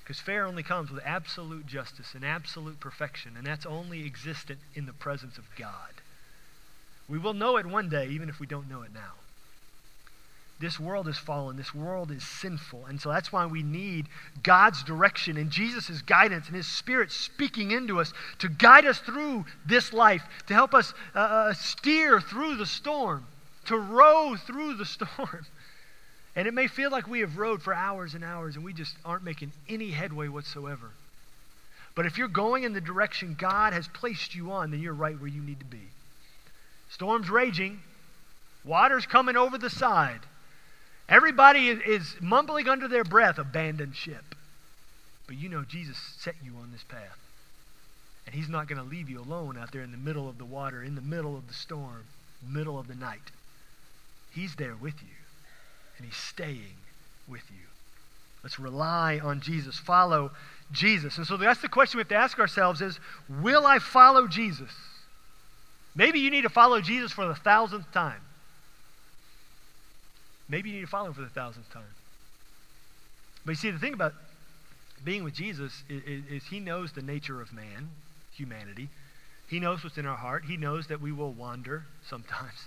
Because 0.00 0.20
fair 0.20 0.46
only 0.46 0.62
comes 0.62 0.90
with 0.90 1.02
absolute 1.04 1.66
justice 1.66 2.14
and 2.14 2.24
absolute 2.24 2.78
perfection, 2.78 3.32
and 3.36 3.46
that's 3.46 3.66
only 3.66 4.06
existent 4.06 4.60
in 4.74 4.86
the 4.86 4.92
presence 4.92 5.36
of 5.36 5.44
God. 5.58 5.94
We 7.08 7.18
will 7.18 7.34
know 7.34 7.56
it 7.56 7.66
one 7.66 7.88
day, 7.88 8.08
even 8.08 8.28
if 8.28 8.38
we 8.38 8.46
don't 8.46 8.70
know 8.70 8.82
it 8.82 8.94
now. 8.94 9.14
This 10.58 10.80
world 10.80 11.06
is 11.06 11.18
fallen. 11.18 11.56
This 11.56 11.74
world 11.74 12.10
is 12.10 12.22
sinful. 12.22 12.86
And 12.86 13.00
so 13.00 13.10
that's 13.10 13.30
why 13.30 13.44
we 13.44 13.62
need 13.62 14.06
God's 14.42 14.82
direction 14.82 15.36
and 15.36 15.50
Jesus' 15.50 16.00
guidance 16.02 16.46
and 16.46 16.56
His 16.56 16.66
Spirit 16.66 17.12
speaking 17.12 17.72
into 17.72 18.00
us 18.00 18.14
to 18.38 18.48
guide 18.48 18.86
us 18.86 18.98
through 18.98 19.44
this 19.66 19.92
life, 19.92 20.22
to 20.46 20.54
help 20.54 20.72
us 20.72 20.94
uh, 21.14 21.18
uh 21.18 21.52
steer 21.52 22.20
through 22.20 22.56
the 22.56 22.64
storm, 22.64 23.26
to 23.66 23.76
row 23.76 24.36
through 24.36 24.74
the 24.74 24.84
storm. 24.84 25.46
And 26.36 26.46
it 26.46 26.52
may 26.52 26.66
feel 26.66 26.90
like 26.90 27.08
we 27.08 27.20
have 27.20 27.38
rowed 27.38 27.62
for 27.62 27.72
hours 27.72 28.12
and 28.12 28.22
hours 28.22 28.56
and 28.56 28.64
we 28.64 28.74
just 28.74 28.94
aren't 29.06 29.24
making 29.24 29.52
any 29.70 29.90
headway 29.90 30.28
whatsoever. 30.28 30.90
But 31.94 32.04
if 32.04 32.18
you're 32.18 32.28
going 32.28 32.64
in 32.64 32.74
the 32.74 32.80
direction 32.80 33.36
God 33.38 33.72
has 33.72 33.88
placed 33.88 34.34
you 34.34 34.52
on, 34.52 34.70
then 34.70 34.80
you're 34.80 34.92
right 34.92 35.18
where 35.18 35.30
you 35.30 35.40
need 35.40 35.60
to 35.60 35.64
be. 35.64 35.80
Storm's 36.90 37.30
raging, 37.30 37.80
water's 38.66 39.06
coming 39.06 39.36
over 39.36 39.56
the 39.56 39.70
side. 39.70 40.20
Everybody 41.08 41.68
is, 41.68 42.16
mumbling 42.20 42.68
under 42.68 42.86
their 42.86 43.04
breath, 43.04 43.38
abandon 43.38 43.94
ship. 43.94 44.34
But 45.26 45.38
you 45.38 45.48
know 45.48 45.62
Jesus 45.62 45.96
set 46.18 46.34
you 46.44 46.52
on 46.60 46.70
this 46.70 46.82
path. 46.82 47.18
And 48.26 48.34
he's 48.34 48.48
not 48.48 48.68
going 48.68 48.82
to 48.82 48.88
leave 48.88 49.08
you 49.08 49.20
alone 49.20 49.56
out 49.56 49.72
there 49.72 49.82
in 49.82 49.92
the 49.92 49.96
middle 49.96 50.28
of 50.28 50.36
the 50.36 50.44
water, 50.44 50.82
in 50.82 50.96
the 50.96 51.00
middle 51.00 51.36
of 51.36 51.48
the 51.48 51.54
storm, 51.54 52.04
middle 52.46 52.78
of 52.78 52.88
the 52.88 52.94
night. 52.94 53.30
He's 54.36 54.54
there 54.54 54.76
with 54.76 54.94
you. 55.02 55.08
And 55.96 56.06
he's 56.06 56.16
staying 56.16 56.76
with 57.26 57.42
you. 57.50 57.66
Let's 58.42 58.60
rely 58.60 59.18
on 59.18 59.40
Jesus. 59.40 59.78
Follow 59.78 60.30
Jesus. 60.70 61.16
And 61.16 61.26
so 61.26 61.38
that's 61.38 61.62
the 61.62 61.68
question 61.68 61.96
we 61.96 62.02
have 62.02 62.08
to 62.08 62.16
ask 62.16 62.38
ourselves 62.38 62.82
is, 62.82 63.00
will 63.28 63.66
I 63.66 63.78
follow 63.78 64.28
Jesus? 64.28 64.70
Maybe 65.94 66.20
you 66.20 66.30
need 66.30 66.42
to 66.42 66.50
follow 66.50 66.82
Jesus 66.82 67.12
for 67.12 67.26
the 67.26 67.34
thousandth 67.34 67.90
time. 67.92 68.20
Maybe 70.50 70.68
you 70.68 70.76
need 70.76 70.82
to 70.82 70.86
follow 70.86 71.08
him 71.08 71.14
for 71.14 71.22
the 71.22 71.28
thousandth 71.28 71.72
time. 71.72 71.82
But 73.46 73.52
you 73.52 73.56
see, 73.56 73.70
the 73.70 73.78
thing 73.78 73.94
about 73.94 74.12
being 75.02 75.24
with 75.24 75.34
Jesus 75.34 75.82
is, 75.88 76.02
is, 76.02 76.22
is, 76.30 76.44
he 76.44 76.60
knows 76.60 76.92
the 76.92 77.02
nature 77.02 77.40
of 77.40 77.54
man, 77.54 77.88
humanity. 78.34 78.90
He 79.48 79.60
knows 79.60 79.82
what's 79.82 79.96
in 79.96 80.04
our 80.04 80.16
heart. 80.16 80.44
He 80.44 80.58
knows 80.58 80.88
that 80.88 81.00
we 81.00 81.10
will 81.10 81.32
wander 81.32 81.84
sometimes. 82.06 82.66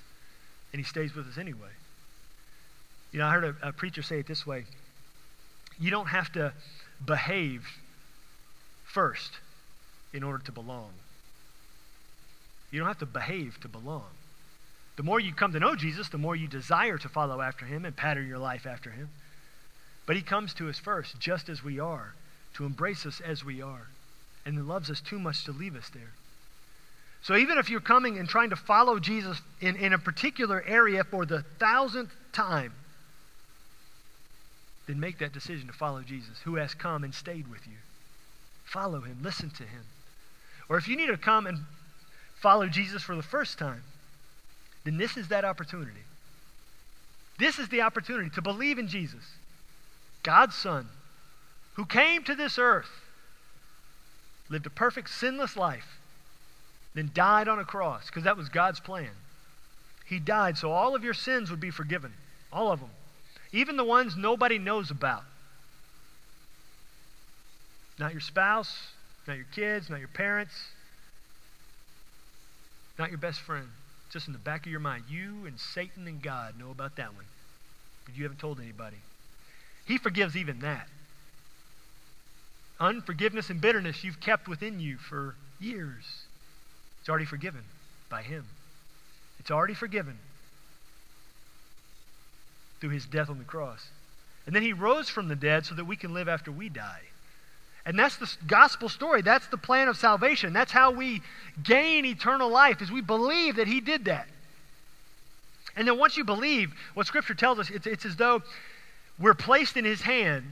And 0.71 0.79
he 0.79 0.83
stays 0.83 1.15
with 1.15 1.27
us 1.27 1.37
anyway. 1.37 1.69
You 3.11 3.19
know, 3.19 3.25
I 3.25 3.31
heard 3.31 3.43
a, 3.43 3.69
a 3.69 3.73
preacher 3.73 4.01
say 4.01 4.19
it 4.19 4.27
this 4.27 4.45
way 4.45 4.65
you 5.79 5.89
don't 5.89 6.07
have 6.07 6.31
to 6.33 6.53
behave 7.05 7.65
first 8.83 9.31
in 10.13 10.23
order 10.23 10.43
to 10.43 10.51
belong. 10.51 10.91
You 12.71 12.79
don't 12.79 12.87
have 12.87 12.99
to 12.99 13.05
behave 13.05 13.59
to 13.61 13.67
belong. 13.67 14.09
The 14.97 15.03
more 15.03 15.19
you 15.19 15.33
come 15.33 15.53
to 15.53 15.59
know 15.59 15.75
Jesus, 15.75 16.09
the 16.09 16.17
more 16.17 16.35
you 16.35 16.47
desire 16.47 16.97
to 16.97 17.07
follow 17.07 17.39
after 17.39 17.65
him 17.65 17.85
and 17.85 17.95
pattern 17.95 18.27
your 18.27 18.37
life 18.37 18.65
after 18.65 18.91
him. 18.91 19.09
But 20.05 20.17
he 20.17 20.21
comes 20.21 20.53
to 20.55 20.67
us 20.67 20.77
first, 20.77 21.19
just 21.19 21.47
as 21.47 21.63
we 21.63 21.79
are, 21.79 22.13
to 22.55 22.65
embrace 22.65 23.05
us 23.05 23.21
as 23.21 23.45
we 23.45 23.61
are, 23.61 23.87
and 24.45 24.67
loves 24.67 24.89
us 24.89 24.99
too 24.99 25.19
much 25.19 25.45
to 25.45 25.51
leave 25.51 25.75
us 25.75 25.89
there. 25.89 26.11
So 27.21 27.35
even 27.35 27.57
if 27.57 27.69
you're 27.69 27.81
coming 27.81 28.17
and 28.17 28.27
trying 28.27 28.49
to 28.51 28.55
follow 28.55 28.99
Jesus 28.99 29.41
in, 29.61 29.75
in 29.75 29.93
a 29.93 29.99
particular 29.99 30.63
area 30.65 31.03
for 31.03 31.25
the 31.25 31.43
thousandth 31.59 32.11
time, 32.31 32.73
then 34.87 34.99
make 34.99 35.19
that 35.19 35.33
decision 35.33 35.67
to 35.67 35.73
follow 35.73 36.01
Jesus, 36.01 36.39
who 36.43 36.55
has 36.55 36.73
come 36.73 37.03
and 37.03 37.13
stayed 37.13 37.47
with 37.49 37.67
you. 37.67 37.77
Follow 38.65 39.01
him, 39.01 39.19
listen 39.21 39.49
to 39.51 39.63
him. 39.63 39.83
Or 40.69 40.77
if 40.77 40.87
you 40.87 40.95
need 40.95 41.07
to 41.07 41.17
come 41.17 41.45
and 41.45 41.59
follow 42.41 42.67
Jesus 42.67 43.03
for 43.03 43.15
the 43.15 43.23
first 43.23 43.59
time, 43.59 43.83
then 44.85 44.97
this 44.97 45.17
is 45.17 45.27
that 45.27 45.45
opportunity. 45.45 46.01
This 47.37 47.59
is 47.59 47.69
the 47.69 47.81
opportunity 47.81 48.29
to 48.31 48.41
believe 48.41 48.79
in 48.79 48.87
Jesus, 48.87 49.23
God's 50.23 50.55
Son, 50.55 50.87
who 51.73 51.85
came 51.85 52.23
to 52.23 52.35
this 52.35 52.57
earth, 52.57 52.89
lived 54.49 54.65
a 54.65 54.71
perfect, 54.71 55.09
sinless 55.09 55.55
life, 55.55 55.98
then 56.93 57.11
died 57.13 57.47
on 57.47 57.59
a 57.59 57.65
cross, 57.65 58.07
because 58.07 58.23
that 58.23 58.37
was 58.37 58.49
God's 58.49 58.79
plan. 58.79 59.11
He 60.05 60.19
died 60.19 60.57
so 60.57 60.71
all 60.71 60.95
of 60.95 61.03
your 61.03 61.13
sins 61.13 61.51
would 61.51 61.59
be 61.59 61.71
forgiven, 61.71 62.13
all 62.51 62.71
of 62.71 62.79
them, 62.79 62.89
even 63.51 63.77
the 63.77 63.83
ones 63.83 64.15
nobody 64.15 64.57
knows 64.57 64.89
about. 64.91 65.23
Not 67.99 68.11
your 68.11 68.21
spouse, 68.21 68.75
not 69.27 69.35
your 69.37 69.45
kids, 69.53 69.89
not 69.89 69.99
your 69.99 70.07
parents, 70.07 70.53
not 72.97 73.09
your 73.09 73.19
best 73.19 73.39
friend 73.39 73.67
just 74.09 74.27
in 74.27 74.33
the 74.33 74.39
back 74.39 74.65
of 74.65 74.71
your 74.71 74.79
mind. 74.79 75.03
You 75.09 75.45
and 75.45 75.59
Satan 75.59 76.07
and 76.07 76.21
God 76.21 76.59
know 76.59 76.71
about 76.71 76.95
that 76.95 77.13
one, 77.13 77.25
but 78.05 78.15
you 78.15 78.23
haven't 78.23 78.39
told 78.39 78.59
anybody. 78.59 78.97
He 79.85 79.97
forgives 79.97 80.35
even 80.35 80.59
that. 80.59 80.87
Unforgiveness 82.79 83.49
and 83.49 83.61
bitterness 83.61 84.03
you've 84.03 84.19
kept 84.19 84.47
within 84.47 84.79
you 84.79 84.97
for 84.97 85.35
years. 85.59 86.23
It's 87.09 87.11
already 87.11 87.25
forgiven 87.25 87.63
by 88.07 88.21
Him. 88.21 88.45
It's 89.39 89.49
already 89.49 89.73
forgiven 89.73 90.19
through 92.79 92.91
His 92.91 93.07
death 93.07 93.31
on 93.31 93.39
the 93.39 93.43
cross. 93.45 93.87
And 94.45 94.55
then 94.55 94.61
He 94.61 94.73
rose 94.73 95.09
from 95.09 95.27
the 95.27 95.35
dead 95.35 95.65
so 95.65 95.73
that 95.73 95.85
we 95.85 95.95
can 95.95 96.13
live 96.13 96.29
after 96.29 96.51
we 96.51 96.69
die. 96.69 97.01
And 97.83 97.97
that's 97.97 98.17
the 98.17 98.29
gospel 98.45 98.89
story. 98.89 99.23
That's 99.23 99.47
the 99.47 99.57
plan 99.57 99.87
of 99.87 99.97
salvation. 99.97 100.53
That's 100.53 100.71
how 100.71 100.91
we 100.91 101.23
gain 101.63 102.05
eternal 102.05 102.47
life, 102.47 102.79
is 102.79 102.91
we 102.91 103.01
believe 103.01 103.55
that 103.55 103.65
he 103.65 103.81
did 103.81 104.05
that. 104.05 104.27
And 105.75 105.87
then 105.87 105.97
once 105.97 106.15
you 106.15 106.23
believe, 106.23 106.73
what 106.93 107.07
Scripture 107.07 107.33
tells 107.33 107.57
us, 107.57 107.71
it's, 107.71 107.87
it's 107.87 108.05
as 108.05 108.17
though 108.17 108.43
we're 109.17 109.33
placed 109.33 109.77
in 109.77 109.83
his 109.83 110.01
hand, 110.01 110.45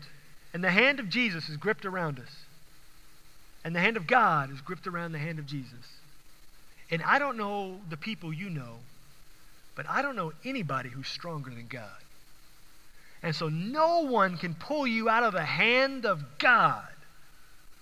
and 0.55 0.63
the 0.63 0.71
hand 0.71 0.99
of 0.99 1.07
Jesus 1.07 1.49
is 1.49 1.57
gripped 1.57 1.85
around 1.85 2.17
us. 2.17 2.35
And 3.63 3.75
the 3.75 3.79
hand 3.79 3.95
of 3.95 4.07
God 4.07 4.51
is 4.51 4.59
gripped 4.61 4.87
around 4.87 5.11
the 5.11 5.19
hand 5.19 5.37
of 5.37 5.45
Jesus. 5.45 5.96
And 6.89 7.03
I 7.03 7.19
don't 7.19 7.37
know 7.37 7.79
the 7.89 7.97
people 7.97 8.33
you 8.33 8.49
know, 8.49 8.77
but 9.75 9.87
I 9.89 10.01
don't 10.01 10.15
know 10.15 10.31
anybody 10.45 10.89
who's 10.89 11.07
stronger 11.07 11.49
than 11.49 11.67
God. 11.67 11.89
And 13.23 13.35
so 13.35 13.49
no 13.49 14.01
one 14.01 14.37
can 14.37 14.53
pull 14.53 14.87
you 14.87 15.09
out 15.09 15.23
of 15.23 15.33
the 15.33 15.43
hand 15.43 16.05
of 16.05 16.23
God 16.37 16.87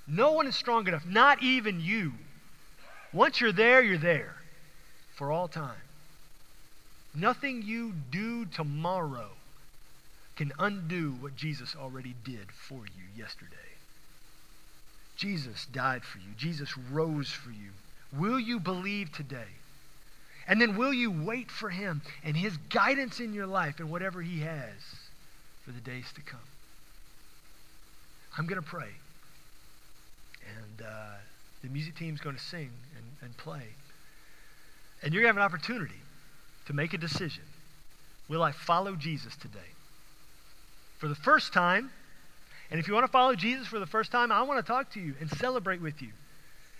no 0.07 0.33
one 0.33 0.47
is 0.47 0.55
strong 0.55 0.87
enough, 0.87 1.05
not 1.05 1.41
even 1.41 1.79
you. 1.79 2.13
Once 3.11 3.41
you're 3.41 3.51
there, 3.51 3.81
you're 3.81 3.97
there 3.97 4.35
for 5.15 5.31
all 5.31 5.47
time. 5.47 5.81
Nothing 7.13 7.63
you 7.63 7.93
do 8.11 8.45
tomorrow 8.45 9.29
can 10.35 10.51
undo 10.59 11.11
what 11.13 11.35
Jesus 11.35 11.75
already 11.75 12.13
did 12.23 12.51
for 12.51 12.79
you 12.79 13.03
yesterday. 13.17 13.55
Jesus 15.15 15.65
died 15.67 16.03
for 16.03 16.17
you, 16.17 16.35
Jesus 16.37 16.77
rose 16.77 17.31
for 17.31 17.49
you. 17.49 17.71
Will 18.13 18.39
you 18.39 18.59
believe 18.59 19.11
today? 19.11 19.47
And 20.47 20.61
then 20.61 20.75
will 20.75 20.93
you 20.93 21.11
wait 21.11 21.49
for 21.49 21.69
him 21.69 22.01
and 22.23 22.37
his 22.37 22.57
guidance 22.69 23.19
in 23.19 23.33
your 23.33 23.47
life 23.47 23.79
and 23.79 23.89
whatever 23.89 24.21
he 24.21 24.41
has 24.41 24.73
for 25.63 25.71
the 25.71 25.81
days 25.81 26.05
to 26.13 26.21
come? 26.21 26.39
I'm 28.37 28.45
going 28.45 28.61
to 28.61 28.67
pray. 28.67 28.89
And 30.57 30.85
uh, 30.87 31.15
the 31.63 31.69
music 31.69 31.95
team's 31.95 32.21
going 32.21 32.35
to 32.35 32.41
sing 32.41 32.69
and, 32.95 33.05
and 33.21 33.37
play. 33.37 33.63
And 35.01 35.13
you're 35.13 35.23
going 35.23 35.33
to 35.33 35.41
have 35.41 35.51
an 35.51 35.55
opportunity 35.55 36.01
to 36.67 36.73
make 36.73 36.93
a 36.93 36.97
decision. 36.97 37.43
Will 38.27 38.43
I 38.43 38.51
follow 38.51 38.95
Jesus 38.95 39.35
today? 39.35 39.59
For 40.99 41.07
the 41.07 41.15
first 41.15 41.53
time, 41.53 41.91
and 42.69 42.79
if 42.79 42.87
you 42.87 42.93
want 42.93 43.05
to 43.05 43.11
follow 43.11 43.35
Jesus 43.35 43.67
for 43.67 43.79
the 43.79 43.85
first 43.85 44.11
time, 44.11 44.31
I 44.31 44.41
want 44.43 44.63
to 44.63 44.71
talk 44.71 44.91
to 44.93 44.99
you 44.99 45.15
and 45.19 45.29
celebrate 45.29 45.81
with 45.81 46.01
you. 46.01 46.09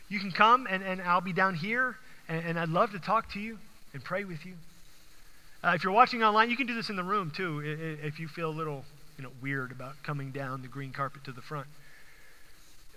You 0.10 0.20
can 0.20 0.32
come, 0.32 0.68
and, 0.70 0.84
and 0.84 1.02
I'll 1.02 1.22
be 1.22 1.34
down 1.34 1.56
here, 1.56 1.98
and, 2.28 2.46
and 2.46 2.60
I'd 2.60 2.70
love 2.70 2.92
to 2.92 3.00
talk 3.00 3.32
to 3.34 3.40
you 3.40 3.58
and 3.94 4.04
pray 4.04 4.24
with 4.24 4.46
you. 4.46 4.54
Uh, 5.64 5.74
if 5.74 5.84
you're 5.84 5.94
watching 5.94 6.24
online, 6.24 6.50
you 6.50 6.58
can 6.58 6.68
do 6.68 6.76
this 6.76 6.90
in 6.90 6.96
the 6.96 7.04
room 7.04 7.32
too, 7.32 7.62
if 8.04 8.20
you 8.20 8.28
feel 8.28 8.50
a 8.50 8.52
little 8.52 8.86
you 9.18 9.24
know, 9.24 9.32
weird 9.42 9.72
about 9.72 9.96
coming 10.04 10.32
down 10.32 10.62
the 10.62 10.68
green 10.68 10.92
carpet 10.92 11.24
to 11.24 11.32
the 11.32 11.42
front. 11.42 11.68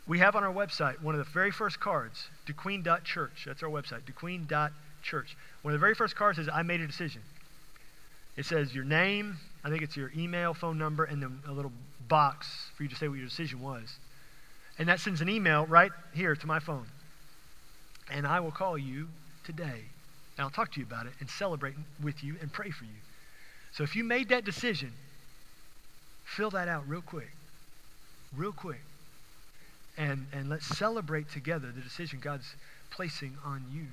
We 0.07 0.19
have 0.19 0.37
on 0.37 0.45
our 0.45 0.53
website 0.53 1.01
one 1.03 1.15
of 1.15 1.25
the 1.25 1.31
very 1.33 1.51
first 1.51 1.81
cards, 1.81 2.29
dequeen.church. 2.47 3.45
That's 3.47 3.63
our 3.63 3.69
website, 3.69 4.03
dequeen.church. 4.03 5.37
One 5.63 5.75
of 5.75 5.81
the 5.81 5.85
very 5.85 5.95
first 5.95 6.17
cards 6.17 6.39
says, 6.39 6.49
I 6.53 6.63
made 6.63 6.81
a 6.81 6.87
decision. 6.87 7.23
It 8.37 8.47
says 8.47 8.75
your 8.75 8.85
name, 8.85 9.37
I 9.65 9.71
think 9.71 9.83
it's 9.83 9.97
your 9.97 10.11
email, 10.17 10.55
phone 10.55 10.79
number, 10.79 11.05
and 11.05 11.23
then 11.23 11.41
a 11.47 11.53
little 11.53 11.73
box 12.09 12.71
for 12.77 12.85
you 12.85 12.89
to 12.89 12.97
say 12.97 13.09
what 13.09 13.19
your 13.19 13.27
decision 13.27 13.61
was. 13.61 13.97
And 14.79 14.89
that 14.89 15.01
sends 15.01 15.21
an 15.21 15.29
email 15.29 15.67
right 15.67 15.93
here 16.15 16.37
to 16.37 16.47
my 16.47 16.59
phone. 16.59 16.87
And 18.11 18.27
I 18.27 18.41
will 18.41 18.51
call 18.51 18.79
you 18.79 19.09
today. 19.45 19.83
And 20.37 20.45
I'll 20.45 20.51
talk 20.51 20.73
to 20.73 20.81
you 20.81 20.87
about 20.87 21.07
it 21.07 21.13
and 21.21 21.29
celebrate 21.29 21.75
with 22.03 22.23
you 22.23 22.37
and 22.41 22.53
pray 22.53 22.71
for 22.71 22.85
you. 22.85 23.01
So 23.73 23.83
if 23.83 23.97
you 23.97 24.05
made 24.05 24.31
that 24.31 24.45
decision, 24.45 24.93
fill 26.25 26.51
that 26.51 26.69
out 26.69 26.89
real 26.89 27.03
quick. 27.03 27.31
Real 28.37 28.53
quick 28.53 28.81
and, 29.99 30.27
and 30.33 30.49
let's 30.49 30.67
celebrate 30.79 31.29
together 31.31 31.73
the 31.73 31.83
decision 31.83 32.21
God's 32.23 32.55
placing 32.91 33.37
on 33.45 33.65
you 33.73 33.87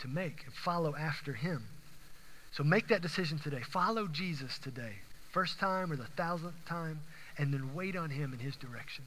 to 0.00 0.08
make 0.08 0.44
and 0.44 0.54
follow 0.54 0.94
after 0.94 1.32
him. 1.32 1.64
So 2.52 2.62
make 2.62 2.88
that 2.88 3.02
decision 3.02 3.38
today. 3.38 3.62
Follow 3.62 4.06
Jesus 4.06 4.58
today. 4.58 4.92
First 5.32 5.58
time 5.58 5.90
or 5.90 5.96
the 5.96 6.04
thousandth 6.04 6.54
time, 6.66 7.00
and 7.38 7.52
then 7.52 7.74
wait 7.74 7.96
on 7.96 8.10
him 8.10 8.32
in 8.32 8.38
his 8.38 8.54
direction. 8.56 9.04